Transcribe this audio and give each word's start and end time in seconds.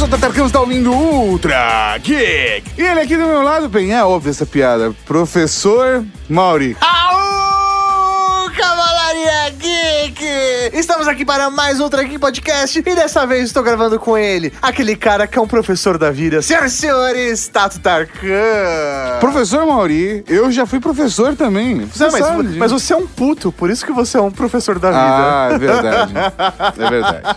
Sou 0.00 0.08
o 0.08 0.10
Tatarcão, 0.10 0.46
está 0.46 0.58
ouvindo 0.58 0.90
Ultra 0.90 1.98
Geek. 1.98 2.72
E 2.78 2.80
ele 2.80 3.00
aqui 3.00 3.18
do 3.18 3.26
meu 3.26 3.42
lado, 3.42 3.68
bem, 3.68 3.92
é 3.92 4.02
óbvio 4.02 4.30
essa 4.30 4.46
piada. 4.46 4.94
Professor 5.04 6.02
Mauri. 6.26 6.74
Aú, 6.80 6.99
aqui 11.10 11.24
para 11.24 11.50
mais 11.50 11.80
Ultra 11.80 12.04
Geek 12.04 12.18
Podcast 12.20 12.78
e 12.78 12.82
dessa 12.82 13.26
vez 13.26 13.46
estou 13.46 13.64
gravando 13.64 13.98
com 13.98 14.16
ele, 14.16 14.52
aquele 14.62 14.94
cara 14.94 15.26
que 15.26 15.36
é 15.36 15.42
um 15.42 15.46
professor 15.46 15.98
da 15.98 16.12
vida. 16.12 16.40
Senhoras 16.40 16.72
e 16.72 16.76
senhores, 16.76 17.48
Tato 17.48 17.80
Tarkan. 17.80 19.18
Professor 19.18 19.66
Mauri, 19.66 20.24
eu 20.28 20.52
já 20.52 20.64
fui 20.66 20.78
professor 20.78 21.34
também. 21.34 21.84
Você 21.86 22.04
Não, 22.04 22.12
mas, 22.12 22.56
mas 22.56 22.70
você 22.70 22.92
é 22.92 22.96
um 22.96 23.08
puto, 23.08 23.50
por 23.50 23.70
isso 23.70 23.84
que 23.84 23.90
você 23.90 24.18
é 24.18 24.20
um 24.20 24.30
professor 24.30 24.78
da 24.78 24.90
vida. 24.90 25.00
Ah, 25.00 25.48
é 25.52 25.58
verdade. 25.58 26.12
É 26.78 26.90
verdade. 26.90 27.36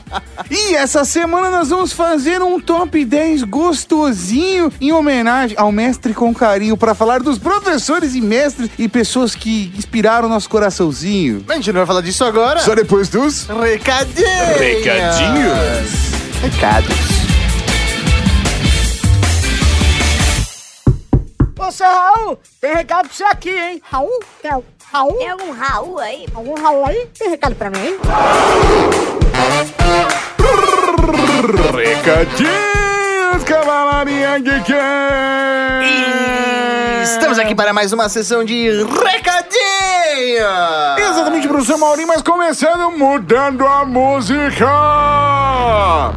E 0.51 0.75
essa 0.75 1.03
semana 1.03 1.49
nós 1.49 1.69
vamos 1.69 1.91
fazer 1.93 2.43
um 2.43 2.59
top 2.59 3.03
10 3.03 3.43
gostosinho 3.43 4.71
em 4.79 4.91
homenagem 4.91 5.57
ao 5.57 5.71
mestre 5.71 6.13
com 6.13 6.33
carinho 6.33 6.77
para 6.77 6.93
falar 6.93 7.21
dos 7.21 7.39
professores 7.39 8.13
e 8.13 8.21
mestres 8.21 8.69
e 8.77 8.87
pessoas 8.87 9.33
que 9.33 9.73
inspiraram 9.75 10.29
nosso 10.29 10.49
coraçãozinho. 10.49 11.43
A 11.49 11.55
gente 11.55 11.71
não 11.71 11.79
vai 11.79 11.87
falar 11.87 12.01
disso 12.01 12.23
agora. 12.23 12.59
Só 12.59 12.75
depois 12.75 13.09
dos 13.09 13.47
Recadinhos. 13.63 14.57
recadinhos. 14.59 15.89
Recados. 16.41 16.95
Ô, 21.57 21.71
seu 21.71 21.87
Raul, 21.87 22.37
tem 22.59 22.75
recado 22.75 23.07
pra 23.07 23.15
você 23.17 23.23
aqui, 23.23 23.49
hein? 23.51 23.81
Raul? 23.89 24.19
Tem 24.41 24.51
al- 24.51 24.65
Raul? 24.91 25.13
Tem 25.17 25.29
algum 25.29 25.51
Raul 25.51 25.99
aí? 25.99 26.25
Algum 26.35 26.61
Raul 26.61 26.85
aí? 26.85 27.07
Tem 27.17 27.29
recado 27.29 27.55
pra 27.55 27.69
mim, 27.69 27.79
hein? 27.79 27.97
Recadinhos, 31.73 33.43
Cavalaria 33.45 34.39
Geek! 34.39 34.73
Estamos 37.03 37.39
aqui 37.39 37.55
para 37.55 37.71
mais 37.71 37.93
uma 37.93 38.09
sessão 38.09 38.43
de 38.43 38.83
recadinhos. 38.83 39.72
Exatamente, 40.97 41.47
professor 41.47 41.77
Mauri, 41.77 42.05
mas 42.05 42.21
começando 42.21 42.91
mudando 42.91 43.65
a 43.65 43.85
música! 43.85 44.67
A 44.67 46.11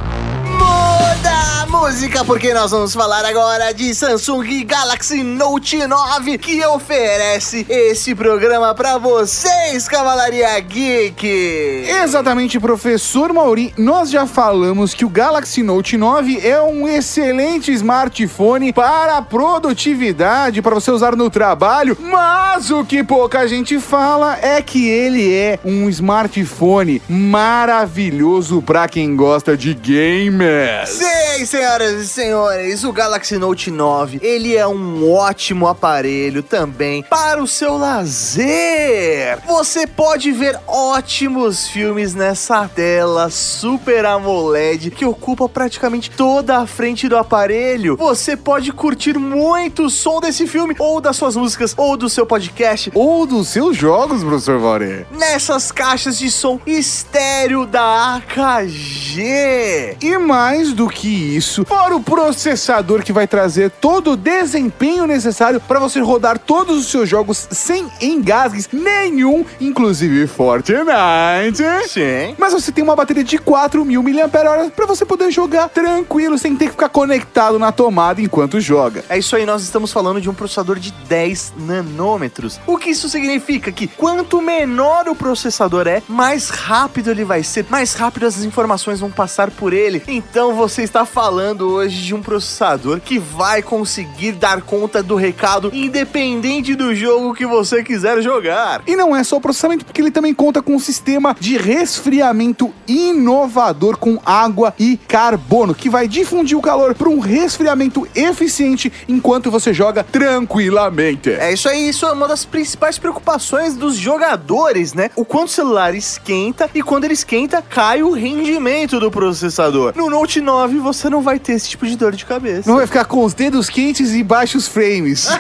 música, 1.81 2.25
porque 2.25 2.55
nós 2.55 2.71
vamos 2.71 2.95
falar 2.95 3.25
agora 3.25 3.73
de 3.73 3.95
Samsung 3.95 4.65
Galaxy 4.65 5.23
Note 5.23 5.87
9, 5.87 6.39
que 6.39 6.65
oferece 6.65 7.67
esse 7.69 8.15
programa 8.15 8.75
pra 8.75 8.97
vocês, 8.97 9.87
Cavalaria 9.87 10.59
Geek. 10.59 11.85
Exatamente, 12.03 12.59
professor 12.59 13.33
Mauri. 13.33 13.75
Nós 13.77 14.11
já 14.11 14.27
falamos 14.27 14.95
que 14.95 15.05
o 15.05 15.09
Galaxy 15.09 15.63
Note 15.63 15.99
9 15.99 16.41
é 16.43 16.61
um 16.63 16.89
excelente 16.89 17.71
smartphone 17.73 18.73
para 18.73 19.21
produtividade, 19.21 20.63
para 20.63 20.75
você 20.75 20.91
usar 20.91 21.15
no 21.15 21.29
trabalho, 21.29 21.97
mas 22.01 22.71
o 22.71 22.85
que 22.85 23.05
pouca 23.05 23.47
gente 23.47 23.79
fala 23.79 24.39
é 24.41 24.63
que 24.63 24.89
ele 24.89 25.33
é 25.35 25.59
um 25.65 25.89
smartphone 25.91 27.03
maravilhoso 27.09 28.63
para 28.63 28.89
quem 28.89 29.15
gosta 29.15 29.57
de 29.57 29.75
gamers. 29.75 30.89
Sim, 30.89 31.45
senhoras 31.67 32.01
e 32.01 32.07
senhores, 32.07 32.85
o 32.85 32.93
Galaxy 32.93 33.37
Note 33.39 33.73
9, 33.73 34.21
ele 34.23 34.55
é 34.57 34.65
um 34.69 35.13
ótimo 35.13 35.67
aparelho 35.67 36.41
também 36.41 37.03
para 37.03 37.43
o 37.43 37.47
seu 37.47 37.77
lazer. 37.77 39.39
Você 39.49 39.85
pode 39.85 40.31
ver 40.31 40.57
ótimos 40.69 41.67
filmes 41.67 42.15
nessa 42.15 42.69
tela 42.69 43.29
Super 43.31 44.07
AMOLED 44.07 44.93
que 44.93 45.05
ocupa 45.05 45.49
praticamente 45.49 46.09
toda 46.09 46.59
a 46.59 46.67
frente 46.69 47.09
do 47.09 47.17
aparelho. 47.17 47.97
Você 47.97 48.37
pode 48.37 48.71
curtir 48.71 49.19
muito 49.19 49.87
o 49.87 49.91
som 49.91 50.21
desse 50.21 50.47
filme, 50.47 50.77
ou 50.79 51.01
das 51.01 51.17
suas 51.17 51.35
músicas, 51.35 51.75
ou 51.77 51.97
do 51.97 52.09
seu 52.09 52.25
podcast, 52.25 52.93
Ou 52.95 53.27
dos 53.27 53.49
seus 53.49 53.77
jogos, 53.77 54.23
professor 54.23 54.61
Mauri. 54.61 55.05
nessas 55.11 55.73
caixas 55.73 56.17
de 56.17 56.31
som 56.31 56.61
estéreo 56.65 57.67
da 57.67 58.15
AKG. 58.17 59.97
E 60.01 60.17
mais 60.17 60.73
do 60.73 60.89
que 60.89 61.09
isso, 61.37 61.56
para 61.65 61.95
o 61.95 62.03
processador 62.03 63.03
que 63.03 63.13
vai 63.13 63.27
trazer 63.27 63.71
todo 63.71 64.13
o 64.13 64.17
desempenho 64.17 65.07
necessário 65.07 65.61
para 65.61 65.79
você 65.79 66.01
rodar 66.01 66.39
todos 66.39 66.77
os 66.79 66.91
seus 66.91 67.09
jogos 67.09 67.47
sem 67.51 67.91
engasgues 68.01 68.69
nenhum, 68.73 69.45
inclusive 69.61 70.27
Fortnite. 70.27 71.63
Sim. 71.89 72.35
Mas 72.39 72.53
você 72.53 72.73
tem 72.73 72.83
uma 72.83 72.97
bateria 72.97 73.25
de 73.25 73.39
4.000 73.39 74.03
mAh 74.03 74.71
para 74.71 74.87
você 74.87 75.05
poder 75.05 75.31
jogar 75.31 75.69
tranquilo, 75.69 76.39
sem 76.39 76.57
ter 76.57 76.67
que 76.67 76.73
ficar 76.73 76.89
conectado 76.89 77.59
na 77.59 77.73
tomada 77.73 78.21
enquanto 78.21 78.61
joga. 78.61 79.05
É 79.09 79.19
isso 79.19 79.37
aí, 79.37 79.47
nós 79.47 79.63
estamos 79.63 79.93
falando 79.93 80.21
de 80.21 80.29
um 80.29 80.35
processador 80.35 80.79
de 80.79 80.91
10 81.09 81.55
nanômetros. 81.59 82.61
O 82.67 82.77
que 82.77 82.91
isso 82.91 83.09
significa? 83.09 83.71
Que 83.71 83.87
quanto 83.87 84.41
menor 84.41 85.09
o 85.09 85.15
processador 85.15 85.87
é, 85.87 86.03
mais 86.09 86.49
rápido 86.49 87.11
ele 87.11 87.25
vai 87.25 87.43
ser, 87.43 87.67
mais 87.69 87.95
rápido 87.95 88.27
as 88.27 88.43
informações 88.43 89.01
vão 89.01 89.11
passar 89.11 89.51
por 89.51 89.73
ele. 89.73 90.03
Então 90.07 90.55
você 90.55 90.83
está 90.83 91.05
falando 91.05 91.46
hoje 91.55 92.03
de 92.03 92.15
um 92.15 92.23
processador 92.23 93.01
que 93.01 93.19
vai 93.19 93.63
conseguir 93.63 94.33
dar 94.33 94.63
conta 94.63 95.03
do 95.03 95.15
recado 95.15 95.71
independente 95.73 96.75
do 96.75 96.95
jogo 96.95 97.35
que 97.35 97.47
você 97.47 97.83
quiser 97.83 98.21
jogar. 98.23 98.83
E 98.87 98.97
não 98.97 99.15
é 99.15 99.23
só 99.23 99.37
o 99.37 99.41
processamento, 99.41 99.85
porque 99.85 100.01
ele 100.01 100.11
também 100.11 100.35
conta 100.35 100.63
com 100.63 100.75
um 100.75 100.79
sistema 100.79 101.37
de 101.39 101.57
resfriamento 101.57 102.73
inovador 102.87 103.97
com 103.97 104.19
água 104.25 104.75
e 104.79 104.97
carbono, 105.09 105.75
que 105.75 105.91
vai 105.91 106.09
difundir 106.09 106.57
o 106.57 106.63
calor 106.63 106.95
para 106.95 107.09
um 107.09 107.19
resfriamento 107.19 108.09
eficiente 108.15 108.93
enquanto 109.09 109.51
você 109.51 109.73
joga 109.73 110.03
tranquilamente. 110.05 111.31
É 111.31 111.53
isso 111.53 111.69
aí, 111.69 111.89
isso 111.89 112.07
é 112.07 112.13
uma 112.13 112.29
das 112.29 112.45
principais 112.45 112.99
preocupações 112.99 113.77
dos 113.77 113.97
jogadores, 113.97 114.95
né? 114.95 115.11
O 115.15 115.25
quanto 115.25 115.49
o 115.49 115.53
celular 115.53 115.95
esquenta 115.95 116.69
e 116.75 116.83
quando 116.83 117.05
ele 117.05 117.15
esquenta, 117.15 117.63
cai 117.63 118.03
o 118.03 118.11
rendimento 118.11 118.99
do 118.99 119.11
processador. 119.11 119.93
No 119.97 120.11
Note 120.11 120.41
9 120.41 120.79
você 120.79 121.09
não 121.09 121.23
vai 121.23 121.36
ter 121.39 121.53
esse 121.53 121.69
tipo 121.69 121.87
de 121.87 121.97
dor 121.97 122.13
de 122.13 122.25
cabeça. 122.25 122.69
Não 122.69 122.77
vai 122.77 122.87
ficar 122.87 123.05
com 123.05 123.25
os 123.25 123.35
dedos 123.35 123.69
quentes 123.69 124.13
e 124.13 124.23
baixos 124.23 124.69
frames. 124.69 125.29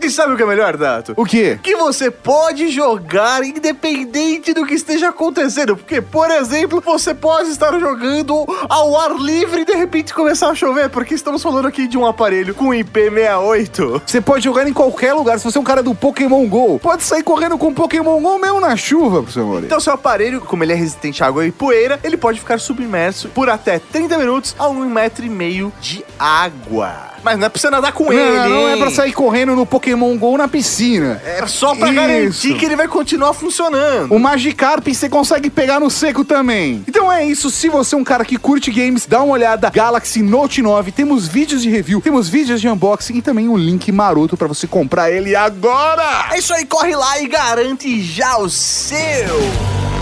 E 0.00 0.10
sabe 0.10 0.34
o 0.34 0.36
que 0.36 0.42
é 0.42 0.46
melhor, 0.46 0.76
Dato? 0.76 1.14
o 1.16 1.24
quê? 1.24 1.58
Que 1.60 1.74
você 1.74 2.10
pode 2.12 2.68
jogar 2.68 3.42
independente 3.42 4.52
do 4.52 4.64
que 4.64 4.74
esteja 4.74 5.08
acontecendo. 5.08 5.76
Porque, 5.76 6.00
por 6.00 6.30
exemplo, 6.30 6.80
você 6.80 7.12
pode 7.14 7.50
estar 7.50 7.76
jogando 7.78 8.44
ao 8.68 8.96
ar 8.96 9.16
livre 9.16 9.62
e 9.62 9.64
de 9.64 9.74
repente 9.74 10.14
começar 10.14 10.48
a 10.48 10.54
chover. 10.54 10.90
Porque 10.90 11.14
estamos 11.14 11.42
falando 11.42 11.66
aqui 11.66 11.88
de 11.88 11.98
um 11.98 12.06
aparelho 12.06 12.54
com 12.54 12.68
IP68. 12.68 14.02
Você 14.06 14.20
pode 14.20 14.44
jogar 14.44 14.68
em 14.68 14.72
qualquer 14.72 15.12
lugar. 15.12 15.38
Se 15.38 15.44
você 15.44 15.58
é 15.58 15.60
um 15.60 15.64
cara 15.64 15.82
do 15.82 15.94
Pokémon 15.94 16.46
GO, 16.46 16.78
pode 16.78 17.02
sair 17.02 17.22
correndo 17.24 17.58
com 17.58 17.74
Pokémon 17.74 18.20
GO 18.20 18.38
mesmo 18.38 18.60
na 18.60 18.76
chuva, 18.76 19.22
professor 19.22 19.44
Mori. 19.44 19.66
Então, 19.66 19.80
seu 19.80 19.94
aparelho, 19.94 20.40
como 20.40 20.62
ele 20.62 20.72
é 20.72 20.76
resistente 20.76 21.24
à 21.24 21.26
água 21.26 21.46
e 21.46 21.50
poeira, 21.50 21.98
ele 22.04 22.16
pode 22.16 22.38
ficar 22.38 22.60
submerso 22.60 23.28
por 23.30 23.48
até 23.48 23.80
30 23.92 24.18
minutos 24.18 24.54
a 24.58 24.68
um 24.68 24.88
metro 24.88 25.24
e 25.24 25.28
meio 25.28 25.72
de 25.80 26.04
água. 26.18 27.16
Mas 27.22 27.38
não 27.38 27.46
é 27.46 27.48
pra 27.48 27.60
você 27.60 27.68
nadar 27.70 27.92
com 27.92 28.04
não, 28.04 28.12
ele, 28.12 28.48
não 28.48 28.68
é 28.68 28.76
pra 28.76 28.90
sair 28.90 29.12
correndo 29.12 29.56
no 29.56 29.66
Pokémon 29.66 30.16
GO 30.16 30.36
na 30.36 30.46
piscina. 30.46 31.20
É 31.24 31.44
só 31.46 31.74
pra 31.74 31.88
Isso. 31.88 31.96
garantir 31.96 32.54
que 32.54 32.64
ele 32.64 32.76
vai 32.76 32.86
continuar 32.86 33.32
funcionando. 33.32 34.14
O 34.14 34.18
Magikarp 34.18 34.86
você 34.86 35.08
consegue 35.08 35.50
pegar 35.50 35.80
no 35.80 35.90
seco 35.90 36.24
também. 36.24 36.84
Então 36.86 37.12
é 37.12 37.24
isso, 37.24 37.50
se 37.50 37.68
você 37.68 37.94
é 37.94 37.98
um 37.98 38.04
cara 38.04 38.24
que 38.24 38.36
curte 38.36 38.70
games, 38.70 39.06
dá 39.06 39.22
uma 39.22 39.32
olhada 39.32 39.70
Galaxy 39.70 40.22
Note 40.22 40.62
9, 40.62 40.92
temos 40.92 41.26
vídeos 41.26 41.62
de 41.62 41.70
review, 41.70 42.00
temos 42.00 42.28
vídeos 42.28 42.60
de 42.60 42.68
unboxing 42.68 43.16
e 43.16 43.22
também 43.22 43.48
um 43.48 43.56
link 43.56 43.90
maroto 43.90 44.36
pra 44.36 44.46
você 44.46 44.66
comprar 44.66 45.10
ele 45.10 45.34
agora. 45.34 46.28
É 46.32 46.38
isso 46.38 46.54
aí, 46.54 46.64
corre 46.64 46.94
lá 46.94 47.20
e 47.20 47.26
garante 47.26 48.00
já 48.02 48.38
o 48.38 48.48
seu. 48.48 49.95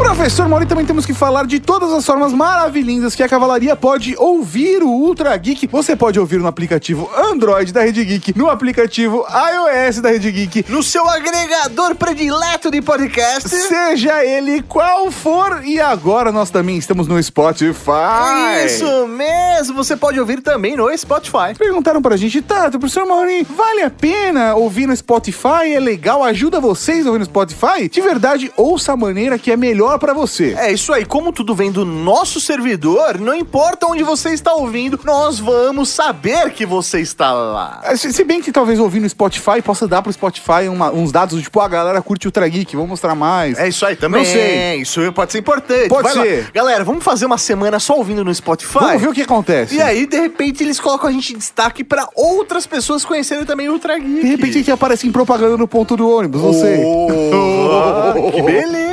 Professor 0.00 0.48
Mauri, 0.48 0.64
também 0.66 0.84
temos 0.86 1.04
que 1.04 1.12
falar 1.12 1.46
de 1.46 1.60
todas 1.60 1.92
as 1.92 2.04
formas 2.04 2.32
maravilhindas 2.32 3.14
que 3.14 3.22
a 3.22 3.28
cavalaria 3.28 3.76
pode 3.76 4.14
ouvir 4.18 4.82
o 4.82 4.88
Ultra 4.88 5.36
Geek. 5.36 5.66
Você 5.68 5.94
pode 5.94 6.18
ouvir 6.18 6.38
no 6.38 6.46
aplicativo 6.46 7.08
Android 7.16 7.70
da 7.72 7.82
Rede 7.82 8.04
Geek, 8.04 8.36
no 8.36 8.48
aplicativo 8.50 9.24
iOS 9.28 10.00
da 10.00 10.10
Rede 10.10 10.30
Geek, 10.32 10.64
No 10.68 10.82
seu 10.82 11.08
agregador 11.08 11.94
predileto 11.94 12.70
de 12.70 12.80
podcast. 12.80 13.48
seja 13.48 14.24
ele 14.24 14.62
qual 14.62 15.10
for. 15.10 15.62
E 15.64 15.78
agora 15.78 16.32
nós 16.32 16.48
também 16.50 16.76
estamos 16.78 17.06
no 17.06 17.22
Spotify. 17.22 18.64
Isso 18.66 19.06
mesmo, 19.06 19.74
você 19.74 19.96
pode 19.96 20.18
ouvir 20.18 20.40
também 20.40 20.76
no 20.76 20.96
Spotify. 20.96 21.54
Perguntaram 21.56 22.00
pra 22.00 22.16
gente, 22.16 22.40
Tato, 22.42 22.78
professor 22.78 23.06
Mauri, 23.06 23.46
vale 23.48 23.82
a 23.82 23.90
pena 23.90 24.54
ouvir 24.54 24.86
no 24.86 24.96
Spotify? 24.96 25.74
É 25.74 25.80
legal? 25.80 26.24
Ajuda 26.24 26.58
vocês 26.58 27.04
a 27.06 27.10
ouvir 27.10 27.18
no 27.20 27.24
Spotify? 27.26 27.88
De 27.90 28.00
verdade, 28.00 28.50
ouça 28.56 28.92
a 28.92 28.96
maneira 28.96 29.38
que 29.38 29.50
é 29.52 29.56
melhor 29.56 29.89
pra 29.98 30.10
pra 30.10 30.14
você. 30.18 30.54
É 30.58 30.72
isso 30.72 30.92
aí, 30.92 31.04
como 31.04 31.32
tudo 31.32 31.54
vem 31.54 31.70
do 31.70 31.84
nosso 31.84 32.40
servidor, 32.40 33.16
não 33.20 33.32
importa 33.34 33.86
onde 33.86 34.02
você 34.02 34.30
está 34.30 34.52
ouvindo, 34.54 34.98
nós 35.04 35.38
vamos 35.38 35.88
saber 35.88 36.50
que 36.50 36.66
você 36.66 37.00
está 37.00 37.32
lá. 37.32 37.80
É, 37.84 37.94
Se, 37.96 38.24
bem 38.24 38.40
que 38.42 38.50
talvez 38.50 38.80
ouvindo 38.80 39.02
no 39.04 39.08
Spotify 39.08 39.62
possa 39.62 39.86
dar 39.86 40.02
pro 40.02 40.12
Spotify 40.12 40.66
uma- 40.68 40.90
uns 40.90 41.12
dados 41.12 41.36
do 41.36 41.42
tipo, 41.42 41.60
a 41.60 41.68
galera 41.68 42.02
curte 42.02 42.26
Ultra 42.26 42.48
Geek, 42.48 42.74
vamos 42.74 42.90
mostrar 42.90 43.14
mais. 43.14 43.56
É 43.56 43.68
isso 43.68 43.86
aí 43.86 43.94
também. 43.94 44.24
Não 44.24 44.30
sei. 44.30 44.80
Isso 44.82 45.12
pode 45.12 45.30
ser 45.30 45.38
importante. 45.38 45.88
Pode 45.88 46.02
Vai 46.02 46.14
lá. 46.16 46.22
ser. 46.24 46.50
Galera, 46.52 46.82
vamos 46.82 47.04
fazer 47.04 47.26
uma 47.26 47.38
semana 47.38 47.78
só 47.78 47.96
ouvindo 47.96 48.24
no 48.24 48.34
Spotify? 48.34 48.78
Vamos 48.80 49.02
ver 49.02 49.08
o 49.08 49.12
que 49.12 49.22
acontece. 49.22 49.76
E 49.76 49.80
aí, 49.80 50.06
de 50.06 50.18
repente, 50.18 50.64
eles 50.64 50.80
colocam 50.80 51.08
a 51.08 51.12
gente 51.12 51.34
em 51.34 51.38
destaque 51.38 51.84
pra 51.84 52.08
outras 52.16 52.66
pessoas 52.66 53.04
conhecerem 53.04 53.44
também 53.44 53.68
o 53.68 53.72
Ultra 53.74 53.96
Geek. 53.98 54.20
De 54.22 54.26
repente 54.26 54.50
a 54.50 54.58
gente 54.58 54.72
aparece 54.72 55.06
em 55.06 55.12
propaganda 55.12 55.56
no 55.56 55.68
ponto 55.68 55.96
do 55.96 56.08
ônibus, 56.10 56.42
não 56.42 56.52
sei. 56.52 56.82
Oh, 56.84 58.32
que 58.34 58.42
beleza! 58.42 58.89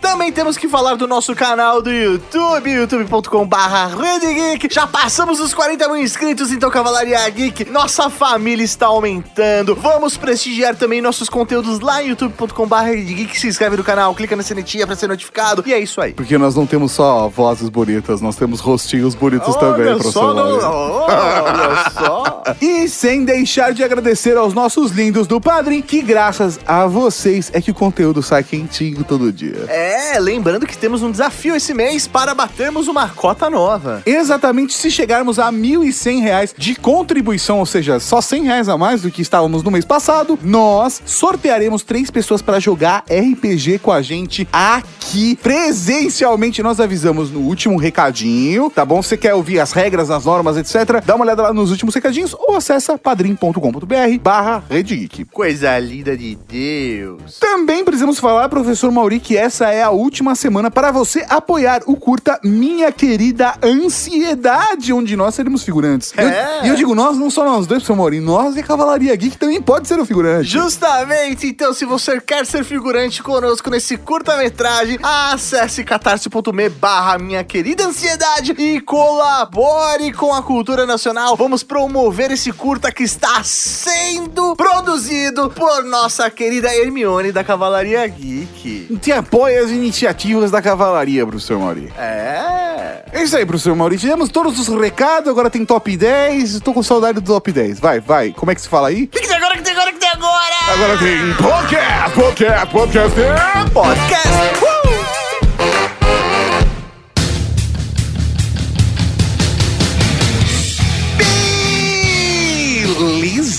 Também 0.00 0.32
temos 0.32 0.56
que 0.56 0.68
falar 0.68 0.96
do 0.96 1.06
nosso 1.06 1.34
canal 1.34 1.80
do 1.82 1.90
YouTube, 1.92 2.70
youtube.com 2.70 3.46
barra 3.46 3.90
Geek. 4.18 4.68
Já 4.72 4.86
passamos 4.86 5.40
os 5.40 5.52
40 5.54 5.86
mil 5.88 5.98
inscritos, 5.98 6.50
então 6.50 6.70
Cavalaria 6.70 7.28
Geek, 7.30 7.70
nossa 7.70 8.08
família 8.10 8.64
está 8.64 8.86
aumentando. 8.86 9.74
Vamos 9.74 10.16
prestigiar 10.16 10.74
também 10.76 11.00
nossos 11.00 11.28
conteúdos 11.28 11.80
lá 11.80 12.02
em 12.02 12.08
youtube.com 12.08 12.66
barra 12.66 12.92
Geek. 12.94 13.38
Se 13.38 13.48
inscreve 13.48 13.76
no 13.76 13.84
canal, 13.84 14.14
clica 14.14 14.34
na 14.36 14.42
sinetinha 14.42 14.86
pra 14.86 14.96
ser 14.96 15.08
notificado. 15.08 15.62
E 15.66 15.72
é 15.72 15.78
isso 15.78 16.00
aí. 16.00 16.12
Porque 16.12 16.36
nós 16.38 16.54
não 16.54 16.66
temos 16.66 16.92
só 16.92 17.28
vozes 17.28 17.68
bonitas, 17.68 18.20
nós 18.20 18.36
temos 18.36 18.60
rostinhos 18.60 19.14
bonitos 19.14 19.54
também, 19.56 19.86
Olha 19.86 19.94
professor. 19.96 20.12
só, 20.12 20.34
não, 20.34 20.60
Mauro. 20.60 21.12
olha 21.12 21.90
só. 21.90 22.42
E 22.60 22.88
sem 22.88 23.24
deixar 23.24 23.72
de 23.74 23.82
agradecer 23.82 24.36
aos 24.36 24.54
nossos 24.54 24.92
lindos 24.92 25.26
do 25.26 25.40
Padrim, 25.40 25.82
que 25.82 26.00
graças 26.00 26.58
a 26.66 26.86
vocês 26.86 27.50
é 27.52 27.60
que 27.60 27.70
o 27.70 27.74
conteúdo 27.74 28.22
sai 28.22 28.44
quentinho 28.44 29.02
todo 29.04 29.32
dia. 29.36 29.66
É, 29.68 30.18
lembrando 30.18 30.66
que 30.66 30.76
temos 30.76 31.02
um 31.02 31.10
desafio 31.10 31.54
esse 31.54 31.72
mês 31.74 32.08
para 32.08 32.34
batermos 32.34 32.88
uma 32.88 33.08
cota 33.08 33.48
nova. 33.48 34.02
Exatamente, 34.04 34.72
se 34.72 34.90
chegarmos 34.90 35.38
a 35.38 35.52
1.100 35.52 36.20
reais 36.22 36.54
de 36.56 36.74
contribuição, 36.74 37.58
ou 37.58 37.66
seja, 37.66 38.00
só 38.00 38.20
100 38.20 38.44
reais 38.44 38.68
a 38.68 38.76
mais 38.76 39.02
do 39.02 39.10
que 39.10 39.22
estávamos 39.22 39.62
no 39.62 39.70
mês 39.70 39.84
passado, 39.84 40.38
nós 40.42 41.02
sortearemos 41.04 41.82
três 41.82 42.10
pessoas 42.10 42.40
para 42.42 42.58
jogar 42.58 43.04
RPG 43.10 43.78
com 43.78 43.92
a 43.92 44.02
gente 44.02 44.48
aqui 44.52 45.36
presencialmente. 45.36 46.62
Nós 46.62 46.80
avisamos 46.80 47.30
no 47.30 47.40
último 47.40 47.76
recadinho, 47.76 48.70
tá 48.70 48.84
bom? 48.84 49.02
Você 49.02 49.16
quer 49.16 49.34
ouvir 49.34 49.60
as 49.60 49.72
regras, 49.72 50.10
as 50.10 50.24
normas, 50.24 50.56
etc? 50.56 51.04
Dá 51.04 51.14
uma 51.14 51.24
olhada 51.24 51.42
lá 51.42 51.52
nos 51.52 51.70
últimos 51.70 51.94
recadinhos 51.94 52.34
ou 52.38 52.56
acessa 52.56 52.96
padrim.com.br 52.96 54.18
barra 54.22 54.64
Rede 54.70 54.96
Geek. 54.96 55.24
Coisa 55.26 55.78
linda 55.78 56.16
de 56.16 56.36
Deus. 56.48 57.38
Também 57.38 57.84
precisamos 57.84 58.18
falar, 58.18 58.48
professor 58.48 58.90
Mauri, 58.90 59.20
que 59.26 59.36
essa 59.36 59.72
é 59.72 59.82
a 59.82 59.90
última 59.90 60.36
semana 60.36 60.70
para 60.70 60.92
você 60.92 61.26
apoiar 61.28 61.82
o 61.86 61.96
curta 61.96 62.38
Minha 62.44 62.92
Querida 62.92 63.54
Ansiedade, 63.60 64.92
onde 64.92 65.16
nós 65.16 65.34
seremos 65.34 65.64
figurantes. 65.64 66.12
E 66.16 66.20
eu- 66.20 66.28
É. 66.28 66.60
E 66.64 66.68
eu, 66.68 66.76
digo 66.76 66.94
nós, 66.94 67.16
não 67.18 67.28
só 67.28 67.44
nós 67.44 67.66
dois, 67.66 67.82
professor 67.82 67.96
Mauri, 67.96 68.20
nós 68.20 68.54
e 68.54 68.60
a 68.60 68.62
Cavalaria 68.62 69.14
Geek 69.16 69.36
também 69.36 69.60
pode 69.60 69.88
ser 69.88 69.98
o 69.98 70.06
figurante. 70.06 70.48
Justamente, 70.48 71.48
então, 71.48 71.74
se 71.74 71.84
você 71.84 72.20
quer 72.20 72.46
ser 72.46 72.62
figurante 72.64 73.20
conosco 73.20 73.68
nesse 73.68 73.96
curta-metragem, 73.96 74.96
acesse 75.02 75.82
catarse.me 75.82 76.68
barra 76.68 77.18
minha 77.18 77.42
querida 77.42 77.84
ansiedade 77.84 78.52
e 78.56 78.80
colabore 78.80 80.12
com 80.12 80.32
a 80.32 80.40
cultura 80.40 80.86
nacional. 80.86 81.34
Vamos 81.36 81.64
promover 81.64 82.30
esse 82.30 82.52
curta 82.52 82.92
que 82.92 83.02
está 83.02 83.42
sendo 83.42 84.54
produzido 84.54 85.50
por 85.50 85.82
nossa 85.82 86.30
querida 86.30 86.72
Hermione 86.72 87.32
da 87.32 87.42
Cavalaria 87.42 88.06
Geek. 88.06 88.86
Apoia 89.16 89.62
as 89.62 89.70
iniciativas 89.70 90.50
da 90.50 90.62
Cavalaria, 90.62 91.26
professor 91.26 91.58
Mauri. 91.58 91.92
É. 91.98 93.02
É 93.12 93.22
isso 93.22 93.36
aí, 93.36 93.46
professor 93.46 93.74
Mauri. 93.74 93.96
Tivemos 93.96 94.28
todos 94.28 94.58
os 94.58 94.68
recados, 94.80 95.28
agora 95.28 95.48
tem 95.48 95.64
top 95.64 95.96
10. 95.96 96.60
Tô 96.60 96.72
com 96.72 96.82
saudade 96.82 97.20
do 97.20 97.32
top 97.32 97.50
10. 97.50 97.80
Vai, 97.80 98.00
vai. 98.00 98.30
Como 98.32 98.50
é 98.50 98.54
que 98.54 98.60
se 98.60 98.68
fala 98.68 98.88
aí? 98.88 99.04
O 99.04 99.08
que, 99.08 99.20
que 99.20 99.28
tem 99.28 99.36
agora? 99.36 99.54
O 99.54 99.56
que 99.58 99.62
tem 99.62 99.72
agora? 99.72 99.90
O 99.90 99.92
que 99.94 99.98
tem 99.98 100.10
agora? 100.10 100.54
Agora 100.68 100.98
tem 100.98 101.34
podcast, 101.34 102.14
podcast, 102.14 102.72
podcast. 102.72 103.70
Podcast. 103.72 104.75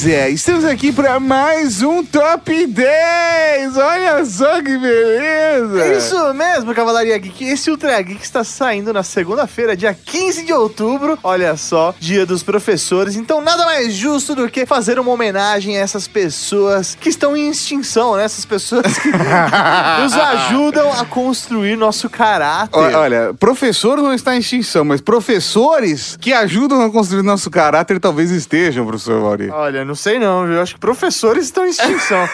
Beleza, 0.08 0.30
estamos 0.30 0.64
aqui 0.64 0.94
para 0.94 1.20
mais 1.20 1.82
um 1.82 2.02
Top 2.02 2.66
10. 2.66 3.76
Olha 3.76 4.24
só 4.24 4.62
que 4.62 4.78
beleza. 4.78 5.84
É 5.84 5.98
isso 5.98 6.34
mesmo, 6.34 6.74
Cavalaria 6.74 7.18
Geek. 7.18 7.44
Esse 7.44 7.70
Ultra 7.70 8.02
Geek 8.02 8.24
está 8.24 8.42
saindo 8.42 8.94
na 8.94 9.04
segunda-feira, 9.04 9.76
dia 9.76 9.94
15 9.94 10.46
de 10.46 10.54
outubro. 10.54 11.20
Olha 11.22 11.58
só, 11.58 11.94
dia 12.00 12.26
dos 12.26 12.42
professores. 12.42 13.18
Então, 13.18 13.42
nada 13.42 13.66
mais 13.66 13.94
justo 13.94 14.34
do 14.34 14.48
que 14.48 14.66
fazer 14.66 14.98
uma 14.98 15.12
homenagem 15.12 15.78
a 15.78 15.82
essas 15.82 16.08
pessoas 16.08 16.96
que 16.96 17.10
estão 17.10 17.36
em 17.36 17.50
extinção, 17.50 18.16
né? 18.16 18.24
Essas 18.24 18.46
pessoas 18.46 18.98
que 18.98 19.12
nos 19.12 20.14
ajudam 20.14 20.90
a 20.90 21.04
construir 21.04 21.76
nosso 21.76 22.10
caráter. 22.10 22.96
Olha, 22.96 23.34
professor 23.38 23.98
não 23.98 24.14
está 24.14 24.34
em 24.38 24.40
extinção, 24.40 24.86
mas 24.86 25.02
professores 25.02 26.18
que 26.22 26.32
ajudam 26.32 26.82
a 26.82 26.90
construir 26.90 27.24
nosso 27.24 27.52
caráter 27.52 28.00
talvez 28.00 28.32
estejam, 28.32 28.86
professor 28.86 29.20
Mauri. 29.20 29.50
Olha, 29.50 29.84
não 29.84 29.97
sei 29.98 30.20
não, 30.20 30.48
viu? 30.48 30.62
Acho 30.62 30.76
que 30.76 30.80
professores 30.80 31.46
estão 31.46 31.66
em 31.66 31.70
extinção. 31.70 32.30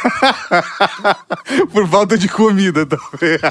Por 1.71 1.87
falta 1.87 2.17
de 2.17 2.27
comida, 2.27 2.85
talvez. 2.85 3.41
é, 3.41 3.49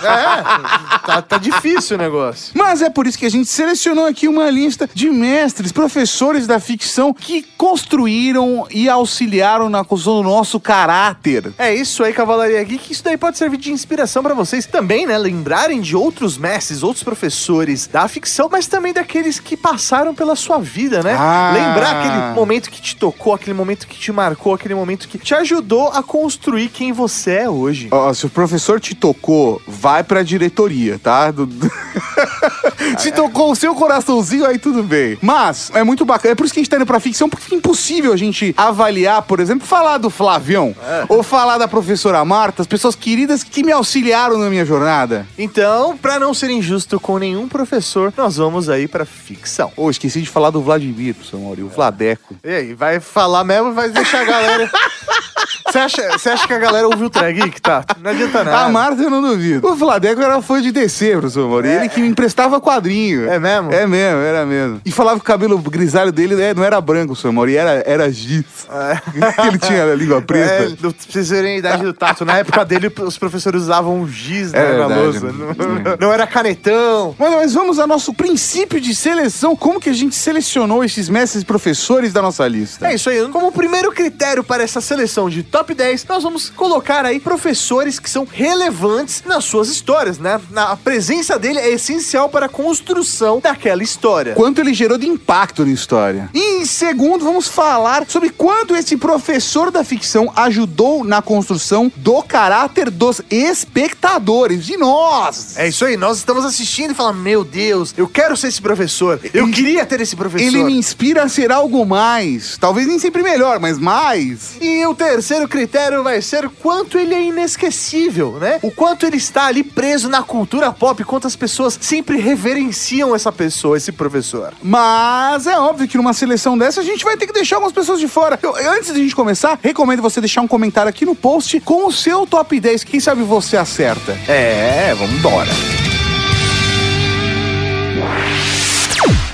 tá, 1.07 1.23
tá 1.23 1.39
difícil 1.39 1.97
o 1.97 1.99
negócio. 1.99 2.53
Mas 2.55 2.83
é 2.83 2.91
por 2.91 3.07
isso 3.07 3.19
que 3.19 3.27
a 3.27 3.31
gente 3.31 3.49
selecionou 3.49 4.07
aqui 4.07 4.29
uma 4.29 4.49
lista 4.51 4.89
de 4.93 5.11
mestres, 5.11 5.73
professores 5.73 6.47
da 6.47 6.61
ficção 6.61 7.13
que 7.13 7.43
construíram 7.57 8.67
e 8.71 8.89
auxiliaram 8.89 9.69
na 9.69 9.85
construção 9.85 10.23
do 10.23 10.29
nosso 10.29 10.61
caráter. 10.61 11.53
É 11.59 11.75
isso 11.75 12.05
aí, 12.05 12.13
Cavalaria 12.13 12.63
Geek. 12.63 12.93
Isso 12.93 13.05
daí 13.05 13.17
pode 13.17 13.39
servir 13.39 13.57
de 13.57 13.73
inspiração 13.73 14.23
pra 14.23 14.35
vocês 14.35 14.67
também, 14.67 15.07
né? 15.07 15.17
Lembrarem 15.17 15.81
de 15.81 15.97
outros 15.97 16.37
mestres, 16.37 16.83
outros 16.83 17.03
professores 17.03 17.87
da 17.87 18.07
ficção, 18.09 18.49
mas 18.51 18.67
também 18.67 18.93
daqueles 18.93 19.41
que 19.41 19.57
passaram 19.57 20.15
pela 20.15 20.37
sua 20.37 20.59
vida, 20.59 21.03
né? 21.03 21.17
Ah. 21.19 21.53
Lembrar 21.55 22.01
aquele 22.01 22.35
momento 22.35 22.71
que 22.71 22.81
te 22.81 22.97
tocou, 22.97 23.33
aquele 23.35 23.55
momento 23.55 23.87
que 23.87 23.92
te 23.99 24.13
marcou, 24.13 24.55
aquele 24.55 24.75
momento 24.75 25.09
que 25.09 25.19
te 25.19 25.35
ajudou 25.35 25.89
a 25.89 26.03
construir 26.03 26.69
quem 26.69 26.93
você 26.93 27.33
é 27.33 27.51
hoje. 27.51 27.89
Ó, 27.91 28.13
se 28.13 28.27
o 28.27 28.31
professor 28.31 28.81
te 28.81 28.95
tocou, 28.95 29.61
vai 29.67 30.03
pra 30.05 30.23
diretoria, 30.23 30.99
tá? 30.99 31.31
Do- 31.31 31.49
se 32.99 33.13
tocou 33.13 33.53
o 33.53 33.57
seu 33.57 33.75
coraçãozinho, 33.75 34.47
aí 34.47 34.59
tudo 34.59 34.83
bem. 34.83 35.19
Mas, 35.21 35.71
é 35.75 35.83
muito 35.85 36.05
bacana. 36.05 36.33
É 36.33 36.35
por 36.35 36.45
isso 36.45 36.53
que 36.55 36.61
a 36.61 36.63
gente 36.63 36.71
tá 36.71 36.77
indo 36.77 36.87
pra 36.87 37.01
ficção, 37.01 37.29
porque 37.29 37.45
fica 37.45 37.57
impossível 37.57 38.13
a 38.13 38.17
gente 38.17 38.55
avaliar, 38.57 39.23
por 39.23 39.41
exemplo, 39.41 39.67
falar 39.67 39.99
do 39.99 40.11
Flavião, 40.11 40.75
ou 41.09 41.23
falar 41.23 41.59
da 41.59 41.69
professora 41.69 42.25
Marta, 42.25 42.63
as 42.63 42.67
pessoas 42.69 42.95
queridas 42.95 43.43
que 43.43 43.63
me 43.63 43.73
auxiliaram 43.73 44.39
na 44.39 44.49
minha 44.49 44.65
jornada. 44.65 45.27
Então, 45.39 45.97
pra 45.97 46.19
não 46.19 46.33
ser 46.35 46.51
injusto 46.51 46.99
com 47.01 47.19
nenhum 47.19 47.49
professor, 47.49 48.13
nós 48.17 48.37
vamos 48.37 48.69
aí 48.69 48.87
pra 48.89 49.05
ficção. 49.05 49.73
Ô, 49.77 49.91
esqueci 49.91 50.21
de 50.21 50.29
falar 50.29 50.51
do 50.51 50.61
Vladimir, 50.63 51.15
professor 51.15 51.41
Mauri, 51.41 51.63
o 51.63 51.69
Vladeco. 51.69 52.35
E 52.45 52.51
aí, 52.51 52.75
vai 52.75 53.01
falar 53.01 53.45
mesmo 53.45 53.71
e 53.71 53.73
vai 53.83 53.91
deixar 53.91 54.21
a 54.21 54.25
galera. 54.25 54.71
Você 55.67 55.79
acha, 55.79 56.11
você 56.19 56.29
acha 56.31 56.47
que 56.47 56.53
a 56.53 56.59
galera 56.59 56.87
ouviu 56.89 57.07
o 57.07 57.11
Drag 57.11 57.35
Geek? 57.41 57.61
Tá, 57.61 57.85
não 58.03 58.11
adianta 58.11 58.45
nada. 58.45 58.59
A 58.67 58.69
Marta 58.69 59.03
eu 59.03 59.11
não 59.11 59.23
duvido. 59.23 59.67
O 59.69 59.75
Vladeco 59.75 60.21
era 60.21 60.41
fã 60.43 60.61
de 60.61 60.71
DC, 60.73 61.13
professor 61.13 61.49
Mauri. 61.49 61.69
Ele 61.69 61.89
que 61.89 62.01
me 62.01 62.09
emprestava 62.09 62.61
quadrinho. 62.61 63.29
É 63.31 63.39
mesmo? 63.39 63.73
É 63.73 63.87
mesmo, 63.87 64.21
era 64.21 64.45
mesmo. 64.45 64.81
E 64.85 64.91
falava 64.93 65.17
que 65.19 65.23
o 65.23 65.27
cabelo 65.27 65.59
grisalho 65.59 66.13
dele 66.13 66.35
né, 66.35 66.53
não 66.55 66.65
era 66.65 66.81
branco, 66.81 67.09
professor 67.09 67.33
Mauri, 67.33 67.57
era, 67.57 67.83
era 67.87 68.11
giz. 68.13 68.45
ele 69.47 69.59
tinha 69.59 69.85
a 69.85 69.95
língua 69.95 70.21
preta. 70.23 70.65
É, 70.65 70.69
do- 70.71 70.95
vocês 71.09 71.29
verem 71.31 71.55
a 71.55 71.59
idade 71.59 71.83
do 71.83 71.93
Tato. 71.93 72.25
Na 72.25 72.39
época 72.39 72.65
dele, 72.65 72.93
os 73.01 73.19
professores 73.19 73.63
usavam 73.63 74.07
giz 74.09 74.53
É 74.53 74.59
né, 74.59 74.79
na 74.79 74.87
verdade. 74.89 75.01
lousa. 75.01 75.33
Não, 75.33 75.97
não 76.09 76.13
era 76.13 76.27
canetão. 76.27 77.15
Mas, 77.19 77.35
mas 77.35 77.55
vamos 77.55 77.79
ao 77.79 77.87
nosso 77.87 78.13
princípio 78.13 78.81
de 78.81 78.95
seleção. 78.95 79.55
Como 79.57 79.81
que 79.81 79.89
a 79.89 79.93
gente 79.93 80.15
selecionou 80.15 80.85
esses 80.85 81.09
mestres 81.09 81.45
professores 81.45 82.13
da 82.13 82.21
nossa 82.23 82.47
lista? 82.47 82.89
É 82.89 82.95
isso 82.95 83.09
aí. 83.11 83.29
Como 83.29 83.53
primeiro 83.53 83.91
critério 83.93 84.43
para 84.45 84.63
essa 84.63 84.81
seleção 84.81 85.29
de 85.31 85.43
top 85.53 85.75
10, 85.75 86.07
nós 86.09 86.23
vamos 86.23 86.49
colocar 86.49 87.05
aí 87.05 87.21
professores 87.21 87.99
que 88.01 88.09
são 88.09 88.27
relevantes 88.29 89.23
nas 89.27 89.45
suas 89.45 89.69
histórias, 89.69 90.19
né? 90.19 90.41
Na, 90.51 90.73
a 90.73 90.77
presença 90.77 91.39
dele 91.39 91.59
é 91.59 91.71
essencial 91.71 92.31
para 92.31 92.47
a 92.47 92.49
construção 92.49 93.39
daquela 93.39 93.83
história. 93.83 94.35
Quanto 94.35 94.61
ele 94.63 94.73
gerou 94.73 94.97
de 94.97 95.07
impacto 95.07 95.65
na 95.67 95.71
história. 95.71 96.31
E 96.33 96.63
em 96.63 96.65
segundo, 96.65 97.23
vamos 97.23 97.49
falar 97.49 98.07
sobre 98.09 98.31
quanto 98.31 98.75
esse 98.75 98.97
professor 98.97 99.71
da 99.71 99.85
ficção 99.85 100.33
ajudou 100.35 101.05
na 101.05 101.21
construção 101.21 101.93
do 101.97 102.23
caráter 102.23 102.89
dos 102.91 103.21
espectadores, 103.31 104.65
de 104.65 104.79
nós. 104.79 105.59
É 105.59 105.69
isso 105.69 105.85
aí, 105.85 105.99
nós 105.99 106.17
estamos 106.17 106.47
assistindo 106.47 106.93
e 106.93 106.95
falando, 106.95 107.19
meu 107.19 107.45
Deus, 107.45 107.93
eu 107.97 108.09
quero 108.09 108.37
ser 108.39 108.49
esse 108.49 108.63
professor. 108.63 109.21
Eu 109.35 109.45
Ele- 109.45 109.53
queria 109.53 109.85
ter 109.85 110.01
esse 110.01 110.17
professor. 110.17 110.47
Ele 110.47 110.65
me 110.65 110.73
inspira 110.79 111.25
a 111.25 111.29
ser 111.29 111.53
algo 111.53 111.85
mais. 111.85 112.57
Talvez 112.57 112.87
nem 112.87 112.99
sempre 112.99 113.23
melhor, 113.23 113.61
mas 113.61 113.79
mais. 113.79 114.57
E 114.61 114.87
o 114.87 114.95
terceiro 114.95 115.42
terceiro 115.43 115.49
critério 115.49 116.03
vai 116.03 116.21
ser 116.21 116.49
quanto 116.49 116.99
ele 116.99 117.15
é 117.15 117.23
inesquecível, 117.23 118.39
né? 118.41 118.59
O 118.63 118.71
quanto 118.71 119.07
ele 119.07 119.17
está 119.17 119.47
ali 119.47 119.63
preso 119.63 120.09
na 120.09 120.23
cultura 120.23 120.73
pop, 120.73 121.03
quantas 121.05 121.37
pessoas 121.37 121.79
sempre 121.81 122.19
reverenciam 122.19 123.15
essa 123.15 123.33
pessoa, 123.33 123.77
esse 123.77 123.93
professor. 123.93 124.53
Mas 124.63 125.47
é 125.47 125.59
óbvio 125.59 125.89
que 125.89 125.97
numa 125.97 126.13
seleção 126.13 126.57
dessa 126.57 126.81
a 126.81 126.85
gente 126.85 127.05
vai 127.05 127.17
ter 127.17 127.27
que 127.27 127.33
deixar 127.33 127.57
algumas 127.57 127.73
pessoas 127.73 127.99
de 128.01 128.09
fora. 128.09 128.39
Eu, 128.43 128.55
antes 128.73 128.93
de 128.93 129.01
a 129.01 129.03
gente 129.03 129.15
começar, 129.15 129.59
recomendo 129.63 130.03
você 130.03 130.21
deixar 130.21 130.41
um 130.43 130.49
comentário 130.49 130.91
aqui 130.91 131.05
no 131.05 131.15
post 131.15 131.59
com 131.61 131.87
o 131.87 131.93
seu 131.93 132.27
top 132.27 132.59
10. 132.59 132.85
Quem 132.85 133.01
sabe 133.01 133.23
você 133.23 133.57
acerta. 133.57 134.13
É, 134.29 134.95
vamos 134.95 135.17
embora. 135.17 135.51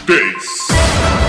10 0.07 1.27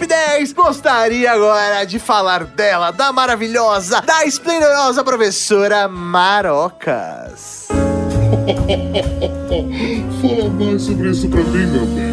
top 0.00 0.06
10, 0.06 0.52
gostaria 0.54 1.32
agora 1.32 1.84
de 1.84 1.98
falar 1.98 2.44
dela, 2.44 2.90
da 2.90 3.12
maravilhosa, 3.12 4.00
da 4.00 4.24
esplendorosa 4.24 5.04
professora 5.04 5.86
Marocas. 5.88 7.68
Fala 10.22 10.48
mais 10.50 10.82
sobre 10.82 11.10
isso 11.10 11.28
pra 11.28 11.42
mim, 11.42 11.66
meu 11.66 11.84
bem. 11.86 12.09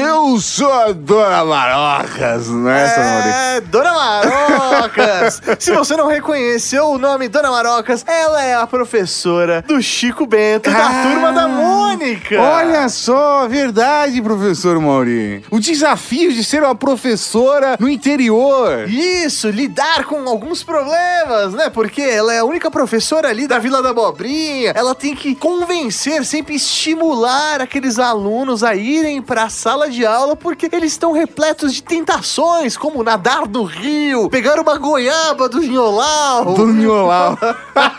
Eu 0.00 0.38
sou 0.38 0.72
a 0.72 0.92
Dona 0.92 1.44
Marocas, 1.44 2.46
não 2.46 2.70
é, 2.70 2.84
essa, 2.84 3.00
Mauri? 3.00 3.28
É, 3.56 3.60
Dona 3.62 3.92
Marocas! 3.92 5.42
Se 5.58 5.72
você 5.72 5.96
não 5.96 6.06
reconheceu 6.06 6.86
o 6.90 6.98
nome 6.98 7.26
Dona 7.26 7.50
Marocas, 7.50 8.04
ela 8.06 8.40
é 8.44 8.54
a 8.54 8.64
professora 8.64 9.60
do 9.66 9.82
Chico 9.82 10.24
Bento, 10.24 10.70
da 10.70 10.86
Ah, 10.86 11.02
turma 11.02 11.32
da 11.32 11.48
Mônica. 11.48 12.40
Olha 12.40 12.88
só, 12.88 13.48
verdade, 13.48 14.22
professor 14.22 14.80
Mauri. 14.80 15.44
O 15.50 15.58
desafio 15.58 16.32
de 16.32 16.44
ser 16.44 16.62
uma 16.62 16.76
professora 16.76 17.76
no 17.80 17.88
interior. 17.88 18.88
Isso, 18.88 19.48
lidar 19.50 20.04
com 20.04 20.28
alguns 20.28 20.62
problemas, 20.62 21.54
né? 21.54 21.70
Porque 21.70 22.02
ela 22.02 22.32
é 22.32 22.38
a 22.38 22.44
única 22.44 22.70
professora 22.70 23.30
ali 23.30 23.48
da 23.48 23.58
Vila 23.58 23.82
da 23.82 23.90
Abobrinha. 23.90 24.70
Ela 24.76 24.94
tem 24.94 25.16
que 25.16 25.34
convencer, 25.34 26.24
sempre 26.24 26.54
estimular 26.54 27.60
aqueles 27.60 27.98
alunos 27.98 28.62
a 28.62 28.76
irem 28.76 29.20
pra 29.20 29.48
sala 29.48 29.87
de 29.88 30.04
aula 30.04 30.36
porque 30.36 30.68
eles 30.72 30.92
estão 30.92 31.12
repletos 31.12 31.72
de 31.74 31.82
tentações, 31.82 32.76
como 32.76 33.02
nadar 33.02 33.48
no 33.48 33.64
rio, 33.64 34.28
pegar 34.28 34.60
uma 34.60 34.76
goiaba 34.76 35.48
do 35.48 35.60
Nholau. 35.62 36.54
Do 36.54 36.66
Nholau. 36.66 37.38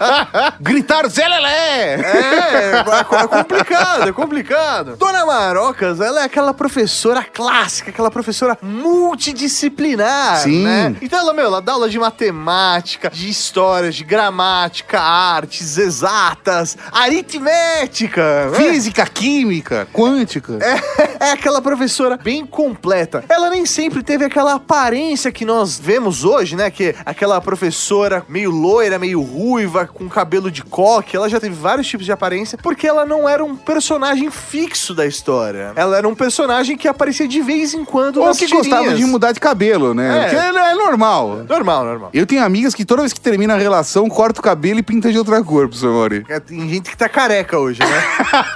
Gritar 0.59 1.07
Zé 1.09 1.27
Lelé. 1.27 1.95
É, 1.95 2.83
é 3.21 3.27
complicado, 3.27 4.09
é 4.09 4.11
complicado. 4.11 4.95
Dona 4.97 5.25
Marocas, 5.25 5.99
ela 5.99 6.21
é 6.21 6.23
aquela 6.25 6.53
professora 6.53 7.23
clássica, 7.23 7.89
aquela 7.89 8.11
professora 8.11 8.57
multidisciplinar, 8.61 10.39
Sim. 10.39 10.63
né? 10.63 10.95
Então 11.01 11.19
ela, 11.19 11.33
meu, 11.33 11.45
ela 11.45 11.61
dá 11.61 11.73
aula 11.73 11.89
de 11.89 11.99
matemática, 11.99 13.09
de 13.09 13.29
história, 13.29 13.91
de 13.91 14.03
gramática, 14.03 14.99
artes 14.99 15.77
exatas, 15.77 16.77
aritmética, 16.91 18.49
né? 18.49 18.57
Física, 18.57 19.05
química, 19.05 19.87
quântica. 19.93 20.57
É, 20.61 20.79
é 21.19 21.31
aquela 21.31 21.61
professora 21.61 22.17
bem 22.17 22.45
completa. 22.45 23.23
Ela 23.29 23.49
nem 23.49 23.65
sempre 23.65 24.03
teve 24.03 24.25
aquela 24.25 24.53
aparência 24.55 25.31
que 25.31 25.45
nós 25.45 25.79
vemos 25.79 26.23
hoje, 26.23 26.55
né? 26.55 26.69
Que 26.69 26.89
é 26.89 26.95
aquela 27.05 27.39
professora 27.41 28.23
meio 28.27 28.51
loira, 28.51 28.97
meio 28.97 29.21
ruiva, 29.21 29.85
com 29.85 30.07
cabelo 30.07 30.49
de 30.51 30.63
coque. 30.63 31.15
Ela 31.15 31.29
já 31.29 31.39
teve 31.39 31.55
vários 31.55 31.87
tipos 31.87 32.05
de 32.05 32.11
aparência, 32.11 32.57
porque 32.57 32.87
ela 32.87 33.05
não 33.05 33.27
era 33.27 33.43
um 33.43 33.55
personagem 33.55 34.29
fixo 34.31 34.93
da 34.93 35.05
história. 35.05 35.73
Ela 35.75 35.97
era 35.97 36.07
um 36.07 36.15
personagem 36.15 36.77
que 36.77 36.87
aparecia 36.87 37.27
de 37.27 37.41
vez 37.41 37.73
em 37.73 37.83
quando 37.83 38.17
Ou 38.17 38.27
nas 38.27 38.37
que 38.37 38.47
gostava 38.47 38.83
tirinhas. 38.83 38.99
de 38.99 39.05
mudar 39.05 39.31
de 39.31 39.39
cabelo, 39.39 39.93
né? 39.93 40.25
É. 40.25 40.29
Que 40.29 40.35
é, 40.35 40.71
é 40.71 40.75
normal. 40.75 41.45
Normal, 41.47 41.85
normal. 41.85 42.09
Eu 42.13 42.25
tenho 42.25 42.43
amigas 42.43 42.73
que 42.73 42.85
toda 42.85 43.01
vez 43.01 43.13
que 43.13 43.19
termina 43.19 43.55
a 43.55 43.57
relação, 43.57 44.07
corta 44.09 44.39
o 44.39 44.43
cabelo 44.43 44.79
e 44.79 44.83
pinta 44.83 45.11
de 45.11 45.17
outra 45.17 45.43
cor, 45.43 45.67
professor 45.67 45.91
Mauri. 45.93 46.25
É, 46.29 46.39
Tem 46.39 46.67
gente 46.69 46.89
que 46.89 46.97
tá 46.97 47.09
careca 47.09 47.57
hoje, 47.57 47.79
né? 47.79 48.03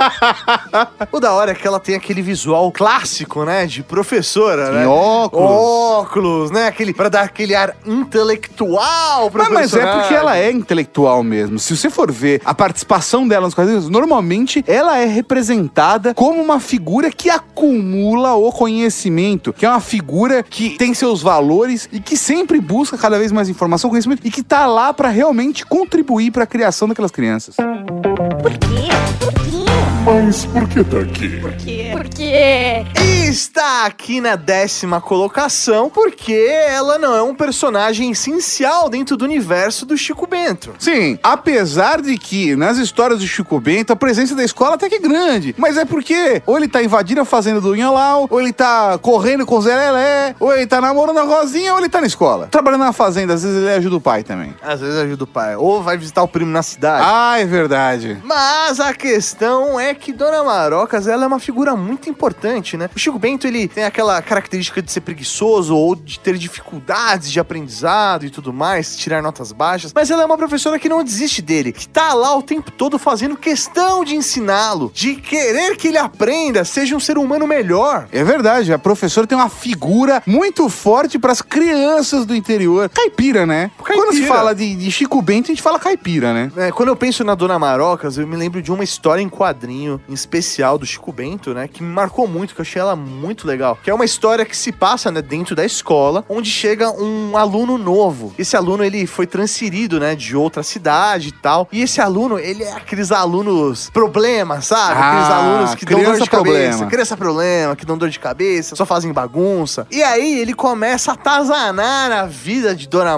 o 1.11 1.19
da 1.19 1.33
hora 1.33 1.51
é 1.51 1.55
que 1.55 1.67
ela 1.67 1.79
tem 1.79 1.95
aquele 1.95 2.21
visual 2.21 2.52
clássico, 2.71 3.43
né? 3.43 3.65
De 3.65 3.83
professora, 3.83 4.71
né? 4.71 4.87
Óculos. 4.87 5.51
Óculos, 5.51 6.51
né? 6.51 6.67
Aquele, 6.67 6.93
pra 6.93 7.09
dar 7.09 7.21
aquele 7.21 7.55
ar 7.55 7.75
intelectual 7.85 9.29
pro 9.31 9.43
Mas, 9.43 9.71
mas 9.71 9.73
é 9.73 9.99
porque 9.99 10.13
ela 10.13 10.37
é 10.37 10.51
intelectual 10.51 11.23
mesmo. 11.23 11.59
Se 11.59 11.75
você 11.75 11.89
for 11.89 12.11
ver 12.11 12.41
a 12.45 12.53
participação 12.53 13.27
dela 13.27 13.45
nos 13.45 13.53
quadrinhos, 13.53 13.89
normalmente 13.89 14.63
ela 14.67 14.97
é 14.97 15.05
representada 15.05 16.13
como 16.13 16.41
uma 16.41 16.59
figura 16.59 17.11
que 17.11 17.29
acumula 17.29 18.33
o 18.33 18.51
conhecimento, 18.51 19.53
que 19.53 19.65
é 19.65 19.69
uma 19.69 19.79
figura 19.79 20.43
que 20.43 20.71
tem 20.77 20.93
seus 20.93 21.21
valores 21.21 21.89
e 21.91 21.99
que 21.99 22.17
sempre 22.17 22.59
busca 22.59 22.97
cada 22.97 23.17
vez 23.17 23.31
mais 23.31 23.49
informação, 23.49 23.89
conhecimento 23.89 24.21
e 24.25 24.31
que 24.31 24.43
tá 24.43 24.65
lá 24.65 24.93
pra 24.93 25.09
realmente 25.09 25.65
contribuir 25.65 26.31
pra 26.31 26.45
criação 26.45 26.87
daquelas 26.87 27.11
crianças. 27.11 27.55
Por 27.55 28.51
quê? 28.57 28.89
Por 29.19 29.33
quê? 29.33 29.62
Mas 30.05 30.45
por 30.45 30.67
que 30.67 30.83
tá 30.83 30.99
aqui? 30.99 31.39
Por 31.39 31.53
quê? 31.53 31.89
Por 31.93 32.09
quê? 32.09 32.85
Está 33.25 33.85
aqui 33.85 34.19
na 34.19 34.35
décima 34.35 34.99
colocação 34.99 35.89
porque 35.89 36.33
ela 36.33 36.99
não 36.99 37.15
é 37.15 37.23
um 37.23 37.33
personagem 37.33 38.11
essencial 38.11 38.89
dentro 38.89 39.15
do 39.15 39.23
universo 39.23 39.85
do 39.85 39.97
Chico 39.97 40.27
Bento. 40.27 40.73
Sim, 40.77 41.17
apesar 41.23 42.01
de 42.01 42.17
que 42.17 42.53
nas 42.53 42.77
histórias 42.77 43.21
do 43.21 43.27
Chico 43.27 43.59
Bento 43.61 43.93
a 43.93 43.95
presença 43.95 44.35
da 44.35 44.43
escola 44.43 44.75
até 44.75 44.89
que 44.89 44.95
é 44.95 44.99
grande, 44.99 45.55
mas 45.57 45.77
é 45.77 45.85
porque 45.85 46.43
ou 46.45 46.57
ele 46.57 46.67
tá 46.67 46.83
invadindo 46.83 47.21
a 47.21 47.25
fazenda 47.25 47.61
do 47.61 47.73
Inholau, 47.73 48.27
ou 48.29 48.41
ele 48.41 48.51
tá 48.51 48.97
correndo 48.97 49.45
com 49.45 49.55
o 49.55 49.61
Zé 49.61 49.73
Lelé, 49.73 50.35
ou 50.37 50.53
ele 50.53 50.67
tá 50.67 50.81
namorando 50.81 51.19
a 51.19 51.23
Rosinha, 51.23 51.71
ou 51.73 51.79
ele 51.79 51.89
tá 51.89 52.01
na 52.01 52.07
escola. 52.07 52.47
Trabalhando 52.51 52.81
na 52.81 52.93
fazenda, 52.93 53.35
às 53.35 53.43
vezes 53.43 53.57
ele 53.57 53.71
ajuda 53.71 53.95
o 53.95 54.01
pai 54.01 54.21
também. 54.21 54.53
Às 54.61 54.81
vezes 54.81 54.97
ajuda 54.97 55.23
o 55.23 55.27
pai. 55.27 55.55
Ou 55.55 55.81
vai 55.81 55.97
visitar 55.97 56.23
o 56.23 56.27
primo 56.27 56.51
na 56.51 56.61
cidade. 56.61 57.05
Ah, 57.07 57.39
é 57.39 57.45
verdade. 57.45 58.17
Mas 58.23 58.81
a 58.81 58.93
questão 58.93 59.79
é 59.79 59.92
que 59.93 60.13
Dona 60.13 60.43
Marocas, 60.43 61.07
ela 61.07 61.23
é 61.23 61.27
uma 61.27 61.39
figura 61.39 61.75
muito 61.75 62.09
importante, 62.09 62.77
né? 62.77 62.89
O 62.95 62.99
Chico 62.99 63.19
Bento, 63.19 63.47
ele 63.47 63.67
tem 63.67 63.83
aquela 63.83 64.21
característica 64.21 64.81
de 64.81 64.91
ser 64.91 65.01
preguiçoso 65.01 65.75
ou 65.75 65.95
de 65.95 66.19
ter 66.19 66.37
dificuldades 66.37 67.31
de 67.31 67.39
aprendizado 67.39 68.25
e 68.25 68.29
tudo 68.29 68.53
mais, 68.53 68.95
tirar 68.97 69.21
notas 69.21 69.51
baixas, 69.51 69.91
mas 69.93 70.09
ela 70.09 70.23
é 70.23 70.25
uma 70.25 70.37
professora 70.37 70.79
que 70.79 70.89
não 70.89 71.03
desiste 71.03 71.41
dele, 71.41 71.71
que 71.71 71.87
tá 71.87 72.13
lá 72.13 72.35
o 72.35 72.41
tempo 72.41 72.71
todo 72.71 72.97
fazendo 72.97 73.35
questão 73.35 74.03
de 74.03 74.15
ensiná-lo, 74.15 74.91
de 74.93 75.15
querer 75.15 75.75
que 75.77 75.87
ele 75.87 75.97
aprenda, 75.97 76.63
seja 76.65 76.95
um 76.95 76.99
ser 76.99 77.17
humano 77.17 77.47
melhor. 77.47 78.07
É 78.11 78.23
verdade, 78.23 78.73
a 78.73 78.79
professora 78.79 79.27
tem 79.27 79.37
uma 79.37 79.49
figura 79.49 80.21
muito 80.25 80.69
forte 80.69 81.19
pras 81.19 81.41
crianças 81.41 82.25
do 82.25 82.35
interior. 82.35 82.89
Caipira, 82.89 83.45
né? 83.45 83.71
Caipira. 83.95 84.05
Quando 84.05 84.15
se 84.15 84.25
fala 84.27 84.53
de, 84.55 84.75
de 84.75 84.91
Chico 84.91 85.21
Bento, 85.21 85.45
a 85.45 85.53
gente 85.53 85.61
fala 85.61 85.79
caipira, 85.79 86.33
né? 86.33 86.51
É, 86.57 86.71
quando 86.71 86.89
eu 86.89 86.95
penso 86.95 87.23
na 87.23 87.35
Dona 87.35 87.57
Marocas, 87.59 88.17
eu 88.17 88.27
me 88.27 88.35
lembro 88.35 88.61
de 88.61 88.71
uma 88.71 88.83
história 88.83 89.21
em 89.21 89.29
quadrinho, 89.29 89.99
em 90.07 90.13
especial 90.13 90.77
do 90.77 90.85
Chico 90.85 91.11
Bento, 91.11 91.53
né? 91.53 91.67
Que 91.67 91.83
me 91.83 91.89
marcou 91.93 92.27
muito, 92.27 92.53
que 92.55 92.61
eu 92.61 92.63
achei 92.63 92.81
ela 92.81 92.95
muito 92.95 93.47
legal. 93.47 93.77
Que 93.83 93.89
é 93.89 93.93
uma 93.93 94.05
história 94.05 94.45
que 94.45 94.55
se 94.55 94.71
passa, 94.71 95.11
né, 95.11 95.21
dentro 95.21 95.55
da 95.55 95.65
escola, 95.65 96.23
onde 96.29 96.49
chega 96.49 96.89
um 96.91 97.37
aluno 97.37 97.77
novo. 97.77 98.33
Esse 98.37 98.55
aluno, 98.55 98.83
ele 98.83 99.05
foi 99.07 99.25
transferido, 99.27 99.99
né, 99.99 100.15
de 100.15 100.35
outra 100.35 100.63
cidade 100.63 101.29
e 101.29 101.31
tal. 101.31 101.67
E 101.71 101.81
esse 101.81 102.01
aluno, 102.01 102.37
ele 102.39 102.63
é 102.63 102.71
aqueles 102.73 103.11
alunos 103.11 103.89
problemas, 103.91 104.65
sabe? 104.67 104.99
aqueles 104.99 105.27
Ah, 105.29 105.35
alunos 105.37 105.75
que 105.75 105.85
dão 105.85 106.01
dor 106.03 106.13
de 106.13 106.29
cabeça. 106.29 106.29
problema. 106.29 106.85
Criança 106.87 107.17
problema, 107.17 107.75
que 107.75 107.85
dão 107.85 107.97
dor 107.97 108.09
de 108.09 108.19
cabeça, 108.19 108.75
só 108.75 108.85
fazem 108.85 109.11
bagunça. 109.11 109.87
E 109.91 110.01
aí 110.03 110.39
ele 110.39 110.53
começa 110.53 111.11
a 111.11 111.13
atazanar 111.13 112.11
a 112.11 112.25
vida 112.25 112.75
de 112.75 112.87
Dona 112.87 113.17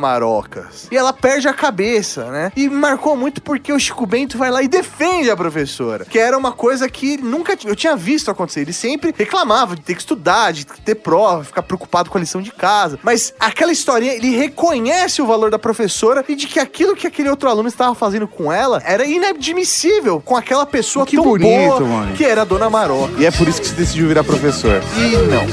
Marocas. 0.65 0.88
E 0.91 0.98
ela 0.98 1.13
perde 1.13 1.48
a 1.48 1.53
cabeça, 1.53 2.29
né? 2.31 2.51
E 2.55 2.67
me 2.69 2.75
marcou 2.75 3.15
muito 3.15 3.41
porque 3.41 3.72
o 3.72 3.79
Chico 3.79 4.05
Bento 4.05 4.38
vai 4.38 4.51
lá 4.51 4.62
e 4.62 4.67
defende 4.67 5.29
a 5.29 5.36
professora. 5.36 6.05
Que 6.05 6.19
era 6.19 6.38
uma 6.38 6.51
coisa 6.51 6.89
que 6.89 7.17
nunca 7.17 7.57
eu 7.65 7.75
tinha 7.75 7.95
visto 7.95 8.29
acontecer. 8.31 8.62
Ele 8.62 8.74
sempre 8.74 9.13
reclamava 9.17 9.75
de 9.75 9.81
ter 9.81 9.93
que 9.95 10.01
estudar, 10.01 10.51
de 10.51 10.65
ter 10.65 10.95
prova, 10.95 11.43
ficar 11.43 11.63
preocupado 11.63 12.10
com 12.10 12.17
a 12.17 12.22
lição 12.22 12.41
de 12.41 12.51
casa. 12.51 13.00
Mas 13.03 13.34
aquela 13.39 13.72
historinha, 13.72 14.13
ele 14.13 14.36
reconhece 14.36 15.22
o 15.22 15.25
valor 15.25 15.50
da 15.51 15.60
professora 15.60 16.24
e 16.27 16.36
de 16.36 16.48
que 16.48 16.60
aquilo 16.60 16.95
que 16.95 17.07
aquele 17.07 17.29
outro 17.29 17.50
aluno 17.50 17.67
estava 17.69 17.95
fazendo 17.95 18.27
com 18.27 18.51
ela 18.51 18.81
era 18.86 19.05
inadmissível 19.05 20.22
com 20.22 20.36
aquela 20.36 20.65
pessoa 20.65 21.05
Que 21.05 21.15
tão 21.15 21.25
bonito, 21.25 21.48
boa 21.48 21.79
mano. 21.81 22.13
que 22.15 22.24
era 22.24 22.41
a 22.41 22.45
Dona 22.45 22.69
Maroca. 22.69 23.13
E 23.17 23.25
é 23.25 23.31
por 23.31 23.48
isso 23.48 23.62
que 23.62 23.67
se 23.67 23.74
decidiu 23.74 24.07
virar 24.07 24.24
professor. 24.24 24.81
E 24.98 25.15
não. 25.29 25.45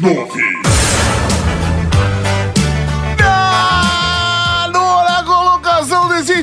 Nove. 0.00 0.79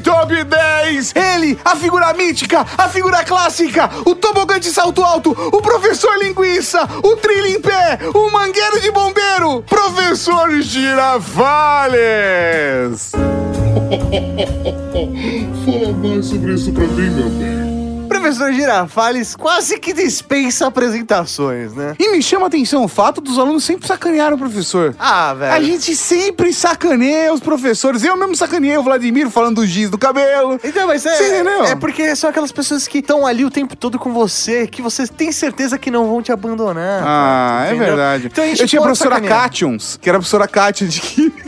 Top 0.02 0.44
10, 0.44 1.14
ele, 1.16 1.58
a 1.64 1.76
figura 1.76 2.14
mítica, 2.14 2.66
a 2.78 2.88
figura 2.90 3.24
clássica, 3.24 3.90
o 4.06 4.14
tobogã 4.14 4.60
de 4.60 4.70
salto 4.70 5.04
alto, 5.04 5.32
o 5.32 5.62
professor 5.62 6.18
linguiça, 6.18 6.88
o 7.04 7.16
trilho 7.16 7.48
em 7.48 7.62
pé, 7.62 8.00
o 8.14 8.30
mangueiro 8.32 8.80
de 8.80 8.92
bombeiro, 8.92 9.64
professor 9.64 10.52
Girafales. 10.62 11.92
Fala 15.66 15.94
mais 15.94 16.26
sobre 16.26 16.54
isso 16.54 16.72
pra 16.72 16.86
mim, 16.88 17.10
meu 17.10 17.30
bem. 17.30 17.67
Professor 18.22 18.54
Girafales 18.54 19.36
quase 19.36 19.80
que 19.80 19.94
dispensa 19.94 20.68
apresentações, 20.68 21.74
né? 21.74 21.96
E 22.00 22.12
me 22.12 22.22
chama 22.22 22.46
a 22.46 22.48
atenção 22.48 22.84
o 22.84 22.88
fato 22.88 23.22
dos 23.22 23.38
alunos 23.40 23.64
sempre 23.64 23.88
sacanearam 23.88 24.36
o 24.36 24.40
professor. 24.40 24.96
Ah, 25.00 25.34
velho. 25.34 25.54
A 25.54 25.62
gente 25.62 25.96
sempre 25.96 26.54
sacaneia 26.54 27.34
os 27.34 27.40
professores. 27.40 28.04
Eu 28.04 28.16
mesmo 28.18 28.36
sacaneei 28.36 28.78
o 28.78 28.84
Vladimir 28.84 29.30
falando 29.30 29.58
do 29.58 29.66
giz 29.66 29.90
do 29.90 29.98
cabelo. 29.98 30.60
Então, 30.64 30.88
mas 30.88 31.06
é, 31.06 31.16
Você 31.16 31.28
entendeu? 31.28 31.64
é 31.66 31.76
porque 31.76 32.16
são 32.16 32.30
aquelas 32.30 32.52
pessoas 32.52 32.88
que 32.88 33.00
estão 33.00 33.26
ali 33.26 33.46
o 33.46 33.50
tempo 33.52 33.76
todo 33.76 33.98
com 34.00 34.12
você, 34.14 34.68
que 34.68 34.82
você 34.82 35.08
tem 35.08 35.32
certeza 35.32 35.78
que 35.78 35.90
não 35.92 36.08
vão 36.08 36.22
te 36.22 36.32
abandonar. 36.32 37.04
Ah, 37.06 37.66
é 37.70 37.76
verdade. 37.76 38.28
Então 38.28 38.44
a 38.44 38.48
gente 38.48 38.62
eu 38.62 38.68
tinha 38.68 38.80
a 38.80 38.84
professora 38.84 39.16
sacanear. 39.16 39.44
Cátions, 39.50 39.98
que 40.02 40.10
era 40.10 40.18
a 40.18 40.20
professora 40.20 40.48
Kátia 40.48 40.88
de 40.88 41.02
química. 41.02 41.47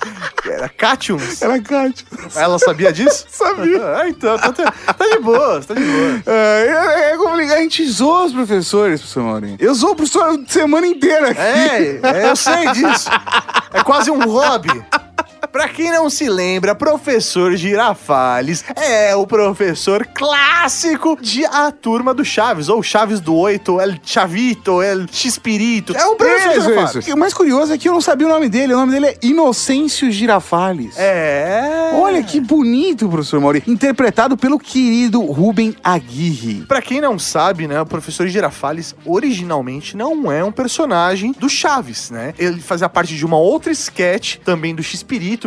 Era 0.44 0.68
Cátions. 0.68 1.42
Era 1.42 1.60
Kátia. 1.60 2.06
Ela 2.34 2.58
sabia 2.58 2.92
disso? 2.92 3.26
Sabia. 3.30 3.96
Ah, 3.96 4.08
então, 4.08 4.38
tá, 4.38 4.52
tá, 4.52 5.06
de 5.10 5.18
boa, 5.20 5.60
tá 5.60 5.74
de 5.74 5.80
boa. 5.80 6.22
É, 6.26 7.12
é 7.12 7.16
complicado. 7.16 7.58
A 7.58 7.62
gente 7.62 7.88
zoa 7.88 8.24
os 8.24 8.32
professores, 8.32 9.00
professor 9.00 9.22
Maurinho. 9.22 9.56
Eu 9.58 9.74
zoo 9.74 9.90
o 9.90 9.96
professor 9.96 10.22
a 10.22 10.50
semana 10.50 10.86
inteira 10.86 11.30
aqui. 11.30 11.40
É, 11.40 12.00
é, 12.02 12.30
eu 12.30 12.36
sei 12.36 12.72
disso. 12.72 13.10
É 13.72 13.82
quase 13.82 14.10
um 14.10 14.20
hobby. 14.20 14.70
Pra 15.56 15.70
quem 15.70 15.90
não 15.90 16.10
se 16.10 16.28
lembra, 16.28 16.74
professor 16.74 17.56
Girafales 17.56 18.62
é 18.76 19.16
o 19.16 19.26
professor 19.26 20.06
clássico 20.14 21.16
de 21.18 21.46
A 21.46 21.72
Turma 21.72 22.12
do 22.12 22.22
Chaves, 22.22 22.68
ou 22.68 22.82
Chaves 22.82 23.20
do 23.20 23.34
Oito, 23.34 23.80
El 23.80 23.94
Chavito, 24.04 24.82
El 24.82 25.06
Xpirito. 25.10 25.96
É 25.96 26.04
o 26.04 26.14
professor 26.14 26.50
Isso, 26.50 26.60
Girafales. 26.60 27.06
isso. 27.06 27.16
O 27.16 27.18
mais 27.18 27.32
curioso 27.32 27.72
é 27.72 27.78
que 27.78 27.88
eu 27.88 27.94
não 27.94 28.02
sabia 28.02 28.26
o 28.26 28.30
nome 28.30 28.50
dele. 28.50 28.74
O 28.74 28.76
nome 28.76 28.92
dele 28.92 29.06
é 29.06 29.16
Inocêncio 29.22 30.10
Girafales. 30.10 30.94
É. 30.98 31.92
Olha 31.94 32.22
que 32.22 32.38
bonito, 32.38 33.08
professor 33.08 33.40
Mauri. 33.40 33.62
Interpretado 33.66 34.36
pelo 34.36 34.58
querido 34.58 35.22
Rubem 35.22 35.74
Aguirre. 35.82 36.66
Pra 36.66 36.82
quem 36.82 37.00
não 37.00 37.18
sabe, 37.18 37.66
né, 37.66 37.80
o 37.80 37.86
professor 37.86 38.28
Girafales 38.28 38.94
originalmente 39.06 39.96
não 39.96 40.30
é 40.30 40.44
um 40.44 40.52
personagem 40.52 41.32
do 41.32 41.48
Chaves, 41.48 42.10
né? 42.10 42.34
Ele 42.38 42.60
fazia 42.60 42.90
parte 42.90 43.16
de 43.16 43.24
uma 43.24 43.38
outra 43.38 43.72
sketch 43.72 44.36
também 44.44 44.74
do 44.74 44.82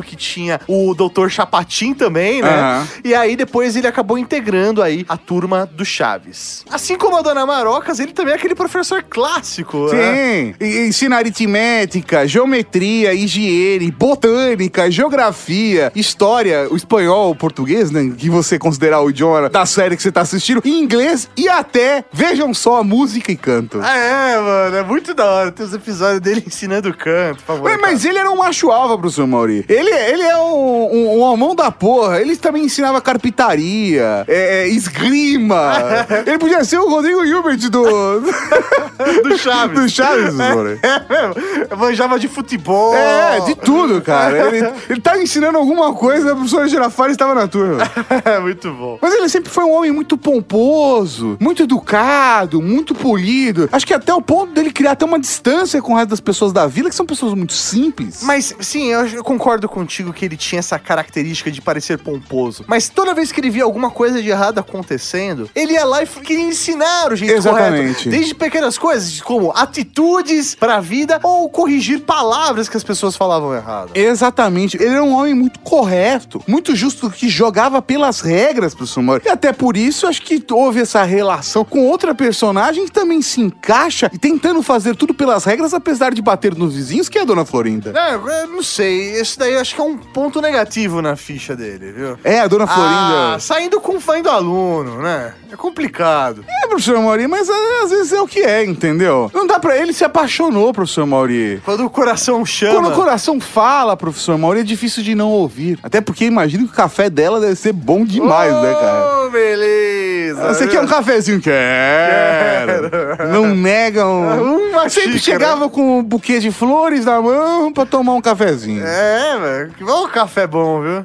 Que 0.02 0.16
tinha 0.16 0.60
o 0.68 0.94
Dr. 0.94 1.30
Chapatin 1.30 1.94
também, 1.94 2.42
né? 2.42 2.50
Aham. 2.50 2.88
E 3.04 3.14
aí 3.14 3.36
depois 3.36 3.76
ele 3.76 3.88
acabou 3.88 4.18
integrando 4.18 4.82
aí 4.82 5.06
a 5.08 5.18
turma 5.18 5.66
do 5.66 5.86
Chaves. 5.86 6.64
Assim 6.70 6.98
como 6.98 7.18
a 7.18 7.22
Dona 7.22 7.46
Marocas, 7.46 8.00
ele 8.00 8.12
também 8.12 8.34
é 8.34 8.38
aquele 8.38 8.56
professor 8.56 9.04
clássico, 9.04 9.92
né? 9.94 10.54
Sim, 10.60 10.66
ensina 10.88 11.18
aritmética, 11.18 12.28
geometria, 12.28 13.14
higiene, 13.14 13.92
botânica, 13.92 14.90
geografia, 14.90 15.92
história, 15.96 16.68
o 16.72 16.76
espanhol, 16.76 17.32
o 17.32 17.36
português, 17.36 17.92
né? 17.92 18.14
Que 18.18 18.30
você 18.30 18.58
considerar 18.58 19.02
o 19.02 19.10
idioma 19.10 19.50
da 19.50 19.66
série 19.66 19.96
que 19.96 20.02
você 20.02 20.12
tá 20.12 20.22
assistindo, 20.22 20.62
e 20.66 20.80
inglês 20.80 21.30
e 21.36 21.48
até, 21.48 22.04
vejam 22.12 22.54
só, 22.54 22.84
música 22.84 23.32
e 23.32 23.36
canto. 23.36 23.80
Ah, 23.82 23.98
é, 23.98 24.40
mano, 24.40 24.78
é 24.78 24.84
muito 24.84 25.14
da 25.14 25.26
hora. 25.26 25.52
Tem 25.52 25.66
os 25.66 25.74
episódios 25.74 26.20
dele 26.20 26.44
ensinando 26.46 26.94
canto, 26.94 27.38
por 27.38 27.46
favor. 27.46 27.64
Mas, 27.72 27.82
mas 27.82 28.06
ele 28.06 28.18
era 28.18 28.30
um 28.30 28.38
macho 28.38 28.72
alva, 28.72 28.98
professor 28.98 29.28
Mauri. 29.28 29.66
Ele, 29.68 29.89
ele 29.90 30.24
é 30.24 30.38
um, 30.38 31.22
um, 31.22 31.34
um 31.34 31.56
da 31.56 31.72
porra. 31.72 32.22
Ele 32.22 32.36
também 32.36 32.66
ensinava 32.66 33.02
carpintaria, 33.02 34.24
é, 34.28 34.64
é, 34.64 34.68
esgrima. 34.68 35.74
ele 36.26 36.38
podia 36.38 36.64
ser 36.64 36.80
o 36.80 36.90
Rodrigo 36.90 37.24
Hilbert 37.24 37.70
do, 37.70 37.84
do 39.24 39.38
Chaves. 39.38 39.80
do 39.80 39.90
Chaves. 39.90 40.36
É. 40.40 41.72
Eu 41.72 41.78
manjava 41.78 42.20
de 42.20 42.28
futebol. 42.28 42.96
É, 42.96 43.40
de 43.42 43.56
tudo, 43.56 44.02
cara. 44.02 44.48
Ele, 44.48 44.72
ele 44.90 45.02
tá 45.02 45.18
ensinando 45.18 45.58
alguma 45.58 45.94
coisa, 45.94 46.32
a 46.32 46.36
professora 46.36 46.68
Girafales 46.68 47.14
estava 47.14 47.36
na 47.36 47.48
turma. 47.48 47.80
É, 48.26 48.40
muito 48.40 48.72
bom. 48.74 48.98
Mas 49.02 49.14
ele 49.14 49.30
sempre 49.30 49.50
foi 49.50 49.64
um 49.64 49.72
homem 49.72 49.92
muito 49.92 50.18
pomposo, 50.18 51.38
muito 51.40 51.64
educado, 51.64 52.62
muito 52.62 52.94
polido. 52.94 53.70
Acho 53.72 53.86
que 53.86 53.94
até 53.94 54.14
o 54.14 54.22
ponto 54.22 54.54
dele 54.54 54.72
criar 54.72 54.92
até 54.92 55.06
uma 55.06 55.20
distância 55.20 55.82
com 55.82 55.94
o 55.94 55.96
resto 55.96 56.10
das 56.10 56.20
pessoas 56.20 56.52
da 56.52 56.68
vila, 56.68 56.90
que 56.90 56.96
são 56.96 57.06
pessoas 57.06 57.34
muito 57.34 57.54
simples. 57.54 58.22
Mas, 58.24 58.54
sim, 58.60 58.88
eu, 58.88 59.06
eu 59.08 59.24
concordo 59.24 59.69
contigo 59.70 60.12
que 60.12 60.26
ele 60.26 60.38
tinha 60.38 60.60
essa 60.60 60.78
característica 60.78 61.52
de 61.52 61.62
parecer 61.62 61.98
pomposo. 61.98 62.64
Mas 62.68 62.90
toda 62.90 63.14
vez 63.14 63.32
que 63.32 63.40
ele 63.40 63.50
via 63.50 63.64
alguma 63.64 63.90
coisa 63.90 64.22
de 64.22 64.30
errado 64.30 64.60
acontecendo, 64.60 65.50
ele 65.56 65.74
ia 65.74 65.86
lá 65.86 66.04
e 66.04 66.08
queria 66.08 66.44
ensinar 66.44 67.12
o 67.12 67.16
jeito 67.16 67.34
Exatamente. 67.34 67.94
correto. 67.94 68.10
Desde 68.10 68.36
pequenas 68.36 68.78
coisas, 68.78 69.22
como 69.22 69.52
atitudes 69.56 70.56
pra 70.56 70.80
vida 70.80 71.20
ou 71.24 71.50
corrigir 71.50 72.02
palavras 72.02 72.68
que 72.68 72.78
as 72.78 72.84
pessoas 72.84 73.16
falavam 73.16 73.54
errado. 73.54 73.92
Exatamente. 73.94 74.78
Ele 74.78 74.94
era 74.94 75.04
um 75.04 75.14
homem 75.14 75.34
muito 75.34 75.60
correto, 75.60 76.42
muito 76.48 76.76
justo, 76.76 77.10
que 77.10 77.30
jogava 77.30 77.82
pelas 77.82 78.22
regras, 78.22 78.74
professor 78.74 79.02
Mauro. 79.02 79.22
E 79.26 79.30
até 79.30 79.54
por 79.54 79.78
isso, 79.78 80.08
acho 80.08 80.22
que 80.22 80.44
houve 80.52 80.82
essa 80.82 81.04
relação 81.04 81.64
com 81.64 81.88
outra 81.88 82.14
personagem 82.16 82.86
que 82.86 82.92
também 82.92 83.22
se 83.22 83.42
encaixa 83.42 84.10
e 84.14 84.18
tentando 84.18 84.62
fazer 84.62 84.96
tudo 84.96 85.14
pelas 85.14 85.46
regras, 85.46 85.74
apesar 85.74 86.14
de 86.14 86.22
bater 86.22 86.56
nos 86.56 86.76
vizinhos, 86.76 87.10
que 87.10 87.18
é 87.18 87.22
a 87.22 87.26
Dona 87.26 87.46
Florinda. 87.46 87.92
Não, 87.92 88.30
eu 88.30 88.48
não 88.48 88.64
sei. 88.64 89.12
Esse 89.20 89.38
daí 89.38 89.56
acho 89.60 89.76
que 89.76 89.82
é 89.82 89.84
um 89.84 89.98
ponto 89.98 90.42
negativo 90.42 91.02
na 91.02 91.16
ficha 91.16 91.56
dele, 91.56 91.92
viu? 91.92 92.18
É, 92.24 92.40
a 92.40 92.48
Dona 92.48 92.66
Florinda. 92.68 93.36
Ah, 93.36 93.38
saindo 93.40 93.80
com 93.80 94.00
fã 94.00 94.22
do 94.22 94.30
aluno, 94.30 95.02
né? 95.02 95.34
É 95.52 95.56
complicado. 95.56 96.44
É, 96.48 96.68
professor 96.68 97.00
Mauri, 97.00 97.28
mas 97.28 97.50
é, 97.50 97.84
às 97.84 97.90
vezes 97.90 98.14
é 98.14 98.22
o 98.22 98.28
que 98.28 98.40
é, 98.40 98.64
entendeu? 98.64 99.32
Não 99.34 99.48
dá 99.48 99.60
pra 99.60 99.78
ele 99.78 99.94
se 99.94 100.04
apaixonou, 100.04 100.74
professor 100.74 101.06
Mauri. 101.06 101.62
Quando 101.66 101.86
o 101.86 101.90
coração 101.90 102.46
chama. 102.46 102.74
Quando 102.76 102.92
o 102.92 102.96
coração 102.96 103.40
fala, 103.40 103.96
professor 103.98 104.38
Mauri, 104.38 104.60
é 104.62 104.64
difícil 104.64 105.04
de 105.04 105.16
não 105.16 105.30
ouvir. 105.30 105.80
Até 105.82 106.02
porque 106.02 106.26
imagino 106.26 106.66
que 106.68 106.74
o 106.74 106.76
café 106.76 107.10
dela 107.10 107.40
deve 107.40 107.56
ser 107.56 107.74
bom 107.74 108.04
demais, 108.06 108.54
né, 108.62 108.74
cara? 108.74 109.26
Oh, 109.26 109.30
beleza. 109.30 110.54
Você 110.54 110.68
quer 110.68 110.82
um 110.82 110.88
cafezinho? 110.88 111.40
Quero. 111.42 113.30
Não 113.32 113.48
negam. 113.48 114.44
Uma 114.70 114.90
Sempre 114.90 115.20
xícara. 115.20 115.40
chegava 115.40 115.70
com 115.70 116.00
um 116.00 116.04
buquê 116.04 116.40
de 116.40 116.52
flores 116.52 117.06
na 117.06 117.22
mão 117.22 117.72
pra 117.72 117.86
tomar 117.86 118.14
um 118.14 118.22
cafezinho. 118.22 118.84
É, 118.86 119.38
velho. 119.40 119.49
Que 119.78 119.84
bom 119.84 120.08
café 120.08 120.46
bom, 120.48 120.82
viu? 120.82 121.04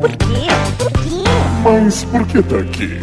Por 0.00 0.10
quê? 0.10 0.46
Por 0.78 0.90
quê? 0.92 0.95
Mas 1.68 2.04
por 2.04 2.24
que 2.28 2.40
tá 2.44 2.58
aqui? 2.58 2.96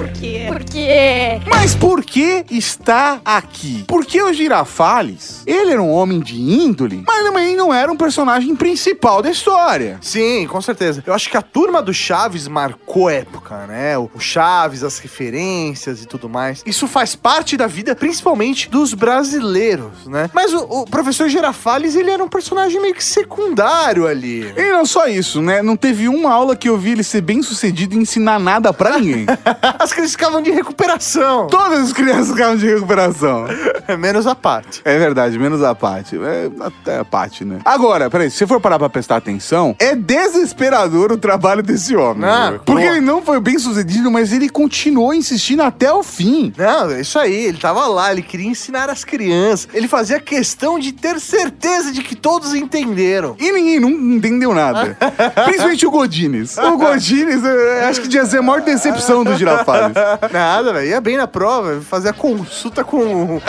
Por 0.47 0.63
quê? 0.63 1.41
Mas 1.45 1.75
por 1.75 2.01
que 2.01 2.45
está 2.49 3.19
aqui? 3.25 3.83
Porque 3.85 4.21
o 4.21 4.31
Girafales, 4.31 5.43
ele 5.45 5.73
era 5.73 5.83
um 5.83 5.91
homem 5.91 6.21
de 6.21 6.39
índole, 6.39 7.03
mas 7.05 7.25
também 7.25 7.57
não 7.57 7.73
era 7.73 7.91
um 7.91 7.97
personagem 7.97 8.55
principal 8.55 9.21
da 9.21 9.29
história. 9.29 9.97
Sim, 9.99 10.47
com 10.47 10.61
certeza. 10.61 11.03
Eu 11.05 11.13
acho 11.13 11.29
que 11.29 11.35
a 11.35 11.41
turma 11.41 11.81
do 11.81 11.93
Chaves 11.93 12.47
marcou 12.47 13.09
época, 13.09 13.67
né? 13.67 13.97
O 13.97 14.09
Chaves, 14.17 14.81
as 14.81 14.97
referências 14.97 16.01
e 16.01 16.07
tudo 16.07 16.29
mais. 16.29 16.63
Isso 16.65 16.87
faz 16.87 17.17
parte 17.17 17.57
da 17.57 17.67
vida, 17.67 17.93
principalmente 17.93 18.69
dos 18.69 18.93
brasileiros, 18.93 20.07
né? 20.07 20.29
Mas 20.33 20.53
o, 20.53 20.59
o 20.59 20.85
professor 20.85 21.27
Girafales, 21.27 21.97
ele 21.97 22.11
era 22.11 22.23
um 22.23 22.29
personagem 22.29 22.81
meio 22.81 22.95
que 22.95 23.03
secundário 23.03 24.07
ali. 24.07 24.53
E 24.55 24.71
não 24.71 24.85
só 24.85 25.07
isso, 25.07 25.41
né? 25.41 25.61
Não 25.61 25.75
teve 25.75 26.07
uma 26.07 26.31
aula 26.31 26.55
que 26.55 26.69
eu 26.69 26.77
vi 26.77 26.91
ele 26.91 27.03
ser 27.03 27.19
bem 27.19 27.43
sucedido 27.43 27.93
em 27.93 28.03
ensinar 28.03 28.39
nada 28.39 28.52
pra 28.73 28.99
ninguém. 28.99 29.25
As 29.79 29.91
crianças 29.91 30.11
ficavam 30.11 30.41
de 30.41 30.51
recuperação. 30.51 31.47
Todas 31.47 31.79
as 31.79 31.93
crianças 31.93 32.29
ficavam 32.29 32.55
de 32.55 32.67
recuperação. 32.67 33.45
Menos 33.99 34.27
a 34.27 34.35
parte. 34.35 34.81
É 34.85 34.97
verdade, 34.97 35.37
menos 35.37 35.61
a 35.61 35.75
parte. 35.75 36.17
É, 36.17 36.49
até 36.59 36.99
a 36.99 37.05
parte, 37.05 37.43
né? 37.43 37.59
Agora, 37.65 38.09
peraí, 38.09 38.29
se 38.29 38.37
você 38.37 38.47
for 38.47 38.59
parar 38.59 38.79
pra 38.79 38.89
prestar 38.89 39.17
atenção, 39.17 39.75
é 39.79 39.95
desesperador 39.95 41.11
o 41.11 41.17
trabalho 41.17 41.61
desse 41.61 41.95
homem. 41.95 42.27
Ah, 42.27 42.51
viu? 42.51 42.59
Porque 42.59 42.83
boa. 42.83 42.95
ele 42.95 43.05
não 43.05 43.21
foi 43.21 43.39
bem 43.39 43.57
sucedido, 43.59 44.09
mas 44.09 44.31
ele 44.31 44.49
continuou 44.49 45.13
insistindo 45.13 45.63
até 45.63 45.91
o 45.91 46.03
fim. 46.03 46.53
Não, 46.57 46.91
é 46.91 47.01
isso 47.01 47.19
aí, 47.19 47.45
ele 47.45 47.57
tava 47.57 47.87
lá, 47.87 48.11
ele 48.11 48.21
queria 48.21 48.47
ensinar 48.47 48.89
as 48.89 49.03
crianças. 49.03 49.67
Ele 49.73 49.87
fazia 49.87 50.19
questão 50.19 50.79
de 50.79 50.91
ter 50.91 51.19
certeza 51.19 51.91
de 51.91 52.01
que 52.01 52.15
todos 52.15 52.53
entenderam. 52.53 53.35
E 53.39 53.51
ninguém 53.51 53.79
não 53.79 53.89
entendeu 53.89 54.53
nada. 54.53 54.97
Principalmente 55.45 55.85
o 55.85 55.91
Godines. 55.91 56.57
O 56.57 56.77
Godines, 56.77 57.43
eh, 57.43 57.85
acho 57.87 58.01
que 58.01 58.07
devia 58.07 58.25
ser 58.25 58.41
maior 58.43 58.61
decepção 58.61 59.23
do 59.23 59.35
Girafales. 59.35 59.95
Nada, 60.31 60.73
velho. 60.73 60.87
Ia 60.87 61.01
bem 61.01 61.17
na 61.17 61.27
prova, 61.27 61.81
fazia 61.81 62.13
consulta 62.13 62.83
com, 62.83 63.39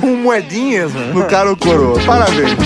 com 0.00 0.16
moedinhas, 0.16 0.92
mano. 0.92 1.14
No 1.14 1.24
cara 1.26 1.52
o 1.52 1.56
coroa. 1.56 2.00
Parabéns. 2.04 2.56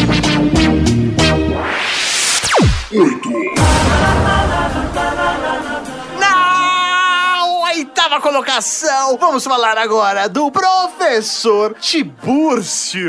Na 6.18 7.44
oitava 7.66 8.20
colocação, 8.20 9.16
vamos 9.18 9.44
falar 9.44 9.76
agora 9.78 10.28
do 10.28 10.50
professor 10.50 11.74
Tibúrcio. 11.80 13.02